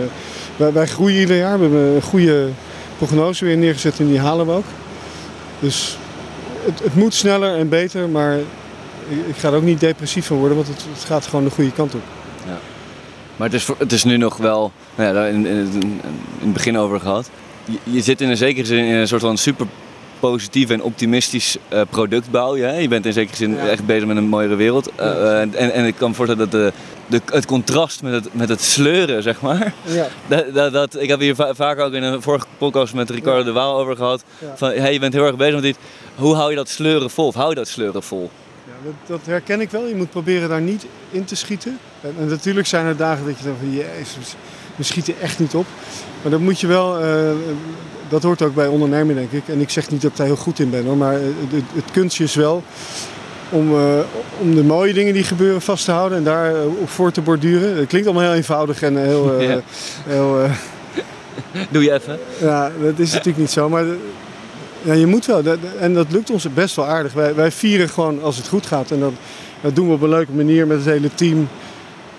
wij, 0.57 0.73
wij 0.73 0.87
groeien 0.87 1.21
ieder 1.21 1.37
jaar. 1.37 1.57
We 1.57 1.63
hebben 1.63 1.81
een 1.95 2.03
goede 2.03 2.49
prognose 2.99 3.45
weer 3.45 3.57
neergezet 3.57 3.99
en 3.99 4.07
die 4.09 4.19
halen 4.21 4.47
we 4.47 4.53
ook. 4.53 4.65
Dus 5.61 5.99
het, 6.65 6.81
het 6.83 6.95
moet 6.95 7.15
sneller 7.15 7.57
en 7.57 7.69
beter. 7.69 8.09
Maar 8.09 8.37
ik, 9.09 9.27
ik 9.29 9.37
ga 9.37 9.49
er 9.49 9.55
ook 9.55 9.63
niet 9.63 9.81
depressief 9.81 10.27
van 10.27 10.37
worden. 10.37 10.57
Want 10.57 10.69
het, 10.69 10.85
het 10.95 11.05
gaat 11.05 11.27
gewoon 11.27 11.45
de 11.45 11.51
goede 11.51 11.73
kant 11.73 11.95
op. 11.95 12.01
Maar 13.37 13.47
het 13.47 13.57
is, 13.57 13.65
voor- 13.65 13.77
het 13.79 13.93
is 13.93 14.05
nu 14.05 14.17
nog 14.17 14.37
wel, 14.37 14.73
nou 14.95 15.09
ja, 15.09 15.15
daar 15.15 15.29
in, 15.29 15.47
in, 15.47 15.57
in 15.83 16.03
het 16.41 16.53
begin 16.53 16.79
over 16.79 17.01
gehad. 17.01 17.31
Je, 17.71 17.79
je 17.93 18.01
zit 18.01 18.21
in 18.21 18.29
een 18.29 18.37
zekere 18.37 18.67
zin 18.67 18.85
in 18.85 18.95
een 18.95 19.09
soort 19.09 19.21
van 19.21 19.37
super 19.39 19.67
positief 20.21 20.71
en 20.71 20.83
optimistisch 20.83 21.57
eh, 21.69 21.81
product 21.91 22.31
bouw 22.31 22.57
je. 22.57 22.89
Bent 22.89 23.07
in 23.07 23.13
zekere 23.13 23.37
zin 23.37 23.55
Ja. 23.55 23.69
echt 23.69 23.87
bezig 23.87 24.07
met 24.07 24.17
een 24.17 24.29
mooiere 24.29 24.55
wereld. 24.55 24.91
Eh, 24.95 25.11
eh, 25.11 25.41
en, 25.41 25.73
en 25.73 25.85
ik 25.85 25.95
kan 25.97 26.09
me 26.09 26.15
voorstellen 26.17 26.51
dat 26.51 26.61
de, 26.61 26.73
de, 27.07 27.21
het 27.35 27.47
contrast 27.47 28.03
met 28.03 28.13
het, 28.13 28.35
met 28.35 28.49
het 28.49 28.63
sleuren, 28.63 29.23
zeg 29.23 29.41
maar. 29.41 29.73
Ja. 29.85 30.07
Dat, 30.29 30.55
dat, 30.55 30.73
dat, 30.73 31.01
ik 31.03 31.09
heb 31.09 31.21
hier 31.21 31.35
va- 31.35 31.55
vaak 31.55 31.79
ook 31.79 31.93
in 31.93 32.03
een 32.03 32.23
vorige 32.23 32.47
podcast 32.59 32.95
met 32.95 33.11
Ricardo 33.11 33.45
de 33.45 33.53
Waal 33.53 33.79
over 33.79 33.97
gehad. 33.97 34.25
Van, 34.55 34.71
hey, 34.71 34.93
je 34.93 34.99
bent 34.99 35.13
heel 35.13 35.27
erg 35.27 35.37
bezig 35.37 35.55
met 35.55 35.63
dit. 35.63 35.77
Hoe 36.15 36.35
hou 36.35 36.51
je 36.51 36.57
dat 36.57 36.69
sleuren 36.69 37.11
vol? 37.11 37.27
Of 37.27 37.35
hou 37.35 37.49
je 37.49 37.55
dat 37.55 37.69
sleuren 37.69 38.03
vol? 38.03 38.31
Ja, 38.67 38.73
dat, 38.85 38.93
dat 39.19 39.27
herken 39.27 39.61
ik 39.61 39.71
wel. 39.71 39.87
Je 39.87 39.95
moet 39.97 40.11
proberen 40.11 40.49
daar 40.49 40.61
niet 40.61 40.87
in 41.11 41.25
te 41.25 41.37
schieten. 41.37 41.79
En, 42.01 42.15
en 42.21 42.29
natuurlijk 42.29 42.67
zijn 42.67 42.87
er 42.87 42.97
dagen 42.97 43.27
dat 43.27 43.39
je 43.39 43.45
denkt 43.45 43.59
van 43.61 43.73
jezus, 43.75 44.35
we 44.79 44.85
schieten 44.85 45.15
echt 45.21 45.39
niet 45.39 45.55
op. 45.55 45.67
Maar 46.23 46.31
dat 46.31 46.41
moet 46.41 46.61
je 46.61 46.67
wel, 46.67 46.99
eh, 47.01 47.31
dat 48.09 48.23
hoort 48.23 48.43
ook 48.43 48.55
bij 48.55 48.67
ondernemen 48.67 49.15
denk 49.15 49.33
ik. 49.33 49.43
En 49.47 49.61
ik 49.61 49.71
zeg 49.71 49.91
niet 49.91 50.03
dat 50.03 50.11
ik 50.11 50.17
daar 50.17 50.27
heel 50.27 50.37
goed 50.37 50.59
in 50.59 50.71
ben 50.71 50.85
hoor. 50.85 50.97
Maar 50.97 51.13
het, 51.13 51.63
het, 51.75 51.91
kunstje 51.93 52.25
is 52.25 52.35
wel 52.35 52.63
om, 53.51 53.75
eh, 53.75 53.99
om 54.41 54.55
de 54.55 54.65
mooie 54.65 54.93
dingen 54.93 55.15
die 55.15 55.23
gebeuren 55.25 55.61
vast 55.63 55.85
te 55.85 55.91
houden. 55.91 56.19
En 56.19 56.25
daar 56.25 56.55
eh, 56.55 56.67
op 56.81 56.91
voor 56.91 57.11
te 57.13 57.21
borduren. 57.21 57.77
Het 57.77 57.87
klinkt 57.89 58.07
allemaal 58.09 58.27
heel 58.27 58.35
eenvoudig 58.37 58.83
en 58.83 58.97
heel... 58.97 59.41
Ja. 59.43 59.61
heel 60.07 60.47
Doe 61.71 61.83
je 61.83 61.93
even. 61.93 62.19
ja, 62.41 62.71
dat 62.83 62.99
is 62.99 63.11
natuurlijk 63.11 63.39
niet 63.39 63.51
zo. 63.51 63.69
Maar 63.69 63.85
ja, 64.83 64.93
je 64.93 65.07
moet 65.07 65.27
wel. 65.27 65.43
Dat- 65.43 65.59
En 65.81 65.95
dat 65.95 66.07
lukt 66.11 66.31
ons 66.31 66.47
best 66.55 66.77
wel 66.77 66.87
aardig. 66.87 67.13
Wij, 67.13 67.35
wij 67.35 67.51
vieren 67.51 67.89
gewoon 67.89 68.23
als 68.23 68.37
het 68.37 68.49
goed 68.49 68.67
gaat. 68.67 68.91
En 68.91 69.01
dat, 69.01 69.13
dat 69.61 69.75
doen 69.77 69.87
we 69.89 69.93
op 69.95 70.03
een 70.03 70.09
leuke 70.09 70.33
manier 70.33 70.67
met 70.67 70.77
het 70.77 70.87
hele 70.87 71.15
team. 71.15 71.49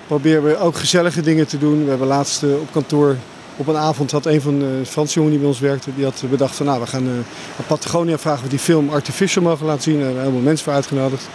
Proberen 0.09 0.43
we 0.43 0.57
ook 0.57 0.75
gezellige 0.75 1.21
dingen 1.21 1.47
te 1.47 1.57
doen. 1.57 1.83
We 1.83 1.89
hebben 1.89 2.07
laatst 2.07 2.43
eh, 2.43 2.53
op 2.53 2.71
kantoor 2.71 3.15
op 3.55 3.67
een 3.67 3.77
avond 3.77 4.11
had 4.11 4.25
een 4.25 4.41
van 4.41 4.59
de 4.59 4.81
Franse 4.85 5.13
jongen 5.13 5.31
die 5.31 5.39
bij 5.39 5.49
ons 5.49 5.59
werkte, 5.59 5.89
die 5.95 6.03
had 6.03 6.23
bedacht 6.29 6.55
van 6.55 6.65
nou 6.65 6.79
we 6.79 6.87
gaan 6.87 7.07
eh, 7.07 7.13
naar 7.13 7.67
Patagonia 7.67 8.17
vragen 8.17 8.43
we 8.43 8.49
die 8.49 8.59
film 8.59 8.89
Artificial 8.89 9.43
mogen 9.43 9.65
laten 9.65 9.83
zien. 9.83 9.93
Daar 9.93 10.03
hebben 10.03 10.17
we 10.17 10.27
helemaal 10.27 10.47
mensen 10.47 10.65
voor 10.65 10.73
uitgenodigd. 10.73 11.27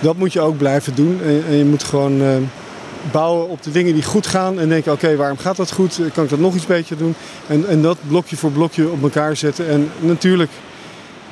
Dat 0.00 0.16
moet 0.16 0.32
je 0.32 0.40
ook 0.40 0.56
blijven 0.56 0.94
doen. 0.94 1.20
En, 1.22 1.44
en 1.48 1.54
je 1.56 1.64
moet 1.64 1.82
gewoon 1.82 2.22
eh, 2.22 2.28
bouwen 3.10 3.48
op 3.48 3.62
de 3.62 3.70
dingen 3.70 3.94
die 3.94 4.02
goed 4.02 4.26
gaan. 4.26 4.60
En 4.60 4.68
denken 4.68 4.92
oké 4.92 5.16
waarom 5.16 5.38
gaat 5.38 5.56
dat 5.56 5.72
goed? 5.72 6.00
Kan 6.14 6.24
ik 6.24 6.30
dat 6.30 6.38
nog 6.38 6.54
iets 6.54 6.66
beter 6.66 6.96
doen? 6.96 7.14
En, 7.46 7.68
en 7.68 7.82
dat 7.82 7.98
blokje 8.08 8.36
voor 8.36 8.50
blokje 8.50 8.90
op 8.90 9.02
elkaar 9.02 9.36
zetten. 9.36 9.68
En 9.68 9.90
natuurlijk 9.98 10.50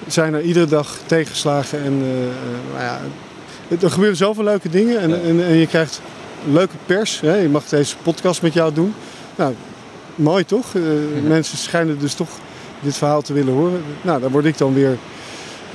zijn 0.07 0.35
er 0.35 0.42
iedere 0.42 0.66
dag 0.66 0.99
tegenslagen. 1.07 1.85
En 1.85 1.92
eh, 2.03 2.23
eh, 2.23 2.29
nou 2.73 2.85
ja, 2.85 3.01
er 3.81 3.90
gebeuren 3.90 4.16
zoveel 4.16 4.44
leuke 4.44 4.68
dingen. 4.68 5.01
En, 5.01 5.23
en, 5.23 5.44
en 5.44 5.55
je 5.55 5.66
krijgt 5.66 6.01
leuke 6.53 6.75
pers. 6.87 7.21
Hè? 7.21 7.35
Je 7.35 7.49
mag 7.49 7.65
deze 7.65 7.97
podcast 8.03 8.43
met 8.43 8.53
jou 8.53 8.75
doen. 8.75 8.95
Nou, 9.37 9.55
mooi 10.15 10.45
toch? 10.45 10.75
Eh, 10.75 10.83
Mensen 11.29 11.59
schijnen 11.59 11.99
dus 11.99 12.15
toch 12.15 12.29
dit 12.81 12.97
verhaal 12.97 13.23
te 13.23 13.33
willen 13.33 13.53
horen. 13.53 13.83
Nou, 14.03 14.21
daar 14.21 14.31
word 14.31 14.45
ik 14.45 14.59
dan 14.59 14.75
weer 14.75 14.97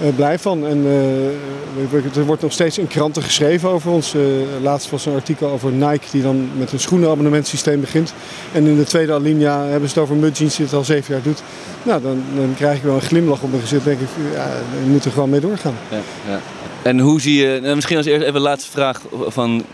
eh, 0.01 0.15
blij 0.15 0.39
van. 0.39 0.67
En 0.67 0.85
eh, 0.85 2.17
er 2.17 2.25
wordt 2.25 2.41
nog 2.41 2.51
steeds 2.51 2.77
in 2.77 2.87
kranten 2.87 3.23
geschreven 3.23 3.69
over 3.69 3.91
ons. 3.91 4.13
Laatst 4.61 4.89
was 4.89 5.05
een 5.05 5.13
artikel 5.13 5.49
over 5.49 5.71
Nike 5.71 6.05
die 6.11 6.21
dan 6.21 6.49
met 6.57 6.71
een 6.71 6.79
schoenenabonnementsysteem 6.79 7.79
begint. 7.79 8.13
En 8.51 8.65
in 8.65 8.77
de 8.77 8.83
tweede 8.83 9.13
alinea 9.13 9.63
hebben 9.63 9.89
ze 9.89 9.93
het 9.99 10.03
over 10.03 10.15
Mudjeans 10.15 10.55
die 10.55 10.65
het 10.65 10.75
al 10.75 10.83
zeven 10.83 11.13
jaar 11.13 11.23
doet. 11.23 11.43
Nou, 11.83 12.01
dan, 12.01 12.23
dan 12.35 12.53
krijg 12.55 12.77
ik 12.77 12.83
wel 12.83 12.95
een 12.95 13.01
glimlach 13.01 13.41
op 13.41 13.49
mijn 13.49 13.61
gezicht. 13.61 13.83
denk 13.83 13.99
ik, 13.99 14.07
ja, 14.33 14.47
we 14.83 14.89
moeten 14.89 15.09
er 15.09 15.13
gewoon 15.13 15.29
mee 15.29 15.39
doorgaan. 15.39 15.75
Ja, 15.89 15.99
ja. 16.27 16.39
En 16.81 16.99
hoe 16.99 17.21
zie 17.21 17.41
je, 17.41 17.59
nou, 17.61 17.75
misschien 17.75 17.97
als 17.97 18.05
eerst 18.05 18.21
even 18.21 18.33
de 18.33 18.39
laatste 18.39 18.71
vraag 18.71 19.01
van 19.27 19.65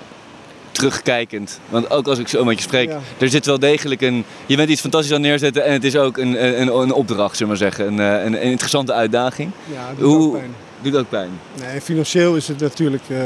terugkijkend. 0.75 1.59
Want 1.69 1.89
ook 1.89 2.07
als 2.07 2.19
ik 2.19 2.27
zo 2.27 2.43
met 2.43 2.57
je 2.57 2.63
spreek, 2.63 2.91
er 3.17 3.29
zit 3.29 3.45
wel 3.45 3.59
degelijk 3.59 4.01
een. 4.01 4.25
Je 4.45 4.55
bent 4.55 4.69
iets 4.69 4.81
fantastisch 4.81 5.13
aan 5.13 5.21
neerzetten 5.21 5.65
en 5.65 5.73
het 5.73 5.83
is 5.83 5.95
ook 5.95 6.17
een, 6.17 6.61
een, 6.61 6.67
een 6.67 6.91
opdracht, 6.91 7.37
zullen 7.37 7.53
we 7.53 7.59
maar 7.59 7.71
zeggen. 7.71 7.87
Een, 7.87 8.25
een, 8.25 8.33
een 8.33 8.51
interessante 8.51 8.93
uitdaging. 8.93 9.51
Ja, 9.73 9.89
doet 9.97 10.07
Hoe, 10.07 10.25
ook 10.25 10.33
pijn. 10.33 10.55
Doet 10.81 10.95
ook 10.95 11.09
pijn. 11.09 11.29
Nee, 11.61 11.81
financieel 11.81 12.35
is 12.35 12.47
het 12.47 12.59
natuurlijk. 12.59 13.03
Uh, 13.07 13.17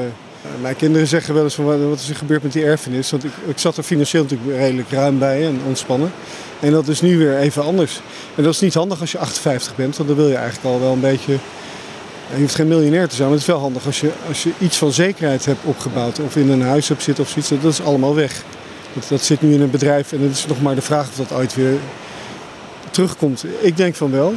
mijn 0.62 0.76
kinderen 0.76 1.08
zeggen 1.08 1.34
wel 1.34 1.44
eens 1.44 1.56
van 1.56 1.90
wat 1.90 2.00
is 2.00 2.10
er 2.10 2.16
gebeurd 2.16 2.44
met 2.44 2.54
die 2.54 2.64
erfenis. 2.64 3.12
Want 3.12 3.24
ik, 3.24 3.32
ik 3.48 3.58
zat 3.58 3.78
er 3.78 3.84
financieel 3.84 4.24
natuurlijk 4.24 4.58
redelijk 4.58 4.90
ruim 4.92 5.20
bij 5.20 5.46
en 5.46 5.62
ontspannen. 5.68 6.12
En 6.60 6.72
dat 6.72 6.88
is 6.88 7.02
nu 7.02 7.18
weer 7.18 7.38
even 7.38 7.64
anders. 7.64 8.00
En 8.36 8.44
dat 8.44 8.54
is 8.54 8.60
niet 8.60 8.74
handig 8.74 9.02
als 9.02 9.12
je 9.12 9.18
58 9.18 9.76
bent, 9.76 9.98
want 9.98 10.10
dan 10.10 10.18
wil 10.18 10.28
je 10.28 10.36
eigenlijk 10.36 10.66
al 10.66 10.80
wel 10.80 10.94
een 10.94 11.00
beetje 11.00 11.38
je 12.34 12.42
hoeft 12.42 12.56
geen 12.56 12.68
miljonair 12.68 13.08
te 13.08 13.16
zijn, 13.16 13.28
maar 13.28 13.38
het 13.38 13.48
is 13.48 13.54
wel 13.54 13.62
handig 13.62 13.86
als 13.86 14.00
je, 14.00 14.12
als 14.28 14.44
je 14.44 14.52
iets 14.58 14.78
van 14.78 14.92
zekerheid 14.92 15.46
hebt 15.46 15.60
opgebouwd. 15.64 16.20
Of 16.20 16.36
in 16.36 16.50
een 16.50 16.62
huis 16.62 16.88
hebt 16.88 17.04
zitten 17.04 17.24
of 17.24 17.30
zoiets. 17.30 17.50
Dat 17.50 17.72
is 17.72 17.82
allemaal 17.82 18.16
weg. 18.16 18.44
Dat, 18.94 19.06
dat 19.10 19.22
zit 19.22 19.42
nu 19.42 19.54
in 19.54 19.62
een 19.62 19.72
bedrijf 19.72 20.12
en 20.12 20.22
het 20.22 20.32
is 20.32 20.46
nog 20.46 20.62
maar 20.62 20.76
de 20.76 20.82
vraag 20.82 21.08
of 21.08 21.16
dat 21.16 21.38
ooit 21.38 21.56
weer 21.56 21.74
terugkomt. 22.92 23.46
Ik 23.60 23.78
denk 23.78 23.96
van 23.96 24.12
wel. 24.12 24.34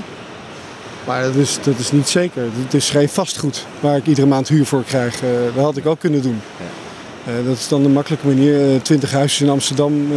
Maar 1.07 1.23
dat 1.23 1.35
is, 1.35 1.59
dat 1.63 1.79
is 1.79 1.93
niet 1.93 2.09
zeker. 2.09 2.43
Het 2.65 2.75
is 2.75 2.91
geen 2.91 3.09
vastgoed 3.09 3.67
waar 3.81 3.97
ik 3.97 4.07
iedere 4.07 4.27
maand 4.27 4.49
huur 4.49 4.67
voor 4.67 4.85
krijg. 4.85 5.23
Uh, 5.23 5.29
dat 5.55 5.65
had 5.65 5.77
ik 5.77 5.87
ook 5.87 5.99
kunnen 5.99 6.23
doen. 6.23 6.41
Uh, 7.29 7.47
dat 7.47 7.57
is 7.57 7.69
dan 7.69 7.85
een 7.85 7.93
makkelijke 7.93 8.27
manier. 8.27 8.75
Uh, 8.75 8.81
twintig 8.81 9.13
huisjes 9.13 9.41
in 9.41 9.49
Amsterdam 9.49 10.09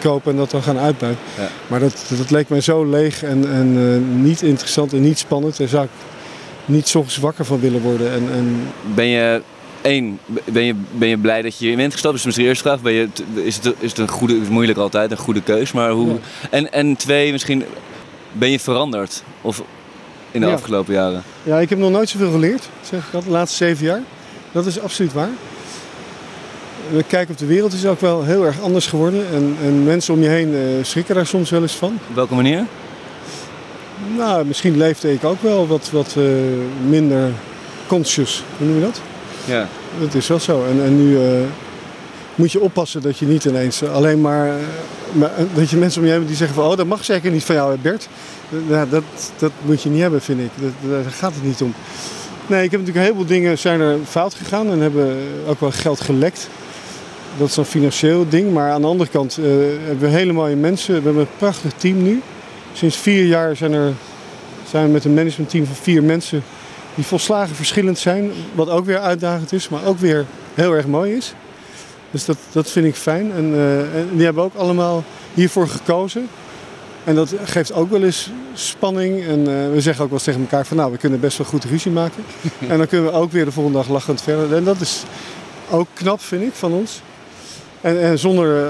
kopen 0.00 0.32
en 0.32 0.36
dat 0.38 0.50
dan 0.50 0.62
gaan 0.62 0.78
uitbuiten. 0.78 1.24
Ja. 1.36 1.48
Maar 1.66 1.80
dat, 1.80 2.04
dat 2.18 2.30
leek 2.30 2.48
mij 2.48 2.60
zo 2.60 2.84
leeg 2.84 3.22
en, 3.22 3.52
en 3.52 4.22
niet 4.22 4.42
interessant 4.42 4.92
en 4.92 5.00
niet 5.00 5.18
spannend. 5.18 5.56
Daar 5.56 5.68
zou 5.68 5.84
ik 5.84 5.90
niet 6.66 6.88
zo 6.88 7.04
wakker 7.20 7.44
van 7.44 7.60
willen 7.60 7.80
worden. 7.80 8.12
En, 8.12 8.28
en... 8.32 8.72
Ben 8.94 9.06
je 9.06 9.42
één, 9.82 10.18
ben 10.44 10.64
je, 10.64 10.74
ben 10.92 11.08
je 11.08 11.18
blij 11.18 11.42
dat 11.42 11.58
je 11.58 11.70
in 11.70 11.76
bent 11.76 11.92
gestapt? 11.92 12.14
Dus 12.14 12.24
misschien 12.24 12.44
de 12.44 12.50
eerste 12.50 12.68
vraag. 12.68 12.82
Ben 12.82 12.92
je, 12.92 13.08
is, 13.34 13.56
het, 13.56 13.74
is 13.78 13.90
het 13.90 13.98
een 13.98 14.08
goede, 14.08 14.40
is 14.40 14.48
moeilijk 14.48 14.78
altijd, 14.78 15.10
een 15.10 15.16
goede 15.16 15.42
keus. 15.42 15.72
Maar 15.72 15.90
hoe, 15.90 16.16
en, 16.50 16.72
en 16.72 16.96
twee, 16.96 17.32
misschien 17.32 17.64
ben 18.32 18.50
je 18.50 18.60
veranderd? 18.60 19.22
Of 19.40 19.62
in 20.30 20.40
de 20.40 20.46
afgelopen 20.46 20.94
jaren? 20.94 21.22
Ja, 21.42 21.58
ik 21.58 21.68
heb 21.68 21.78
nog 21.78 21.90
nooit 21.90 22.08
zoveel 22.08 22.30
geleerd, 22.30 22.68
zeg 22.82 23.06
ik 23.06 23.14
al, 23.14 23.22
de 23.22 23.30
laatste 23.30 23.56
zeven 23.56 23.86
jaar. 23.86 24.02
Dat 24.52 24.66
is 24.66 24.80
absoluut 24.80 25.12
waar. 25.12 25.30
We 26.92 27.02
kijken 27.02 27.32
op 27.32 27.38
de 27.38 27.46
wereld 27.46 27.72
is 27.72 27.86
ook 27.86 28.00
wel 28.00 28.24
heel 28.24 28.44
erg 28.44 28.60
anders 28.60 28.86
geworden. 28.86 29.26
En, 29.32 29.56
en 29.62 29.84
mensen 29.84 30.14
om 30.14 30.22
je 30.22 30.28
heen 30.28 30.48
uh, 30.48 30.60
schrikken 30.82 31.14
daar 31.14 31.26
soms 31.26 31.50
wel 31.50 31.62
eens 31.62 31.76
van. 31.76 31.98
Op 32.08 32.14
welke 32.14 32.34
manier? 32.34 32.64
Nou, 34.16 34.46
misschien 34.46 34.76
leefde 34.76 35.12
ik 35.12 35.24
ook 35.24 35.42
wel 35.42 35.66
wat, 35.66 35.90
wat 35.92 36.14
uh, 36.18 36.24
minder 36.88 37.30
conscious. 37.86 38.42
Hoe 38.58 38.66
noem 38.66 38.76
je 38.76 38.82
dat? 38.82 39.00
Ja. 39.44 39.68
Dat 40.00 40.14
is 40.14 40.26
wel 40.26 40.40
zo. 40.40 40.64
En, 40.64 40.84
en 40.84 40.96
nu 40.96 41.12
uh, 41.12 41.20
moet 42.34 42.52
je 42.52 42.60
oppassen 42.60 43.02
dat 43.02 43.18
je 43.18 43.26
niet 43.26 43.44
ineens 43.44 43.82
alleen 43.82 44.20
maar, 44.20 44.50
maar... 45.12 45.30
dat 45.54 45.70
je 45.70 45.76
mensen 45.76 46.00
om 46.00 46.06
je 46.06 46.12
heen 46.12 46.26
die 46.26 46.36
zeggen 46.36 46.56
van... 46.56 46.70
Oh, 46.70 46.76
dat 46.76 46.86
mag 46.86 47.04
zeker 47.04 47.30
niet 47.30 47.44
van 47.44 47.54
jou, 47.54 47.76
Bert. 47.82 48.08
Nou, 48.68 48.88
dat, 48.88 49.02
dat 49.38 49.52
moet 49.62 49.82
je 49.82 49.88
niet 49.88 50.00
hebben, 50.00 50.20
vind 50.20 50.40
ik. 50.40 50.50
Dat, 50.54 50.90
daar 50.90 51.12
gaat 51.12 51.34
het 51.34 51.44
niet 51.44 51.62
om. 51.62 51.74
Nee, 52.46 52.64
ik 52.64 52.70
heb 52.70 52.80
natuurlijk 52.80 52.96
een 52.96 53.12
heleboel 53.12 53.36
dingen 53.36 53.58
zijn 53.58 53.80
er 53.80 53.98
fout 54.08 54.34
gegaan. 54.34 54.70
En 54.70 54.80
hebben 54.80 55.16
ook 55.46 55.60
wel 55.60 55.70
geld 55.70 56.00
gelekt. 56.00 56.48
Dat 57.38 57.48
is 57.48 57.56
een 57.56 57.64
financieel 57.64 58.28
ding. 58.28 58.52
Maar 58.52 58.70
aan 58.70 58.80
de 58.80 58.86
andere 58.86 59.10
kant 59.10 59.38
uh, 59.40 59.46
hebben 59.86 60.10
we 60.10 60.16
hele 60.16 60.32
mooie 60.32 60.56
mensen. 60.56 60.94
We 60.94 61.02
hebben 61.02 61.22
een 61.22 61.38
prachtig 61.38 61.72
team 61.72 62.02
nu. 62.02 62.22
Sinds 62.76 62.96
vier 62.96 63.24
jaar 63.24 63.56
zijn, 63.56 63.72
er, 63.72 63.92
zijn 64.70 64.86
we 64.86 64.92
met 64.92 65.04
een 65.04 65.14
managementteam 65.14 65.66
van 65.66 65.74
vier 65.74 66.02
mensen 66.02 66.42
die 66.94 67.04
volslagen 67.04 67.56
verschillend 67.56 67.98
zijn. 67.98 68.30
Wat 68.54 68.68
ook 68.68 68.84
weer 68.84 68.98
uitdagend 68.98 69.52
is, 69.52 69.68
maar 69.68 69.84
ook 69.84 69.98
weer 69.98 70.24
heel 70.54 70.72
erg 70.72 70.86
mooi 70.86 71.12
is. 71.12 71.34
Dus 72.10 72.24
dat, 72.24 72.36
dat 72.52 72.70
vind 72.70 72.86
ik 72.86 72.94
fijn. 72.94 73.32
En, 73.32 73.44
uh, 73.44 73.80
en 73.80 74.08
die 74.12 74.24
hebben 74.24 74.44
ook 74.44 74.54
allemaal 74.54 75.04
hiervoor 75.34 75.68
gekozen. 75.68 76.28
En 77.04 77.14
dat 77.14 77.34
geeft 77.44 77.72
ook 77.72 77.90
wel 77.90 78.02
eens 78.02 78.30
spanning. 78.52 79.26
En 79.26 79.38
uh, 79.38 79.46
we 79.72 79.80
zeggen 79.80 80.04
ook 80.04 80.10
wel 80.10 80.18
eens 80.18 80.22
tegen 80.22 80.40
elkaar 80.40 80.66
van 80.66 80.76
nou, 80.76 80.92
we 80.92 80.98
kunnen 80.98 81.20
best 81.20 81.38
wel 81.38 81.46
goed 81.46 81.64
ruzie 81.64 81.92
maken. 81.92 82.24
en 82.68 82.78
dan 82.78 82.86
kunnen 82.86 83.10
we 83.10 83.18
ook 83.18 83.32
weer 83.32 83.44
de 83.44 83.52
volgende 83.52 83.78
dag 83.78 83.88
lachend 83.88 84.22
verder. 84.22 84.56
En 84.56 84.64
dat 84.64 84.80
is 84.80 85.02
ook 85.70 85.88
knap, 85.92 86.20
vind 86.20 86.42
ik, 86.42 86.54
van 86.54 86.72
ons. 86.72 87.00
En, 87.80 88.00
en 88.00 88.18
zonder 88.18 88.62
uh, 88.62 88.68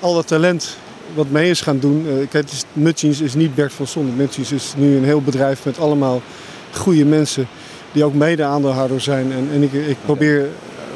al 0.00 0.14
dat 0.14 0.26
talent 0.26 0.76
wat 1.14 1.30
mee 1.30 1.50
is 1.50 1.60
gaan 1.60 1.78
doen. 1.78 2.06
Uh, 2.06 2.28
kijk, 2.30 2.48
Mutchins 2.72 3.20
is 3.20 3.34
niet 3.34 3.54
Bert 3.54 3.72
van 3.72 3.86
Zon. 3.86 4.16
Mutchins 4.16 4.52
is 4.52 4.74
nu 4.76 4.96
een 4.96 5.04
heel 5.04 5.22
bedrijf 5.22 5.64
met 5.64 5.78
allemaal 5.78 6.22
goede 6.72 7.04
mensen 7.04 7.46
die 7.92 8.04
ook 8.04 8.14
mede-aandeelhouder 8.14 9.00
zijn. 9.00 9.32
En, 9.32 9.48
en 9.52 9.62
ik, 9.62 9.72
ik, 9.72 9.96
probeer 10.04 10.48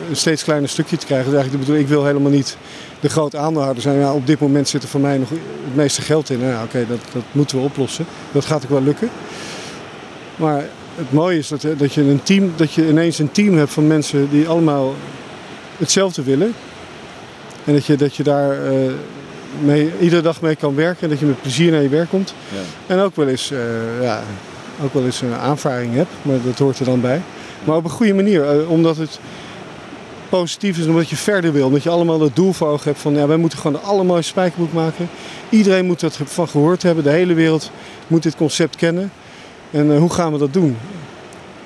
een 0.08 0.16
steeds 0.16 0.44
kleiner 0.44 0.68
stukje 0.68 0.96
te 0.96 1.06
krijgen. 1.06 1.30
Dus 1.30 1.40
eigenlijk, 1.40 1.68
ik, 1.70 1.78
ik 1.78 1.88
wil 1.88 2.04
helemaal 2.04 2.30
niet 2.30 2.56
de 3.00 3.08
grote 3.08 3.38
aandeelhouder 3.38 3.82
zijn. 3.82 4.10
Op 4.10 4.26
dit 4.26 4.40
moment 4.40 4.68
zit 4.68 4.82
er 4.82 4.88
voor 4.88 5.00
mij 5.00 5.18
nog 5.18 5.28
het 5.28 5.74
meeste 5.74 6.02
geld 6.02 6.30
in. 6.30 6.40
Nou 6.40 6.64
Oké, 6.64 6.86
dat, 6.88 7.00
dat 7.12 7.22
moeten 7.32 7.58
we 7.58 7.64
oplossen. 7.64 8.06
Dat 8.32 8.44
gaat 8.44 8.64
ook 8.64 8.70
wel 8.70 8.82
lukken. 8.82 9.10
Maar 10.36 10.64
het 10.94 11.12
mooie 11.12 11.38
is 11.38 11.48
dat, 11.48 11.66
dat, 11.76 11.92
je 11.92 12.02
een 12.02 12.22
team, 12.22 12.52
dat 12.56 12.72
je 12.72 12.88
ineens 12.88 13.18
een 13.18 13.32
team 13.32 13.56
hebt 13.56 13.72
van 13.72 13.86
mensen 13.86 14.30
die 14.30 14.48
allemaal 14.48 14.94
hetzelfde 15.76 16.22
willen. 16.22 16.54
En 17.64 17.72
dat 17.72 17.84
je, 17.84 17.96
dat 17.96 18.16
je 18.16 18.22
daar 18.22 18.72
uh, 18.72 18.92
mee, 19.64 19.92
iedere 20.00 20.22
dag 20.22 20.40
mee 20.40 20.56
kan 20.56 20.74
werken. 20.74 21.02
En 21.02 21.08
dat 21.08 21.18
je 21.18 21.26
met 21.26 21.42
plezier 21.42 21.72
naar 21.72 21.82
je 21.82 21.88
werk 21.88 22.08
komt. 22.08 22.34
Ja. 22.52 22.94
En 22.94 23.00
ook 23.00 23.16
wel 23.16 23.28
eens, 23.28 23.50
uh, 23.52 23.58
ja, 24.02 24.22
ook 24.82 24.94
wel 24.94 25.04
eens 25.04 25.20
een 25.20 25.34
aanvaring 25.34 25.94
hebt. 25.94 26.10
Maar 26.22 26.36
dat 26.44 26.58
hoort 26.58 26.78
er 26.78 26.84
dan 26.84 27.00
bij. 27.00 27.20
Maar 27.64 27.76
op 27.76 27.84
een 27.84 27.90
goede 27.90 28.14
manier. 28.14 28.60
Uh, 28.60 28.70
omdat 28.70 28.96
het 28.96 29.20
positief 30.28 30.78
is. 30.78 30.86
Omdat 30.86 31.08
je 31.08 31.16
verder 31.16 31.52
wil. 31.52 31.66
Omdat 31.66 31.82
je 31.82 31.90
allemaal 31.90 32.20
het 32.20 32.36
doel 32.36 32.52
voor 32.52 32.68
ogen 32.68 32.84
hebt 32.84 32.98
van... 32.98 33.14
Ja, 33.14 33.26
wij 33.26 33.36
moeten 33.36 33.58
gewoon 33.58 33.80
de 33.80 33.86
allermooiste 33.86 34.30
spijkerboek 34.30 34.72
maken. 34.72 35.08
Iedereen 35.48 35.86
moet 35.86 36.00
dat 36.00 36.18
van 36.24 36.48
gehoord 36.48 36.82
hebben. 36.82 37.04
De 37.04 37.10
hele 37.10 37.34
wereld 37.34 37.70
moet 38.06 38.22
dit 38.22 38.36
concept 38.36 38.76
kennen. 38.76 39.12
En 39.70 39.86
uh, 39.86 39.98
hoe 39.98 40.12
gaan 40.12 40.32
we 40.32 40.38
dat 40.38 40.52
doen? 40.52 40.76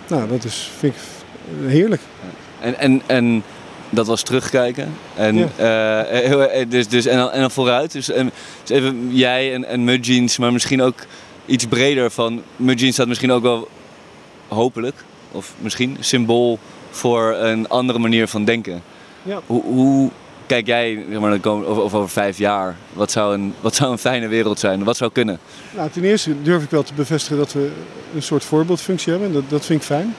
Nou, 0.06 0.28
dat 0.28 0.44
is, 0.44 0.70
vind 0.78 0.94
ik 0.94 1.00
heerlijk. 1.66 2.02
En, 2.60 2.78
en, 2.78 3.02
en 3.06 3.42
dat 3.90 4.06
was 4.06 4.22
terugkijken. 4.22 4.94
En, 5.14 5.36
ja. 5.36 6.06
uh, 6.30 6.64
dus, 6.68 6.88
dus, 6.88 7.06
en, 7.06 7.16
dan, 7.16 7.30
en 7.30 7.40
dan 7.40 7.50
vooruit. 7.50 7.92
Dus, 7.92 8.10
en, 8.10 8.30
dus 8.62 8.76
even 8.76 9.08
jij 9.16 9.54
en, 9.54 9.64
en 9.64 9.84
Mudjeans, 9.84 10.38
maar 10.38 10.52
misschien 10.52 10.82
ook 10.82 11.06
iets 11.46 11.66
breder 11.66 12.10
van... 12.10 12.42
Mudjeans 12.56 12.94
staat 12.94 13.08
misschien 13.08 13.32
ook 13.32 13.42
wel 13.42 13.68
hopelijk, 14.48 15.04
of 15.32 15.54
misschien, 15.58 15.96
symbool 16.00 16.58
voor 16.90 17.34
een 17.34 17.68
andere 17.68 17.98
manier 17.98 18.28
van 18.28 18.44
denken. 18.44 18.82
Ja. 19.22 19.40
Hoe, 19.46 19.62
hoe 19.62 20.10
kijk 20.46 20.66
jij 20.66 21.04
zeg 21.10 21.20
maar, 21.20 21.38
over, 21.44 21.82
over 21.82 22.08
vijf 22.08 22.38
jaar? 22.38 22.76
Wat 22.92 23.10
zou, 23.10 23.34
een, 23.34 23.54
wat 23.60 23.74
zou 23.74 23.92
een 23.92 23.98
fijne 23.98 24.28
wereld 24.28 24.58
zijn? 24.58 24.84
Wat 24.84 24.96
zou 24.96 25.10
kunnen? 25.12 25.38
Nou, 25.76 25.90
ten 25.90 26.04
eerste 26.04 26.42
durf 26.42 26.62
ik 26.62 26.70
wel 26.70 26.82
te 26.82 26.94
bevestigen 26.94 27.36
dat 27.36 27.52
we 27.52 27.70
een 28.14 28.22
soort 28.22 28.44
voorbeeldfunctie 28.44 29.12
hebben. 29.12 29.32
Dat, 29.32 29.42
dat 29.48 29.66
vind 29.66 29.80
ik 29.80 29.86
fijn. 29.86 30.14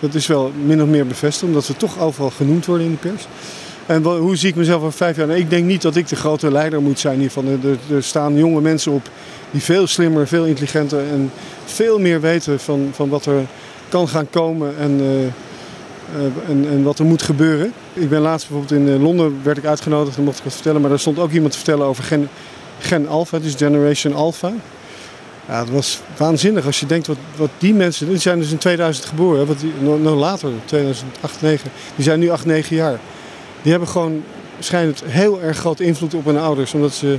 Dat 0.00 0.14
is 0.14 0.26
wel 0.26 0.52
min 0.64 0.82
of 0.82 0.88
meer 0.88 1.06
bevestigd, 1.06 1.46
omdat 1.46 1.66
we 1.66 1.76
toch 1.76 2.00
overal 2.00 2.30
genoemd 2.30 2.66
worden 2.66 2.86
in 2.86 2.92
de 2.92 3.08
pers. 3.08 3.26
En 3.86 4.02
hoe 4.02 4.36
zie 4.36 4.48
ik 4.48 4.54
mezelf 4.54 4.82
over 4.82 4.92
vijf 4.92 5.16
jaar? 5.16 5.28
Ik 5.30 5.50
denk 5.50 5.64
niet 5.64 5.82
dat 5.82 5.96
ik 5.96 6.08
de 6.08 6.16
grote 6.16 6.50
leider 6.50 6.82
moet 6.82 6.98
zijn 6.98 7.18
hiervan. 7.18 7.46
Er, 7.90 8.02
staan 8.02 8.36
jonge 8.36 8.60
mensen 8.60 8.92
op 8.92 9.08
die 9.50 9.62
veel 9.62 9.86
slimmer, 9.86 10.26
veel 10.26 10.44
intelligenter 10.44 10.98
en 10.98 11.32
veel 11.64 11.98
meer 11.98 12.20
weten 12.20 12.60
van, 12.60 12.88
van 12.92 13.08
wat 13.08 13.26
er 13.26 13.46
kan 13.88 14.08
gaan 14.08 14.30
komen 14.30 14.78
en, 14.78 15.00
uh, 15.00 16.24
en, 16.48 16.66
en, 16.70 16.82
wat 16.82 16.98
er 16.98 17.04
moet 17.04 17.22
gebeuren. 17.22 17.72
Ik 17.92 18.08
ben 18.08 18.20
laatst 18.20 18.48
bijvoorbeeld 18.48 18.80
in 18.80 18.94
eh, 18.94 19.02
Londen 19.02 19.40
werd 19.42 19.58
ik 19.58 19.64
uitgenodigd 19.64 20.16
en 20.16 20.24
mocht 20.24 20.38
ik 20.38 20.44
wat 20.44 20.52
vertellen. 20.52 20.80
Maar 20.80 20.90
daar 20.90 20.98
stond 20.98 21.18
ook 21.18 21.30
iemand 21.30 21.52
te 21.52 21.58
vertellen 21.58 21.86
over 21.86 22.04
Gen, 22.04 22.28
Gen 22.78 23.08
Alpha, 23.08 23.38
dus 23.38 23.54
Generation 23.54 24.14
Alpha. 24.14 24.52
Ja, 25.50 25.58
het 25.58 25.70
was 25.70 26.00
waanzinnig 26.16 26.66
als 26.66 26.80
je 26.80 26.86
denkt 26.86 27.06
wat, 27.06 27.16
wat 27.36 27.50
die 27.58 27.74
mensen, 27.74 28.08
die 28.08 28.18
zijn 28.18 28.38
dus 28.38 28.50
in 28.50 28.58
2000 28.58 29.06
geboren, 29.06 29.46
wat 29.46 29.60
die, 29.60 29.72
nog, 29.80 30.14
later, 30.14 30.50
2008, 30.64 31.38
2009, 31.38 31.70
die 31.94 32.04
zijn 32.04 32.18
nu 32.20 32.30
8, 32.30 32.44
9 32.44 32.76
jaar. 32.76 33.00
Die 33.62 33.70
hebben 33.70 33.88
gewoon, 33.88 34.24
schijnt 34.58 35.02
heel 35.06 35.42
erg 35.42 35.58
groot 35.58 35.80
invloed 35.80 36.14
op 36.14 36.24
hun 36.24 36.38
ouders, 36.38 36.74
omdat 36.74 36.94
ze 36.94 37.18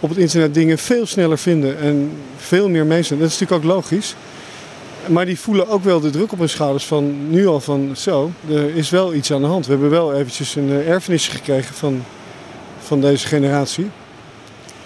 op 0.00 0.08
het 0.08 0.18
internet 0.18 0.54
dingen 0.54 0.78
veel 0.78 1.06
sneller 1.06 1.38
vinden 1.38 1.78
en 1.78 2.12
veel 2.36 2.68
meer 2.68 2.86
meestal. 2.86 3.18
Dat 3.18 3.28
is 3.28 3.38
natuurlijk 3.38 3.64
ook 3.64 3.74
logisch. 3.74 4.14
Maar 5.06 5.26
die 5.26 5.38
voelen 5.38 5.68
ook 5.68 5.84
wel 5.84 6.00
de 6.00 6.10
druk 6.10 6.32
op 6.32 6.38
hun 6.38 6.48
schouders 6.48 6.86
van 6.86 7.30
nu 7.30 7.46
al 7.46 7.60
van 7.60 7.90
zo, 7.96 8.30
er 8.50 8.76
is 8.76 8.90
wel 8.90 9.14
iets 9.14 9.32
aan 9.32 9.40
de 9.40 9.46
hand. 9.46 9.66
We 9.66 9.72
hebben 9.72 9.90
wel 9.90 10.14
eventjes 10.14 10.54
een 10.54 10.70
eh, 10.70 10.88
erfenis 10.88 11.28
gekregen 11.28 11.74
van, 11.74 12.04
van 12.78 13.00
deze 13.00 13.26
generatie. 13.26 13.90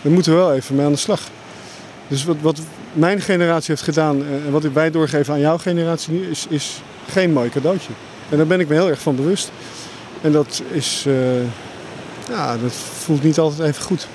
Daar 0.02 0.12
moeten 0.12 0.32
we 0.32 0.38
wel 0.38 0.54
even 0.54 0.74
mee 0.74 0.86
aan 0.86 0.92
de 0.92 0.98
slag. 0.98 1.20
Dus 2.08 2.24
wat, 2.24 2.36
wat 2.40 2.60
mijn 2.92 3.20
generatie 3.20 3.70
heeft 3.70 3.82
gedaan 3.82 4.22
eh, 4.22 4.46
en 4.46 4.50
wat 4.50 4.62
wij 4.62 4.90
doorgeven 4.90 5.34
aan 5.34 5.40
jouw 5.40 5.58
generatie 5.58 6.12
nu, 6.12 6.30
is, 6.30 6.46
is 6.48 6.80
geen 7.08 7.32
mooi 7.32 7.50
cadeautje. 7.50 7.92
En 8.28 8.36
daar 8.36 8.46
ben 8.46 8.60
ik 8.60 8.68
me 8.68 8.74
heel 8.74 8.88
erg 8.88 9.00
van 9.00 9.16
bewust. 9.16 9.50
En 10.20 10.32
dat 10.32 10.62
is, 10.70 11.04
uh, 11.06 11.14
ja, 12.28 12.56
dat 12.56 12.72
voelt 12.72 13.22
niet 13.22 13.38
altijd 13.38 13.68
even 13.68 13.82
goed. 13.82 14.06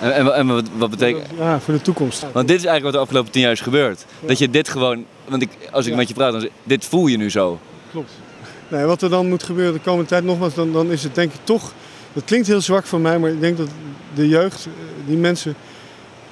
En, 0.00 0.14
en, 0.14 0.34
en 0.34 0.46
wat, 0.46 0.64
wat, 0.76 0.90
betekent... 0.90 1.26
Ja, 1.38 1.60
voor 1.60 1.74
de 1.74 1.80
toekomst. 1.80 2.20
Want 2.32 2.48
dit 2.48 2.56
is 2.56 2.64
eigenlijk 2.64 2.82
wat 2.82 2.92
de 2.92 2.98
afgelopen 2.98 3.32
tien 3.32 3.42
jaar 3.42 3.52
is 3.52 3.60
gebeurd. 3.60 4.04
Dat 4.26 4.38
je 4.38 4.50
dit 4.50 4.68
gewoon, 4.68 5.04
want 5.28 5.42
ik, 5.42 5.50
als 5.70 5.86
ik 5.86 5.94
met 5.94 6.08
je 6.08 6.14
praat, 6.14 6.32
dan 6.32 6.48
dit 6.62 6.84
voel 6.84 7.06
je 7.06 7.16
nu 7.16 7.30
zo. 7.30 7.58
Klopt. 7.90 8.10
Nee, 8.68 8.84
wat 8.84 9.02
er 9.02 9.10
dan 9.10 9.28
moet 9.28 9.42
gebeuren 9.42 9.74
de 9.74 9.80
komende 9.80 10.08
tijd, 10.08 10.24
nogmaals, 10.24 10.54
dan, 10.54 10.72
dan 10.72 10.90
is 10.90 11.02
het 11.02 11.14
denk 11.14 11.32
ik 11.32 11.40
toch, 11.44 11.72
dat 12.12 12.24
klinkt 12.24 12.46
heel 12.46 12.60
zwak 12.60 12.86
van 12.86 13.02
mij, 13.02 13.18
maar 13.18 13.30
ik 13.30 13.40
denk 13.40 13.56
dat 13.56 13.68
de 14.14 14.28
jeugd, 14.28 14.68
die 15.06 15.16
mensen 15.16 15.54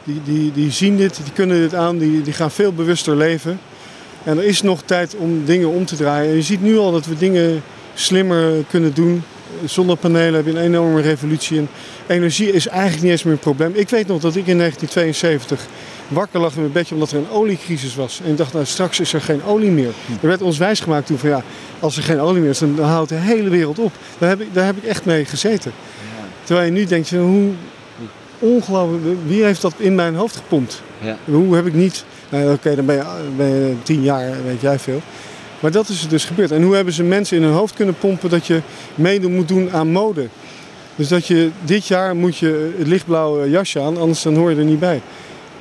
die, 0.04 0.20
die, 0.24 0.52
die 0.52 0.70
zien 0.70 0.96
dit, 0.96 1.16
die 1.24 1.32
kunnen 1.32 1.60
dit 1.60 1.74
aan, 1.74 1.98
die, 1.98 2.22
die 2.22 2.32
gaan 2.32 2.50
veel 2.50 2.72
bewuster 2.72 3.16
leven. 3.16 3.60
En 4.24 4.38
er 4.38 4.44
is 4.44 4.62
nog 4.62 4.82
tijd 4.82 5.16
om 5.16 5.44
dingen 5.44 5.68
om 5.68 5.84
te 5.84 5.96
draaien. 5.96 6.30
En 6.30 6.36
je 6.36 6.42
ziet 6.42 6.62
nu 6.62 6.78
al 6.78 6.92
dat 6.92 7.06
we 7.06 7.16
dingen 7.16 7.62
slimmer 7.94 8.64
kunnen 8.70 8.94
doen. 8.94 9.22
Zonnepanelen 9.64 10.34
hebben 10.34 10.56
een 10.56 10.62
enorme 10.62 11.00
revolutie. 11.00 11.58
En 11.58 11.68
energie 12.06 12.52
is 12.52 12.66
eigenlijk 12.66 13.02
niet 13.02 13.10
eens 13.10 13.22
meer 13.22 13.32
een 13.32 13.38
probleem. 13.38 13.72
Ik 13.74 13.88
weet 13.88 14.06
nog 14.06 14.20
dat 14.20 14.36
ik 14.36 14.46
in 14.46 14.58
1972 14.58 15.66
wakker 16.08 16.40
lag 16.40 16.54
in 16.54 16.60
mijn 16.60 16.72
bedje 16.72 16.94
omdat 16.94 17.10
er 17.10 17.18
een 17.18 17.30
oliecrisis 17.30 17.94
was. 17.94 18.20
En 18.24 18.30
ik 18.30 18.36
dacht, 18.36 18.52
nou 18.52 18.64
straks 18.64 19.00
is 19.00 19.12
er 19.12 19.20
geen 19.20 19.44
olie 19.44 19.70
meer. 19.70 19.92
Er 20.20 20.28
werd 20.28 20.42
ons 20.42 20.58
wijsgemaakt 20.58 21.06
toen 21.06 21.18
van 21.18 21.28
ja, 21.28 21.42
als 21.80 21.96
er 21.96 22.02
geen 22.02 22.20
olie 22.20 22.40
meer 22.40 22.50
is, 22.50 22.58
dan 22.58 22.78
houdt 22.78 23.08
de 23.08 23.14
hele 23.14 23.48
wereld 23.48 23.78
op. 23.78 23.92
Daar 24.18 24.28
heb 24.28 24.40
ik, 24.40 24.54
daar 24.54 24.66
heb 24.66 24.76
ik 24.76 24.84
echt 24.84 25.04
mee 25.04 25.24
gezeten. 25.24 25.72
Terwijl 26.44 26.66
je 26.66 26.72
nu 26.72 26.84
denkt, 26.84 27.10
hoe, 27.10 27.50
ongelooflijk. 28.38 29.04
Wie 29.26 29.44
heeft 29.44 29.60
dat 29.60 29.74
in 29.76 29.94
mijn 29.94 30.14
hoofd 30.14 30.36
gepompt? 30.36 30.82
Ja. 31.00 31.16
Hoe 31.24 31.54
heb 31.54 31.66
ik 31.66 31.74
niet. 31.74 32.04
Nou, 32.28 32.52
Oké, 32.52 32.74
dan 32.74 32.86
ben 32.86 32.96
je, 32.96 33.04
ben 33.36 33.46
je 33.46 33.74
tien 33.82 34.02
jaar, 34.02 34.32
weet 34.44 34.60
jij 34.60 34.78
veel. 34.78 35.00
Maar 35.60 35.70
dat 35.70 35.88
is 35.88 36.02
er 36.02 36.08
dus 36.08 36.24
gebeurd. 36.24 36.50
En 36.50 36.62
hoe 36.62 36.74
hebben 36.74 36.94
ze 36.94 37.02
mensen 37.02 37.36
in 37.36 37.42
hun 37.42 37.52
hoofd 37.52 37.74
kunnen 37.74 37.98
pompen 37.98 38.30
dat 38.30 38.46
je 38.46 38.60
mee 38.94 39.28
moet 39.28 39.48
doen 39.48 39.72
aan 39.72 39.88
mode? 39.88 40.28
Dus 40.96 41.08
dat 41.08 41.26
je 41.26 41.50
dit 41.64 41.86
jaar 41.86 42.16
moet 42.16 42.36
je 42.36 42.72
het 42.78 42.86
lichtblauwe 42.86 43.50
jasje 43.50 43.80
aan, 43.80 43.98
anders 43.98 44.22
dan 44.22 44.34
hoor 44.34 44.50
je 44.50 44.56
er 44.56 44.64
niet 44.64 44.80
bij. 44.80 45.00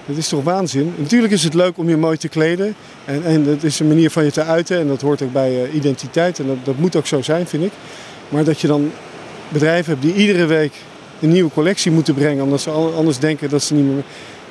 Dat 0.06 0.18
is 0.18 0.28
toch 0.28 0.44
waanzin? 0.44 0.94
Natuurlijk 0.98 1.34
is 1.34 1.44
het 1.44 1.54
leuk 1.54 1.78
om 1.78 1.90
je 1.90 1.98
mooi 1.98 2.18
te 2.18 2.28
kleden. 2.28 2.76
En, 3.06 3.24
en 3.24 3.44
dat 3.44 3.64
is 3.64 3.80
een 3.80 3.88
manier 3.88 4.12
van 4.12 4.24
je 4.24 4.32
te 4.32 4.44
uiten. 4.44 4.80
En 4.80 4.88
dat 4.88 5.02
hoort 5.02 5.22
ook 5.22 5.32
bij 5.32 5.64
uh, 5.64 5.76
identiteit. 5.76 6.40
En 6.40 6.48
dat, 6.48 6.58
dat 6.64 6.78
moet 6.78 6.96
ook 6.96 7.08
zo 7.08 7.22
zijn, 7.22 7.48
vind 7.48 7.64
ik. 7.64 7.72
Maar 8.30 8.44
dat 8.44 8.60
je 8.62 8.68
dan 8.68 8.92
bedrijven 9.48 9.92
hebt 9.92 10.06
die 10.06 10.14
iedere 10.16 10.46
week 10.46 10.74
een 11.24 11.32
nieuwe 11.32 11.52
collectie 11.52 11.92
moeten 11.92 12.14
brengen. 12.14 12.44
Omdat 12.44 12.62
ze 12.62 12.70
anders 12.70 13.20
denken 13.20 13.50
dat 13.50 13.64
ze 13.64 13.74
niet 13.74 13.86
meer... 13.86 14.04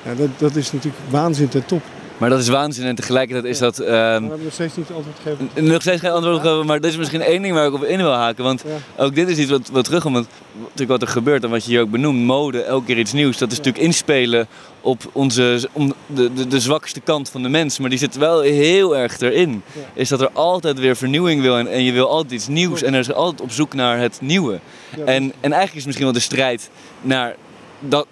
Ja, 0.04 0.14
dat, 0.14 0.28
dat 0.38 0.56
is 0.56 0.72
natuurlijk 0.72 1.02
waanzin 1.10 1.48
ten 1.48 1.64
top. 1.64 1.82
Maar 2.22 2.30
dat 2.30 2.40
is 2.40 2.48
waanzin 2.48 2.86
en 2.86 2.94
tegelijkertijd 2.94 3.52
is 3.52 3.58
dat... 3.58 3.78
Um, 3.78 3.86
we 3.86 3.90
hebben 3.94 4.42
nog 4.42 4.52
steeds 4.52 4.76
niet 4.76 4.90
antwoord 4.94 5.16
gegeven. 5.22 5.66
Nog 5.66 5.80
steeds 5.80 6.00
geen 6.00 6.10
antwoord 6.10 6.40
gegeven, 6.40 6.66
maar 6.66 6.80
dit 6.80 6.90
is 6.90 6.96
misschien 6.96 7.20
één 7.20 7.42
ding 7.42 7.54
waar 7.54 7.66
ik 7.66 7.72
op 7.72 7.84
in 7.84 7.96
wil 7.96 8.12
haken. 8.12 8.44
Want 8.44 8.64
ook 8.96 9.14
dit 9.14 9.28
is 9.28 9.38
iets 9.38 9.50
wat, 9.50 9.68
wat 9.72 9.84
terugkomt. 9.84 10.14
Natuurlijk 10.52 10.90
wat 10.90 11.02
er 11.02 11.08
gebeurt 11.08 11.44
en 11.44 11.50
wat 11.50 11.64
je 11.64 11.70
hier 11.70 11.80
ook 11.80 11.90
benoemt. 11.90 12.24
Mode, 12.24 12.62
elke 12.62 12.84
keer 12.84 12.98
iets 12.98 13.12
nieuws. 13.12 13.38
Dat 13.38 13.50
is 13.50 13.56
natuurlijk 13.56 13.84
inspelen 13.84 14.46
op 14.80 15.02
onze, 15.12 15.68
om 15.72 15.94
de, 16.06 16.32
de, 16.32 16.46
de, 16.46 16.60
zwakste 16.60 17.00
kant 17.00 17.28
van 17.28 17.42
de 17.42 17.48
mens. 17.48 17.78
Maar 17.78 17.90
die 17.90 17.98
zit 17.98 18.16
wel 18.16 18.40
heel 18.40 18.96
erg 18.96 19.20
erin. 19.20 19.62
Is 19.94 20.08
dat 20.08 20.20
er 20.20 20.30
altijd 20.32 20.78
weer 20.78 20.96
vernieuwing 20.96 21.42
wil 21.42 21.56
en, 21.56 21.66
en 21.66 21.82
je 21.82 21.92
wil 21.92 22.08
altijd 22.08 22.32
iets 22.32 22.48
nieuws. 22.48 22.82
En 22.82 22.94
er 22.94 23.00
is 23.00 23.12
altijd 23.12 23.40
op 23.40 23.50
zoek 23.50 23.74
naar 23.74 23.98
het 23.98 24.18
nieuwe. 24.20 24.60
En, 24.90 25.32
en 25.40 25.52
eigenlijk 25.52 25.72
is 25.72 25.74
het 25.74 25.86
misschien 25.86 26.06
wel 26.06 26.14
de 26.14 26.20
strijd 26.20 26.70
naar 27.00 27.36
dat, 27.80 28.06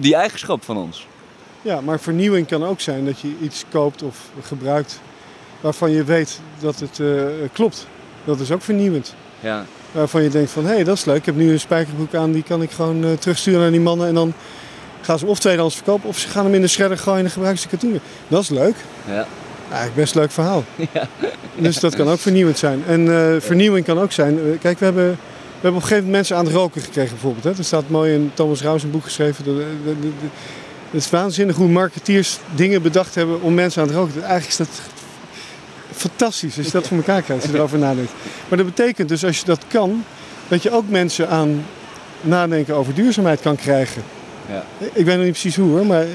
die 0.00 0.14
eigenschap 0.14 0.64
van 0.64 0.76
ons. 0.76 1.06
Ja, 1.62 1.80
maar 1.80 2.00
vernieuwing 2.00 2.46
kan 2.46 2.64
ook 2.64 2.80
zijn 2.80 3.04
dat 3.04 3.20
je 3.20 3.34
iets 3.40 3.64
koopt 3.70 4.02
of 4.02 4.30
gebruikt 4.42 5.00
waarvan 5.60 5.90
je 5.90 6.04
weet 6.04 6.40
dat 6.60 6.80
het 6.80 6.98
uh, 6.98 7.22
klopt. 7.52 7.86
Dat 8.24 8.40
is 8.40 8.50
ook 8.50 8.62
vernieuwend. 8.62 9.14
Ja. 9.40 9.64
Waarvan 9.92 10.22
je 10.22 10.28
denkt 10.28 10.50
van, 10.50 10.64
hé, 10.64 10.74
hey, 10.74 10.84
dat 10.84 10.96
is 10.96 11.04
leuk. 11.04 11.16
Ik 11.16 11.26
heb 11.26 11.36
nu 11.36 11.50
een 11.50 11.60
spijkerbroek 11.60 12.14
aan, 12.14 12.32
die 12.32 12.42
kan 12.42 12.62
ik 12.62 12.70
gewoon 12.70 13.04
uh, 13.04 13.12
terugsturen 13.12 13.60
naar 13.60 13.70
die 13.70 13.80
mannen. 13.80 14.06
En 14.08 14.14
dan 14.14 14.32
gaan 15.00 15.18
ze 15.18 15.24
hem 15.24 15.32
of 15.32 15.38
tweedehands 15.38 15.74
verkopen 15.74 16.08
of 16.08 16.18
ze 16.18 16.28
gaan 16.28 16.44
hem 16.44 16.54
in 16.54 16.60
de 16.60 16.68
shredder 16.68 16.98
gooien 16.98 17.24
en 17.24 17.30
gebruiken 17.30 17.62
ze 17.62 17.68
katoenen. 17.68 18.00
Dat 18.28 18.42
is 18.42 18.48
leuk. 18.48 18.76
Ja. 19.06 19.26
Eigenlijk 19.68 19.94
best 19.94 20.14
een 20.14 20.20
leuk 20.20 20.30
verhaal. 20.30 20.64
Ja. 20.92 21.08
Dus 21.54 21.80
dat 21.80 21.96
kan 21.96 22.08
ook 22.08 22.18
vernieuwend 22.18 22.58
zijn. 22.58 22.82
En 22.86 23.06
uh, 23.06 23.34
vernieuwing 23.38 23.84
kan 23.84 23.98
ook 23.98 24.12
zijn. 24.12 24.58
kijk, 24.60 24.78
we 24.78 24.84
hebben, 24.84 25.10
we 25.10 25.16
hebben 25.52 25.70
op 25.70 25.76
een 25.76 25.80
gegeven 25.80 25.96
moment 25.96 26.12
mensen 26.12 26.36
aan 26.36 26.44
het 26.44 26.54
roken 26.54 26.82
gekregen 26.82 27.10
bijvoorbeeld. 27.10 27.44
Hè. 27.44 27.50
Er 27.50 27.64
staat 27.64 27.88
mooi 27.88 28.14
in 28.14 28.30
Thomas 28.34 28.62
Rauws 28.62 28.82
een 28.82 28.90
boek 28.90 29.04
geschreven. 29.04 29.44
De, 29.44 29.66
de, 29.84 30.00
de, 30.00 30.26
het 30.90 31.00
is 31.00 31.10
waanzinnig 31.10 31.56
hoe 31.56 31.68
marketeers 31.68 32.38
dingen 32.54 32.82
bedacht 32.82 33.14
hebben 33.14 33.42
om 33.42 33.54
mensen 33.54 33.82
aan 33.82 33.88
het 33.88 33.96
roken 33.96 34.12
te 34.12 34.20
Eigenlijk 34.20 34.48
is 34.48 34.56
dat 34.56 34.80
fantastisch 35.92 36.56
als 36.56 36.66
je 36.66 36.72
dat 36.72 36.86
voor 36.86 36.96
elkaar 36.96 37.22
krijgt, 37.22 37.42
als 37.42 37.52
je 37.52 37.56
erover 37.58 37.78
nadenkt. 37.78 38.12
Maar 38.48 38.58
dat 38.58 38.66
betekent 38.66 39.08
dus 39.08 39.24
als 39.24 39.38
je 39.38 39.44
dat 39.44 39.64
kan, 39.68 40.04
dat 40.48 40.62
je 40.62 40.70
ook 40.70 40.88
mensen 40.88 41.28
aan 41.28 41.64
nadenken 42.20 42.74
over 42.74 42.94
duurzaamheid 42.94 43.40
kan 43.40 43.56
krijgen. 43.56 44.02
Ja. 44.48 44.64
Ik 44.92 45.04
weet 45.04 45.16
nog 45.16 45.24
niet 45.24 45.32
precies 45.32 45.56
hoe 45.56 45.70
hoor, 45.70 45.86
maar 45.86 46.06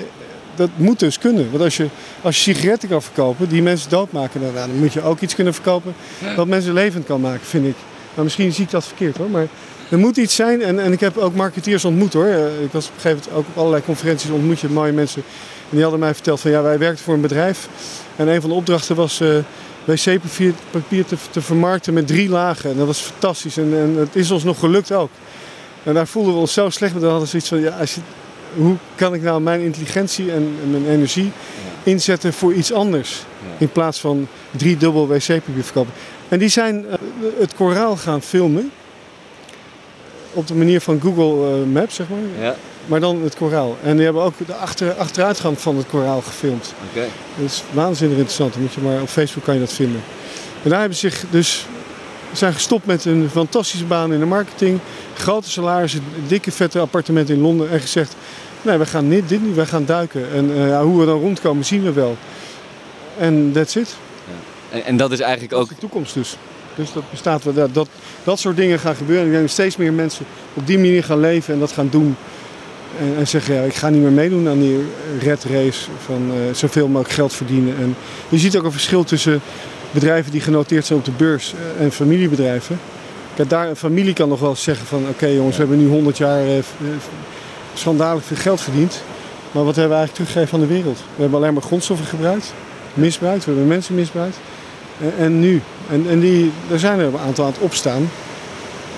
dat 0.55 0.69
moet 0.76 0.99
dus 0.99 1.17
kunnen. 1.17 1.51
Want 1.51 1.63
als 1.63 1.78
je, 1.78 1.88
als 2.21 2.45
je 2.45 2.53
sigaretten 2.53 2.89
kan 2.89 3.01
verkopen 3.01 3.49
die 3.49 3.61
mensen 3.61 3.89
doodmaken, 3.89 4.41
dan 4.53 4.76
moet 4.76 4.93
je 4.93 5.01
ook 5.01 5.19
iets 5.19 5.36
kunnen 5.36 5.53
verkopen 5.53 5.95
wat 6.36 6.47
mensen 6.47 6.74
levend 6.74 7.05
kan 7.05 7.21
maken, 7.21 7.45
vind 7.45 7.65
ik. 7.65 7.76
Maar 8.13 8.24
misschien 8.24 8.53
zie 8.53 8.63
ik 8.63 8.71
dat 8.71 8.86
verkeerd 8.86 9.17
hoor. 9.17 9.30
Maar 9.30 9.47
er 9.89 9.97
moet 9.97 10.17
iets 10.17 10.36
zijn. 10.36 10.61
En, 10.61 10.79
en 10.79 10.91
ik 10.91 10.99
heb 10.99 11.17
ook 11.17 11.36
marketeers 11.36 11.86
ontmoet 11.86 12.13
hoor. 12.13 12.25
Eh, 12.25 12.61
ik 12.63 12.71
was 12.71 12.88
op 12.88 12.93
een 12.95 13.01
gegeven 13.01 13.23
moment 13.29 13.38
ook 13.38 13.45
op 13.47 13.57
allerlei 13.57 13.84
conferenties 13.84 14.29
ontmoet 14.29 14.59
je 14.59 14.69
mooie 14.69 14.91
mensen. 14.91 15.23
En 15.69 15.69
die 15.69 15.81
hadden 15.81 15.99
mij 15.99 16.13
verteld 16.13 16.39
van 16.39 16.51
ja, 16.51 16.61
wij 16.61 16.77
werkten 16.77 17.03
voor 17.03 17.13
een 17.13 17.21
bedrijf. 17.21 17.69
En 18.15 18.27
een 18.27 18.41
van 18.41 18.49
de 18.49 18.55
opdrachten 18.55 18.95
was 18.95 19.21
uh, 19.21 19.38
wc-papier 19.84 20.53
papier 20.71 21.05
te, 21.05 21.15
te, 21.31 21.41
vermarkten 21.41 21.93
met 21.93 22.07
drie 22.07 22.29
lagen. 22.29 22.69
En 22.69 22.77
dat 22.77 22.88
was 22.88 22.99
fantastisch. 22.99 23.57
En, 23.57 23.73
en 23.73 23.95
het 23.97 24.15
is 24.15 24.31
ons 24.31 24.43
nog 24.43 24.59
gelukt 24.59 24.91
ook. 24.91 25.09
En 25.84 25.93
daar 25.93 26.07
voelden 26.07 26.34
we 26.34 26.39
ons 26.39 26.53
zo 26.53 26.69
slecht. 26.69 26.91
Maar 26.93 27.01
dan 27.01 27.11
hadden 27.11 27.29
ze 27.29 27.38
iets 27.38 27.47
van 27.47 27.59
ja, 27.59 27.77
als 27.79 27.95
je, 27.95 28.01
hoe 28.55 28.75
kan 28.95 29.13
ik 29.13 29.21
nou 29.21 29.41
mijn 29.41 29.61
intelligentie 29.61 30.31
en, 30.31 30.55
mijn 30.71 30.88
energie 30.88 31.31
inzetten 31.84 32.34
voor 32.34 32.53
iets 32.53 32.73
anders? 32.73 33.23
In 33.57 33.69
plaats 33.69 33.99
van 33.99 34.27
drie 34.51 34.77
dubbel 34.77 35.07
wc-papier 35.07 35.63
verkopen. 35.63 35.93
En 36.27 36.39
die 36.39 36.49
zijn 36.49 36.86
uh, 36.86 36.93
het 37.39 37.53
koraal 37.55 37.97
gaan 37.97 38.21
filmen 38.21 38.71
op 40.34 40.47
de 40.47 40.55
manier 40.55 40.81
van 40.81 41.01
Google 41.01 41.59
uh, 41.59 41.73
Maps, 41.73 41.95
zeg 41.95 42.09
maar. 42.09 42.45
Ja. 42.45 42.55
Maar 42.86 42.99
dan 42.99 43.23
het 43.23 43.36
koraal. 43.36 43.77
En 43.84 43.95
die 43.95 44.05
hebben 44.05 44.23
ook 44.23 44.34
de 44.45 44.55
achter, 44.55 44.93
achteruitgang 44.93 45.59
van 45.59 45.77
het 45.77 45.88
koraal 45.88 46.21
gefilmd. 46.21 46.73
Oké. 46.89 47.05
Dat 47.38 47.45
is 47.45 47.63
waanzinnig 47.71 48.17
interessant. 48.17 48.55
moet 48.55 48.73
je 48.73 48.81
maar, 48.81 49.01
op 49.01 49.09
Facebook 49.09 49.43
kan 49.43 49.53
je 49.53 49.59
dat 49.59 49.73
vinden. 49.73 50.01
En 50.63 50.69
daar 50.69 50.79
hebben 50.79 50.97
ze 50.97 51.09
zich 51.09 51.25
dus 51.29 51.65
zijn 52.31 52.53
gestopt 52.53 52.86
met 52.86 53.05
een 53.05 53.29
fantastische 53.31 53.86
baan 53.86 54.13
in 54.13 54.19
de 54.19 54.25
marketing. 54.25 54.79
Grote 55.13 55.49
salarissen, 55.49 56.03
dikke 56.27 56.51
vette 56.51 56.79
appartementen 56.79 57.36
in 57.36 57.41
Londen. 57.41 57.69
En 57.69 57.79
gezegd, 57.79 58.15
nee, 58.61 58.77
we 58.77 58.86
gaan 58.86 59.07
niet, 59.07 59.29
dit 59.29 59.43
niet, 59.43 59.55
wij 59.55 59.65
gaan 59.65 59.86
duiken. 59.86 60.31
En 60.34 60.49
uh, 60.49 60.81
hoe 60.81 60.99
we 60.99 61.05
dan 61.05 61.19
rondkomen 61.19 61.65
zien 61.65 61.84
we 61.84 61.91
wel. 61.91 62.17
En 63.17 63.51
that's 63.51 63.75
it. 63.75 63.95
Ja. 64.25 64.77
En, 64.77 64.86
en, 64.86 64.97
dat 64.97 65.11
is 65.11 65.19
eigenlijk 65.19 65.53
ook... 65.53 65.59
Dat 65.59 65.69
is 65.69 65.75
de 65.75 65.81
toekomst 65.81 66.13
dus. 66.13 66.38
Dus 66.76 66.93
dat 66.93 67.03
bestaat 67.09 67.43
wel. 67.43 67.53
Dat, 67.53 67.74
dat, 67.74 67.88
dat 68.24 68.39
soort 68.39 68.55
dingen 68.55 68.80
gaan 68.80 68.95
gebeuren. 68.95 69.26
Ik 69.26 69.32
denk 69.32 69.43
dat 69.43 69.51
steeds 69.51 69.78
meer 69.78 69.93
mensen 69.93 70.26
op 70.53 70.67
die 70.67 70.78
manier 70.78 71.03
gaan 71.03 71.19
leven 71.19 71.53
en 71.53 71.59
dat 71.59 71.71
gaan 71.71 71.89
doen. 71.89 72.15
En, 72.99 73.15
en 73.17 73.28
zeggen, 73.28 73.55
ja, 73.55 73.61
ik 73.61 73.74
ga 73.74 73.89
niet 73.89 74.01
meer 74.01 74.11
meedoen 74.11 74.47
aan 74.47 74.59
die 74.59 74.86
red 75.19 75.43
race 75.43 75.89
van 76.05 76.32
uh, 76.32 76.53
zoveel 76.53 76.88
mogelijk 76.88 77.13
geld 77.13 77.34
verdienen. 77.34 77.76
En 77.78 77.95
je 78.30 78.38
ziet 78.38 78.57
ook 78.57 78.63
een 78.63 78.71
verschil 78.71 79.03
tussen 79.03 79.41
bedrijven 79.91 80.32
die 80.32 80.41
genoteerd 80.41 80.86
zijn 80.86 80.99
op 80.99 81.05
de 81.05 81.11
beurs 81.11 81.53
eh, 81.53 81.84
en 81.84 81.91
familiebedrijven. 81.91 82.80
Kijk, 83.36 83.49
daar, 83.49 83.69
een 83.69 83.76
familie 83.76 84.13
kan 84.13 84.30
nog 84.30 84.39
wel 84.39 84.55
zeggen 84.55 84.86
van 84.86 85.05
oké 85.09 85.26
jongens, 85.26 85.57
we 85.57 85.61
hebben 85.61 85.80
nu 85.80 85.88
100 85.88 86.17
jaar 86.17 86.45
uh, 86.45 86.53
schandalig 87.74 88.24
veel 88.24 88.38
geld 88.38 88.61
verdiend. 88.61 89.03
Maar 89.51 89.63
wat 89.63 89.76
hebben 89.76 89.93
we 89.93 89.97
eigenlijk 89.97 90.13
teruggegeven 90.13 90.53
aan 90.53 90.67
de 90.67 90.74
wereld? 90.74 90.97
We 90.97 91.21
hebben 91.21 91.39
alleen 91.39 91.53
maar 91.53 91.63
grondstoffen 91.63 92.07
gebruikt, 92.07 92.53
misbruikt, 92.93 93.45
we 93.45 93.51
hebben 93.51 93.67
mensen 93.67 93.95
misbruikt. 93.95 94.38
En, 95.01 95.13
en 95.17 95.39
nu? 95.39 95.61
En, 95.89 96.05
en 96.09 96.19
die, 96.19 96.51
er 96.71 96.79
zijn 96.79 96.99
er 96.99 97.05
een 97.05 97.17
aantal 97.17 97.45
aan 97.45 97.51
het 97.51 97.61
opstaan. 97.61 98.09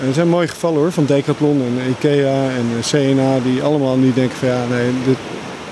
En 0.00 0.08
er 0.08 0.14
zijn 0.14 0.28
mooie 0.28 0.48
gevallen 0.48 0.78
hoor, 0.78 0.92
van 0.92 1.04
Decathlon 1.04 1.62
en 1.62 1.90
Ikea 1.90 2.48
en 2.50 2.66
CNA, 2.80 3.38
die 3.40 3.62
allemaal 3.62 3.96
nu 3.96 4.12
denken 4.12 4.36
van 4.36 4.48
ja, 4.48 4.64
nee, 4.70 4.90
dit 5.04 5.16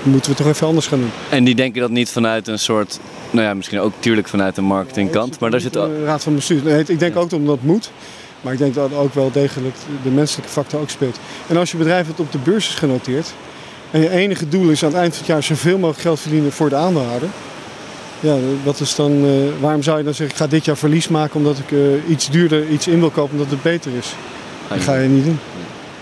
moeten 0.03 0.31
we 0.31 0.37
toch 0.37 0.47
even 0.47 0.67
anders 0.67 0.87
gaan 0.87 0.99
doen. 0.99 1.11
En 1.29 1.43
die 1.43 1.55
denken 1.55 1.81
dat 1.81 1.89
niet 1.89 2.09
vanuit 2.09 2.47
een 2.47 2.59
soort, 2.59 2.99
nou 3.31 3.45
ja, 3.45 3.53
misschien 3.53 3.79
ook 3.79 3.93
tuurlijk 3.99 4.27
vanuit 4.27 4.55
de 4.55 4.61
marketingkant, 4.61 5.39
maar 5.39 5.51
daar 5.51 5.59
zit 5.59 5.77
ook... 5.77 5.91
Raad 6.05 6.23
van 6.23 6.35
bestuur. 6.35 6.63
Nee, 6.63 6.83
ik 6.87 6.99
denk 6.99 7.15
ook 7.15 7.29
dat 7.29 7.45
dat 7.45 7.61
moet. 7.61 7.91
Maar 8.45 8.53
ik 8.53 8.59
denk 8.59 8.73
dat 8.73 8.93
ook 8.93 9.13
wel 9.13 9.31
degelijk 9.31 9.75
de 10.03 10.09
menselijke 10.09 10.51
factor 10.51 10.79
ook 10.79 10.89
speelt. 10.89 11.19
En 11.47 11.57
als 11.57 11.71
je 11.71 11.77
bedrijf 11.77 12.07
het 12.07 12.19
op 12.19 12.31
de 12.31 12.37
beurs 12.37 12.67
is 12.67 12.75
genoteerd 12.75 13.33
en 13.91 13.99
je 13.99 14.09
enige 14.09 14.49
doel 14.49 14.69
is 14.69 14.83
aan 14.83 14.89
het 14.89 14.99
eind 14.99 15.11
van 15.11 15.19
het 15.19 15.33
jaar 15.33 15.43
zoveel 15.43 15.77
mogelijk 15.77 15.99
geld 15.99 16.19
verdienen 16.19 16.51
voor 16.51 16.69
de 16.69 16.75
aandeelhouder, 16.75 17.29
ja, 18.19 18.35
wat 18.63 18.79
is 18.79 18.95
dan, 18.95 19.11
uh, 19.11 19.31
waarom 19.59 19.83
zou 19.83 19.97
je 19.97 20.03
dan 20.03 20.13
zeggen, 20.13 20.35
ik 20.35 20.41
ga 20.41 20.47
dit 20.47 20.65
jaar 20.65 20.77
verlies 20.77 21.07
maken 21.07 21.35
omdat 21.35 21.57
ik 21.57 21.71
uh, 21.71 22.09
iets 22.09 22.29
duurder 22.29 22.67
iets 22.67 22.87
in 22.87 22.99
wil 22.99 23.09
kopen 23.09 23.31
omdat 23.31 23.49
het 23.49 23.61
beter 23.61 23.91
is? 23.97 24.13
Dat 24.69 24.79
ga 24.79 24.95
je 24.95 25.09
niet 25.09 25.23
doen. 25.23 25.39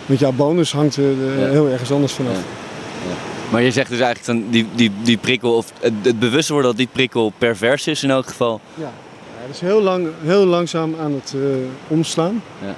Want 0.06 0.20
jouw 0.20 0.32
bonus 0.32 0.72
hangt 0.72 0.96
er 0.96 1.40
ja. 1.40 1.50
heel 1.50 1.70
ergens 1.70 1.92
anders 1.92 2.14
vanaf. 2.14 2.34
Ja. 2.34 3.16
Maar 3.50 3.62
je 3.62 3.72
zegt 3.72 3.90
dus 3.90 4.00
eigenlijk 4.00 4.40
van 4.40 4.52
die, 4.52 4.68
die, 4.76 4.92
die 5.04 5.18
prikkel, 5.18 5.56
of 5.56 5.72
het, 5.80 5.94
het 6.02 6.20
bewust 6.20 6.50
worden 6.50 6.70
dat 6.70 6.78
die 6.78 6.90
prikkel 6.92 7.34
pervers 7.38 7.88
is 7.88 8.04
in 8.04 8.10
elk 8.10 8.28
geval. 8.28 8.62
Ja, 8.74 8.84
ja 8.84 9.46
dat 9.46 9.56
is 9.56 9.62
heel, 9.62 9.82
lang, 9.82 10.08
heel 10.24 10.46
langzaam 10.46 10.96
aan 11.02 11.14
het 11.14 11.34
eh, 11.36 11.42
omslaan. 11.88 12.42
Ja. 12.62 12.76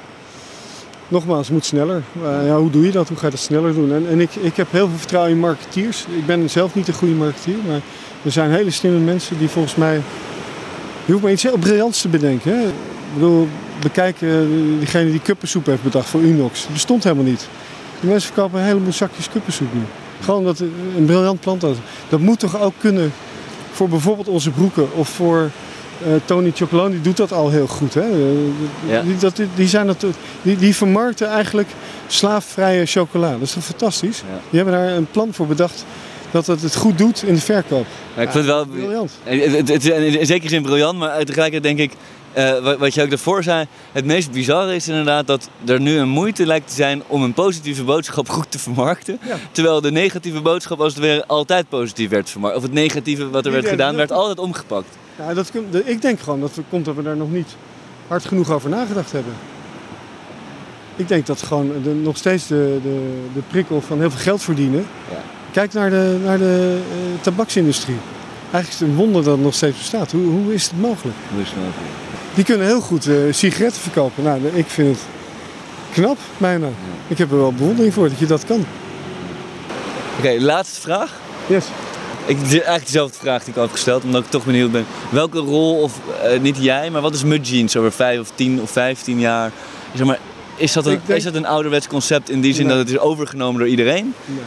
Nogmaals, 1.08 1.46
het 1.46 1.56
moet 1.56 1.66
sneller. 1.66 2.04
Ja, 2.46 2.58
hoe 2.58 2.70
doe 2.70 2.86
je 2.86 2.92
dat? 2.92 3.08
Hoe 3.08 3.18
ga 3.18 3.26
je 3.26 3.32
dat 3.32 3.40
sneller 3.40 3.74
doen? 3.74 3.94
En, 3.94 4.08
en 4.10 4.20
ik, 4.20 4.36
ik 4.36 4.56
heb 4.56 4.72
heel 4.72 4.88
veel 4.88 4.98
vertrouwen 4.98 5.32
in 5.32 5.40
marketeers. 5.40 6.06
Ik 6.18 6.26
ben 6.26 6.50
zelf 6.50 6.76
niet 6.76 6.88
een 6.88 6.94
goede 6.94 7.14
marketeer, 7.14 7.58
maar 7.68 7.82
er 8.26 8.32
zijn 8.32 8.52
hele 8.52 8.72
slimme 8.72 9.00
mensen 9.00 9.38
die 9.38 9.50
volgens 9.50 9.76
mij... 9.76 10.02
Je 11.06 11.12
hoeft 11.12 11.24
maar 11.24 11.32
iets 11.32 11.44
heel 11.44 11.58
briljants 11.58 12.02
te 12.02 12.08
bedenken. 12.08 12.52
Hè? 12.52 12.68
Ik 12.68 12.74
bedoel, 13.14 13.48
bekijk 13.82 14.22
uh, 14.22 14.36
diegene 14.78 15.12
die 15.12 15.20
kuppensoep 15.20 15.66
heeft 15.66 15.84
bedacht 15.84 16.10
voor 16.10 16.22
Unox. 16.22 16.62
Die 16.62 16.74
bestond 16.74 17.04
helemaal 17.04 17.26
niet. 17.26 17.48
Die 18.00 18.10
mensen 18.10 18.34
verkopen 18.34 18.60
een 18.60 18.66
heleboel 18.66 18.94
zakjes 18.94 19.30
kuppensoep 19.30 19.74
nu. 19.74 19.82
Gewoon 20.22 20.44
dat 20.44 20.60
een 20.98 21.06
briljant 21.06 21.40
plant 21.40 21.62
dat. 21.62 21.76
Dat 22.10 22.20
moet 22.20 22.40
toch 22.40 22.62
ook 22.62 22.74
kunnen 22.80 23.12
voor 23.72 23.90
bijvoorbeeld 23.90 24.28
onze 24.28 24.52
broeken 24.52 24.94
of 24.94 25.10
voor 25.10 25.52
uh, 26.08 26.14
Tony 26.26 26.52
Chocolone, 26.56 26.90
die 26.90 27.02
doet 27.02 27.18
dat 27.18 27.32
al 27.32 27.50
heel 27.50 27.68
goed. 27.68 27.94
Hè? 27.94 28.06
Ja. 28.88 29.02
Die, 29.02 29.18
dat, 29.18 29.42
die, 29.56 29.68
zijn 29.68 29.88
dat, 29.88 30.06
die, 30.42 30.58
die 30.58 30.76
vermarkten 30.76 31.28
eigenlijk 31.28 31.70
slaafvrije 32.08 32.86
chocola. 32.86 33.32
Dat 33.32 33.42
is 33.42 33.54
toch 33.54 33.64
fantastisch? 33.64 34.18
Ja. 34.18 34.40
Die 34.50 34.62
hebben 34.62 34.80
daar 34.80 34.90
een 34.92 35.08
plan 35.12 35.34
voor 35.34 35.48
bedacht 35.48 35.86
dat 36.36 36.48
het 36.48 36.62
het 36.62 36.76
goed 36.76 36.98
doet 36.98 37.24
in 37.24 37.34
de 37.34 37.42
verkoop. 37.42 37.86
Ja, 38.16 38.22
ik 38.22 38.32
vind 38.32 38.46
het 38.46 38.46
wel 38.46 38.66
briljant. 38.66 39.12
Het, 39.24 39.70
het, 39.70 39.86
in 39.86 40.26
zekere 40.26 40.50
zin 40.50 40.62
briljant, 40.62 40.98
maar 40.98 41.26
tegelijkertijd 41.26 41.64
denk 41.64 41.92
ik 41.92 41.98
uh, 42.38 42.64
wat, 42.64 42.78
wat, 42.78 42.94
je 42.94 43.02
ook 43.02 43.10
daarvoor 43.10 43.44
zei, 43.44 43.66
het 43.92 44.06
meest 44.06 44.32
bizarre 44.32 44.76
is 44.76 44.88
inderdaad 44.88 45.28
dat 45.28 45.50
er 45.66 45.80
nu 45.80 45.98
een 45.98 46.10
moeite 46.10 46.46
lijkt 46.46 46.68
te 46.68 46.74
zijn 46.74 47.04
om 47.08 47.24
een 47.24 47.34
positieve 47.34 47.84
boodschap 47.84 48.30
goed 48.30 48.52
te 48.52 48.60
vermarkten. 48.60 49.20
Terwijl 49.52 49.82
de 49.82 49.92
negatieve 49.92 50.42
boodschap 50.42 50.82
als 50.82 50.94
het 50.94 51.02
weer 51.02 51.24
altijd 51.26 51.70
positief 51.70 52.10
werd 52.10 52.30
vermarkt. 52.30 52.58
Of 52.58 52.64
het 52.64 52.74
negatieve 52.74 53.30
wat 53.30 53.46
er 53.46 53.52
werd 53.52 53.68
gedaan, 53.68 53.96
werd 53.96 54.12
altijd 54.12 54.40
omgepakt. 54.40 54.98
Ja, 55.18 55.34
dat, 55.34 55.52
ik 55.86 56.02
denk 56.02 56.20
gewoon 56.20 56.40
dat 56.40 56.60
komt 56.70 56.86
dat 56.86 56.96
we 56.96 57.04
daar 57.04 57.18
nog 57.18 57.32
niet 57.32 57.56
hard 58.08 58.26
genoeg 58.26 58.52
over 58.52 58.70
nagedacht 58.70 59.12
hebben. 59.12 59.34
Ik 60.96 61.08
denk 61.08 61.26
dat 61.26 61.42
gewoon 61.42 61.72
de, 61.84 61.94
nog 61.94 62.18
steeds 62.18 62.48
de, 62.48 62.80
de, 62.84 63.24
de 63.34 63.42
prikkel 63.48 63.82
van 63.82 64.00
heel 64.00 64.12
veel 64.12 64.20
geld 64.20 64.44
verdienen. 64.44 64.88
Ja. 65.12 65.22
Kijk 65.56 65.74
naar 65.74 65.90
de, 65.90 66.18
naar 66.24 66.38
de 66.38 66.80
uh, 66.90 67.22
tabaksindustrie. 67.22 67.98
Eigenlijk 68.52 68.68
is 68.68 68.80
het 68.80 68.90
een 68.90 68.96
wonder 68.96 69.24
dat 69.24 69.34
het 69.34 69.44
nog 69.44 69.54
steeds 69.54 69.78
bestaat. 69.78 70.12
Hoe, 70.12 70.26
hoe 70.26 70.54
is 70.54 70.64
het 70.64 70.82
mogelijk? 70.82 71.18
Hoe 71.32 71.42
is 71.42 71.48
het 71.48 71.58
mogelijk? 71.58 71.92
Die 72.34 72.44
kunnen 72.44 72.68
heel 72.68 72.82
goed 72.82 73.08
uh, 73.08 73.34
sigaretten 73.34 73.82
verkopen. 73.82 74.24
Nou, 74.24 74.46
ik 74.54 74.66
vind 74.68 74.88
het 74.88 75.06
knap, 75.94 76.18
bijna. 76.38 76.68
Ik 77.08 77.18
heb 77.18 77.32
er 77.32 77.38
wel 77.38 77.54
bewondering 77.54 77.94
voor 77.94 78.10
dat 78.10 78.20
je 78.20 78.26
dat 78.26 78.46
kan. 78.46 78.66
Oké, 80.18 80.36
laatste 80.40 80.82
vraag. 80.82 81.14
Yes. 81.48 81.66
Ik, 82.26 82.38
eigenlijk 82.42 82.86
dezelfde 82.86 83.18
vraag 83.18 83.44
die 83.44 83.50
ik 83.50 83.56
al 83.56 83.64
heb 83.64 83.72
gesteld, 83.72 84.04
omdat 84.04 84.24
ik 84.24 84.30
toch 84.30 84.46
benieuwd 84.46 84.72
ben. 84.72 84.86
Welke 85.10 85.40
rol, 85.40 85.82
of 85.82 86.00
uh, 86.24 86.40
niet 86.40 86.58
jij, 86.58 86.90
maar 86.92 87.02
wat 87.02 87.14
is 87.14 87.24
Mud 87.24 87.48
Jeans 87.48 87.78
over 87.78 87.92
5 87.92 88.20
of 88.20 88.32
10 88.36 88.62
of 88.62 88.72
15 88.72 89.20
jaar? 89.20 89.52
Zeg 89.94 90.06
maar, 90.06 90.20
is 90.56 90.74
dat 90.74 90.86
een, 90.86 91.00
denk... 91.06 91.18
is 91.18 91.24
dat 91.24 91.36
een 91.36 91.46
ouderwets 91.46 91.88
concept 91.88 92.30
in 92.30 92.42
die 92.42 92.54
zin 92.54 92.66
nee. 92.66 92.76
dat 92.76 92.86
het 92.86 92.96
is 92.96 93.02
overgenomen 93.02 93.60
door 93.60 93.70
iedereen? 93.70 94.14
Nee. 94.26 94.44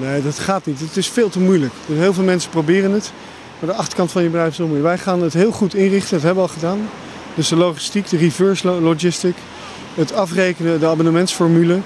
Nee, 0.00 0.22
dat 0.22 0.38
gaat 0.38 0.66
niet. 0.66 0.80
Het 0.80 0.96
is 0.96 1.08
veel 1.08 1.28
te 1.28 1.40
moeilijk. 1.40 1.72
Dus 1.86 1.98
heel 1.98 2.12
veel 2.12 2.24
mensen 2.24 2.50
proberen 2.50 2.92
het. 2.92 3.12
Maar 3.58 3.70
de 3.70 3.76
achterkant 3.76 4.10
van 4.10 4.22
je 4.22 4.28
bedrijf 4.28 4.52
is 4.52 4.58
moeilijk. 4.58 4.82
Wij 4.82 4.98
gaan 4.98 5.22
het 5.22 5.32
heel 5.32 5.52
goed 5.52 5.74
inrichten, 5.74 6.12
dat 6.12 6.22
hebben 6.22 6.42
we 6.42 6.48
al 6.48 6.54
gedaan. 6.54 6.88
Dus 7.34 7.48
de 7.48 7.56
logistiek, 7.56 8.08
de 8.08 8.16
reverse 8.16 8.66
logistic, 8.80 9.34
het 9.94 10.14
afrekenen, 10.14 10.80
de 10.80 10.86
abonnementsformule, 10.86 11.78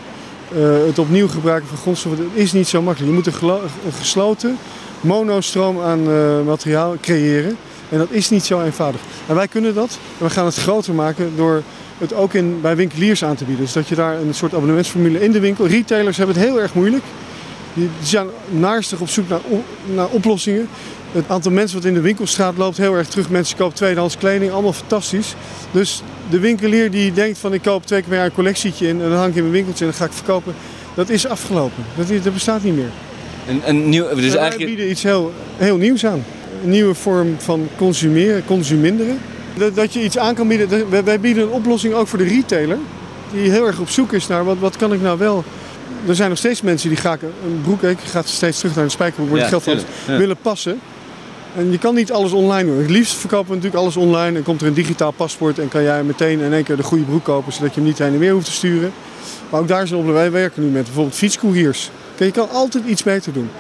uh, 0.57 0.87
het 0.87 0.99
opnieuw 0.99 1.29
gebruiken 1.29 1.69
van 1.69 1.79
grondstoffen, 1.79 2.25
dat 2.25 2.43
is 2.43 2.53
niet 2.53 2.69
zo 2.69 2.83
makkelijk. 2.83 3.11
Je 3.11 3.17
moet 3.17 3.27
een, 3.27 3.93
gesloten 3.99 4.59
monostroom 5.01 5.81
aan 5.81 6.09
uh, 6.09 6.41
materiaal 6.47 6.97
creëren. 7.01 7.57
En 7.89 7.99
dat 7.99 8.11
is 8.11 8.31
niet 8.31 8.45
zo 8.45 8.61
eenvoudig. 8.61 9.01
En 9.27 9.35
wij 9.35 9.49
kunnen 9.49 9.75
dat. 9.75 9.99
En 10.19 10.25
we 10.25 10.31
gaan 10.31 10.45
het 10.45 10.57
groter 10.57 10.95
maken 10.95 11.33
door 11.37 11.63
het 11.99 12.15
ook 12.15 12.35
in, 12.35 12.61
bij 12.61 12.77
winkeliers 12.77 13.25
aan 13.25 13.37
te 13.37 13.45
bieden. 13.45 13.65
Dus 13.65 13.75
dat 13.75 13.89
je 13.89 13.95
daar 13.95 14.21
een 14.21 14.35
soort 14.35 14.55
abonnementsformule 14.55 15.21
in 15.21 15.33
de 15.33 15.41
winkel. 15.41 15.67
Retailers 15.67 16.17
hebben 16.17 16.37
het 16.37 16.45
heel 16.45 16.61
erg 16.61 16.75
moeilijk. 16.75 17.05
Die 17.75 17.89
zijn 18.03 18.27
naarstig 18.51 19.01
op 19.01 19.09
zoek 19.09 19.29
naar, 19.29 19.41
naar 19.95 20.09
oplossingen. 20.09 20.69
Het 21.13 21.25
aantal 21.29 21.53
mensen 21.53 21.77
wat 21.77 21.87
in 21.87 21.95
de 21.95 22.01
winkelstraat 22.01 22.57
loopt 22.57 22.77
heel 22.77 22.95
erg 22.95 23.09
terug. 23.09 23.31
Mensen 23.31 23.57
kopen 23.57 23.75
tweedehands 23.75 24.19
kleding, 24.19 24.53
allemaal 24.53 24.73
fantastisch. 24.73 25.35
Dus 25.71 26.03
de 26.31 26.39
winkelier 26.39 26.91
die 26.91 27.13
denkt 27.13 27.39
van 27.39 27.53
ik 27.53 27.63
koop 27.63 27.87
twee 27.87 28.01
keer 28.01 28.09
per 28.09 28.17
jaar 28.17 28.27
een 28.27 28.33
collectietje 28.33 28.89
in 28.89 29.03
en 29.03 29.09
dan 29.09 29.19
hang 29.19 29.31
ik 29.31 29.37
in 29.37 29.43
mijn 29.43 29.55
winkeltje 29.55 29.85
en 29.85 29.91
dan 29.91 30.01
ga 30.01 30.05
ik 30.07 30.13
verkopen. 30.13 30.55
Dat 30.95 31.09
is 31.09 31.27
afgelopen. 31.27 31.85
Dat, 31.97 32.09
dat 32.23 32.33
bestaat 32.33 32.63
niet 32.63 32.77
meer. 32.77 32.91
Een, 33.49 33.61
een 33.65 33.89
nieuw, 33.89 34.15
dus 34.15 34.33
wij 34.33 34.41
eigenlijk... 34.41 34.71
bieden 34.71 34.91
iets 34.91 35.03
heel, 35.03 35.33
heel 35.57 35.77
nieuws 35.77 36.07
aan. 36.07 36.25
Een 36.63 36.71
nieuwe 36.71 36.95
vorm 36.95 37.35
van 37.39 37.69
consumeren, 37.77 38.45
consuminderen. 38.45 39.19
Dat, 39.57 39.75
dat 39.75 39.93
je 39.93 40.03
iets 40.03 40.19
aan 40.19 40.35
kan 40.35 40.49
bieden. 40.49 40.91
Wij, 41.05 41.21
bieden 41.21 41.43
een 41.43 41.51
oplossing 41.51 41.95
ook 41.95 42.09
voor 42.09 42.19
de 42.19 42.25
retailer. 42.25 42.79
Die 43.33 43.51
heel 43.51 43.67
erg 43.67 43.81
op 43.81 43.89
zoek 43.89 44.13
is 44.13 44.27
naar 44.27 44.45
wat, 44.45 44.59
wat 44.59 44.77
kan 44.77 44.93
ik 44.93 45.03
nou 45.03 45.19
wel 45.19 45.45
er 46.07 46.15
zijn 46.15 46.29
nog 46.29 46.39
steeds 46.39 46.63
mensen 46.63 46.89
die 46.89 46.99
graag 46.99 47.23
een 47.23 47.61
broek, 47.63 47.83
ik 47.83 47.99
ga 47.99 48.23
steeds 48.25 48.59
terug 48.59 48.75
naar 48.75 48.85
de 48.85 48.91
spijkerbroek, 48.91 49.31
waar 49.31 49.41
ja, 49.41 49.49
geld 49.49 49.63
van 49.63 49.79
ja. 50.07 50.17
willen 50.17 50.37
passen. 50.43 50.81
En 51.57 51.71
je 51.71 51.79
kan 51.79 51.95
niet 51.95 52.13
alles 52.13 52.33
online 52.33 52.71
doen. 52.71 52.79
Het 52.79 52.91
liefst 52.91 53.15
verkopen 53.15 53.49
we 53.49 53.55
natuurlijk 53.55 53.83
alles 53.83 53.97
online 53.97 54.39
en 54.39 54.43
komt 54.43 54.61
er 54.61 54.67
een 54.67 54.75
digitaal 54.75 55.11
paspoort 55.11 55.59
en 55.59 55.69
kan 55.69 55.83
jij 55.83 56.03
meteen 56.03 56.41
in 56.41 56.53
één 56.53 56.65
keer 56.65 56.77
de 56.77 56.83
goede 56.83 57.05
broek 57.05 57.25
kopen, 57.25 57.53
zodat 57.53 57.75
je 57.75 57.81
hem 57.81 57.89
niet 57.89 57.99
heen 57.99 58.13
en 58.13 58.19
weer 58.19 58.33
hoeft 58.33 58.45
te 58.45 58.53
sturen. 58.53 58.93
Maar 59.51 59.61
ook 59.61 59.69
daar 59.69 59.83
is 59.83 59.91
een 59.91 59.97
probleem. 59.97 60.17
Wij 60.17 60.31
werken 60.31 60.63
nu 60.63 60.69
met 60.69 60.85
bijvoorbeeld 60.85 61.15
fietscouriers. 61.15 61.91
Je 62.17 62.31
kan 62.31 62.51
altijd 62.51 62.85
iets 62.87 63.03
beter 63.03 63.33
doen. 63.33 63.51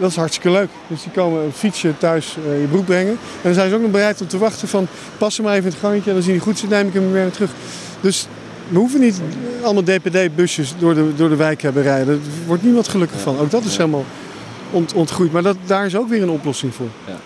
Dat 0.00 0.10
is 0.10 0.16
hartstikke 0.16 0.50
leuk. 0.50 0.68
Dus 0.86 1.02
die 1.02 1.12
komen 1.12 1.44
een 1.44 1.52
fietsje 1.52 1.98
thuis 1.98 2.36
uh, 2.46 2.60
je 2.60 2.66
broek 2.66 2.84
brengen. 2.84 3.12
En 3.12 3.18
dan 3.42 3.54
zijn 3.54 3.68
ze 3.68 3.74
ook 3.74 3.82
nog 3.82 3.90
bereid 3.90 4.20
om 4.20 4.28
te 4.28 4.38
wachten 4.38 4.68
van 4.68 4.86
pas 5.18 5.36
hem 5.36 5.46
maar 5.46 5.54
even 5.54 5.66
in 5.66 5.72
het 5.72 5.80
gangetje 5.80 6.08
en 6.08 6.16
dan 6.16 6.22
zien 6.24 6.32
die 6.32 6.42
goed 6.42 6.58
zit, 6.58 6.70
neem 6.70 6.86
ik 6.86 6.94
hem 6.94 7.12
weer 7.12 7.30
terug. 7.30 7.50
Dus 8.00 8.26
we 8.68 8.78
hoeven 8.78 9.00
niet 9.00 9.20
allemaal 9.62 9.82
DPD-busjes 9.82 10.74
door 10.78 10.94
de, 10.94 11.12
door 11.16 11.28
de 11.28 11.36
wijk 11.36 11.62
hebben 11.62 11.82
rijden. 11.82 12.06
Daar 12.06 12.16
wordt 12.46 12.62
niemand 12.62 12.88
gelukkig 12.88 13.20
van. 13.20 13.38
Ook 13.38 13.50
dat 13.50 13.64
is 13.64 13.76
helemaal 13.76 14.04
ont, 14.70 14.92
ontgroeid. 14.92 15.32
Maar 15.32 15.42
dat, 15.42 15.56
daar 15.66 15.86
is 15.86 15.96
ook 15.96 16.08
weer 16.08 16.22
een 16.22 16.30
oplossing 16.30 16.74
voor. 16.74 16.88
Ja. 17.06 17.16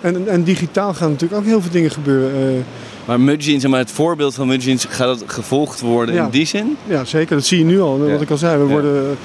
En, 0.00 0.28
en 0.28 0.42
digitaal 0.42 0.94
gaan 0.94 1.10
natuurlijk 1.10 1.40
ook 1.40 1.46
heel 1.46 1.60
veel 1.60 1.70
dingen 1.70 1.90
gebeuren. 1.90 2.54
Uh, 2.54 2.60
maar 3.04 3.20
Mudjeans, 3.20 3.66
maar 3.66 3.78
het 3.78 3.90
voorbeeld 3.90 4.34
van 4.34 4.46
Mudjeans, 4.46 4.84
gaat 4.84 5.18
dat 5.18 5.22
gevolgd 5.26 5.80
worden 5.80 6.14
in 6.14 6.30
die 6.30 6.46
zin? 6.46 6.76
Ja, 6.86 7.04
zeker. 7.04 7.36
Dat 7.36 7.44
zie 7.44 7.58
je 7.58 7.64
nu 7.64 7.80
al. 7.80 7.98
Wat 7.98 8.20
ik 8.20 8.30
al 8.30 8.36
zei, 8.36 8.58
we, 8.58 8.64
worden, 8.64 9.16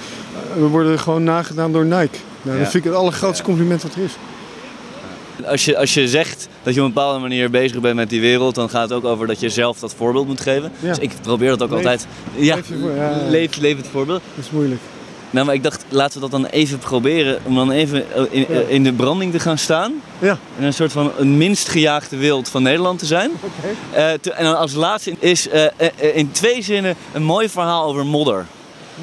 we 0.55 0.67
worden 0.67 0.99
gewoon 0.99 1.23
nagedaan 1.23 1.71
door 1.71 1.85
Nike. 1.85 2.17
Nou, 2.41 2.57
dat 2.59 2.69
vind 2.69 2.85
ik 2.85 2.91
het 2.91 2.99
allergrootste 2.99 3.43
compliment 3.43 3.83
wat 3.83 3.95
er 3.95 4.03
is. 4.03 4.17
Als 5.47 5.65
je, 5.65 5.77
als 5.77 5.93
je 5.93 6.07
zegt 6.07 6.47
dat 6.63 6.73
je 6.73 6.79
op 6.79 6.85
een 6.85 6.93
bepaalde 6.93 7.19
manier 7.19 7.49
bezig 7.49 7.79
bent 7.79 7.95
met 7.95 8.09
die 8.09 8.21
wereld, 8.21 8.55
dan 8.55 8.69
gaat 8.69 8.89
het 8.89 8.91
ook 8.91 9.05
over 9.05 9.27
dat 9.27 9.39
je 9.39 9.49
zelf 9.49 9.79
dat 9.79 9.93
voorbeeld 9.97 10.27
moet 10.27 10.41
geven. 10.41 10.71
Dus 10.79 10.97
ik 10.97 11.11
probeer 11.21 11.49
dat 11.49 11.61
ook 11.61 11.71
altijd. 11.71 12.07
Ja, 12.35 12.57
leef, 13.29 13.57
leef 13.57 13.77
het 13.77 13.87
voorbeeld. 13.87 14.21
Dat 14.35 14.45
is 14.45 14.51
moeilijk. 14.51 14.81
Nou, 15.29 15.45
maar 15.45 15.55
ik 15.55 15.63
dacht, 15.63 15.85
laten 15.89 16.13
we 16.13 16.19
dat 16.19 16.31
dan 16.31 16.45
even 16.45 16.77
proberen. 16.77 17.39
Om 17.43 17.55
dan 17.55 17.71
even 17.71 18.05
in, 18.31 18.69
in 18.69 18.83
de 18.83 18.93
branding 18.93 19.31
te 19.31 19.39
gaan 19.39 19.57
staan. 19.57 19.93
Ja. 20.19 20.37
En 20.57 20.63
een 20.63 20.73
soort 20.73 20.91
van 20.91 21.11
een 21.17 21.37
minst 21.37 21.69
gejaagde 21.69 22.17
wild 22.17 22.49
van 22.49 22.63
Nederland 22.63 22.99
te 22.99 23.05
zijn. 23.05 23.31
Oké. 23.31 23.97
Uh, 23.97 24.11
en 24.11 24.43
dan 24.43 24.57
als 24.57 24.73
laatste 24.73 25.13
is 25.19 25.47
uh, 25.47 25.63
uh, 25.63 25.67
in 26.15 26.31
twee 26.31 26.61
zinnen 26.61 26.95
een 27.13 27.23
mooi 27.23 27.49
verhaal 27.49 27.85
over 27.85 28.05
modder. 28.05 28.45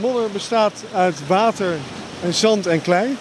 Modder 0.00 0.30
bestaat 0.32 0.84
uit 0.94 1.16
water 1.26 1.76
en 2.22 2.34
zand 2.34 2.66
en 2.66 2.82
klei. 2.82 3.16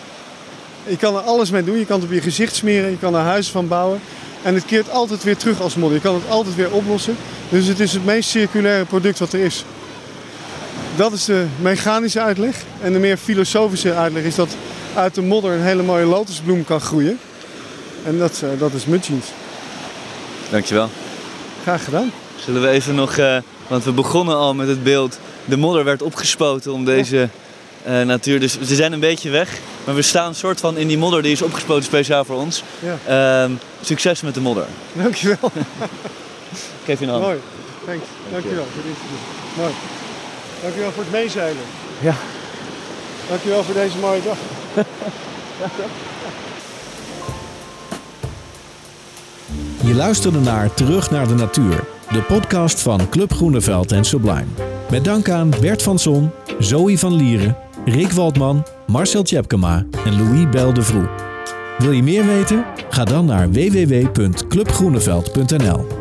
Je 0.89 0.97
kan 0.97 1.15
er 1.15 1.21
alles 1.21 1.49
mee 1.49 1.63
doen. 1.63 1.77
Je 1.77 1.85
kan 1.85 1.99
het 1.99 2.09
op 2.09 2.13
je 2.13 2.21
gezicht 2.21 2.55
smeren. 2.55 2.89
Je 2.89 2.97
kan 2.97 3.15
er 3.15 3.21
huizen 3.21 3.51
van 3.51 3.67
bouwen. 3.67 4.01
En 4.41 4.53
het 4.53 4.65
keert 4.65 4.91
altijd 4.91 5.23
weer 5.23 5.37
terug 5.37 5.61
als 5.61 5.75
modder. 5.75 5.97
Je 5.97 6.03
kan 6.03 6.13
het 6.13 6.29
altijd 6.29 6.55
weer 6.55 6.71
oplossen. 6.71 7.17
Dus 7.49 7.65
het 7.65 7.79
is 7.79 7.93
het 7.93 8.05
meest 8.05 8.29
circulaire 8.29 8.85
product 8.85 9.19
wat 9.19 9.33
er 9.33 9.39
is. 9.39 9.65
Dat 10.95 11.11
is 11.11 11.25
de 11.25 11.45
mechanische 11.61 12.21
uitleg. 12.21 12.55
En 12.81 12.93
de 12.93 12.99
meer 12.99 13.17
filosofische 13.17 13.93
uitleg 13.93 14.23
is 14.23 14.35
dat 14.35 14.49
uit 14.95 15.15
de 15.15 15.21
modder 15.21 15.51
een 15.51 15.61
hele 15.61 15.83
mooie 15.83 16.05
lotusbloem 16.05 16.63
kan 16.63 16.81
groeien. 16.81 17.19
En 18.05 18.17
dat, 18.17 18.41
uh, 18.43 18.59
dat 18.59 18.73
is 18.73 18.85
Mudjeans. 18.85 19.25
Dankjewel. 20.49 20.89
Graag 21.61 21.83
gedaan. 21.83 22.11
Zullen 22.35 22.61
we 22.61 22.67
even 22.67 22.95
nog, 22.95 23.17
uh, 23.17 23.37
want 23.67 23.83
we 23.83 23.91
begonnen 23.91 24.35
al 24.35 24.53
met 24.53 24.67
het 24.67 24.83
beeld. 24.83 25.19
De 25.45 25.57
modder 25.57 25.83
werd 25.83 26.01
opgespoten 26.01 26.73
om 26.73 26.85
deze 26.85 27.29
uh, 27.87 28.01
natuur. 28.01 28.39
Dus 28.39 28.59
ze 28.61 28.75
zijn 28.75 28.93
een 28.93 28.99
beetje 28.99 29.29
weg. 29.29 29.59
Maar 29.89 29.97
we 29.97 30.03
staan 30.03 30.27
een 30.27 30.35
soort 30.35 30.59
van 30.59 30.77
in 30.77 30.87
die 30.87 30.97
modder 30.97 31.21
die 31.21 31.31
is 31.31 31.41
opgespoten 31.41 31.83
speciaal 31.83 32.25
voor 32.25 32.35
ons. 32.35 32.63
Ja. 32.79 33.45
Uh, 33.47 33.51
succes 33.81 34.21
met 34.21 34.33
de 34.33 34.41
modder. 34.41 34.65
Dankjewel. 34.93 35.37
Geef 36.85 36.99
je 36.99 37.05
een 37.05 37.11
hand. 37.11 37.23
Mooi. 37.23 37.39
Thanks. 37.85 38.05
Dankjewel 38.31 38.65
voor 38.73 38.83
dit 38.83 38.91
interview. 38.91 39.17
Mooi. 39.57 39.73
Dankjewel 40.61 40.91
voor 40.91 41.03
het 41.03 41.11
meezeilen. 41.11 41.61
Ja. 41.99 42.15
Dankjewel 43.29 43.63
voor 43.63 43.73
deze 43.73 43.97
mooie 43.97 44.21
dag. 44.23 44.37
Je 49.87 49.93
luisterde 49.93 50.39
naar 50.39 50.73
Terug 50.73 51.11
naar 51.11 51.27
de 51.27 51.35
Natuur, 51.35 51.83
de 52.09 52.21
podcast 52.21 52.81
van 52.81 53.09
Club 53.09 53.33
Groeneveld 53.33 53.91
en 53.91 54.03
Sublime. 54.05 54.47
Met 54.89 55.03
dank 55.03 55.29
aan 55.29 55.49
Bert 55.61 55.83
van 55.83 55.99
Zon, 55.99 56.31
Zoe 56.59 56.97
van 56.97 57.13
Lieren 57.13 57.57
Rick 57.89 58.11
Waldman, 58.11 58.65
Marcel 58.87 59.23
Tjepkema 59.23 59.85
en 60.05 60.17
Louis 60.17 60.49
Bel 60.49 60.73
de 60.73 60.81
Vroe. 60.81 61.09
Wil 61.77 61.91
je 61.91 62.03
meer 62.03 62.25
weten? 62.25 62.65
Ga 62.89 63.03
dan 63.03 63.25
naar 63.25 63.51
www.clubgroeneveld.nl. 63.51 65.98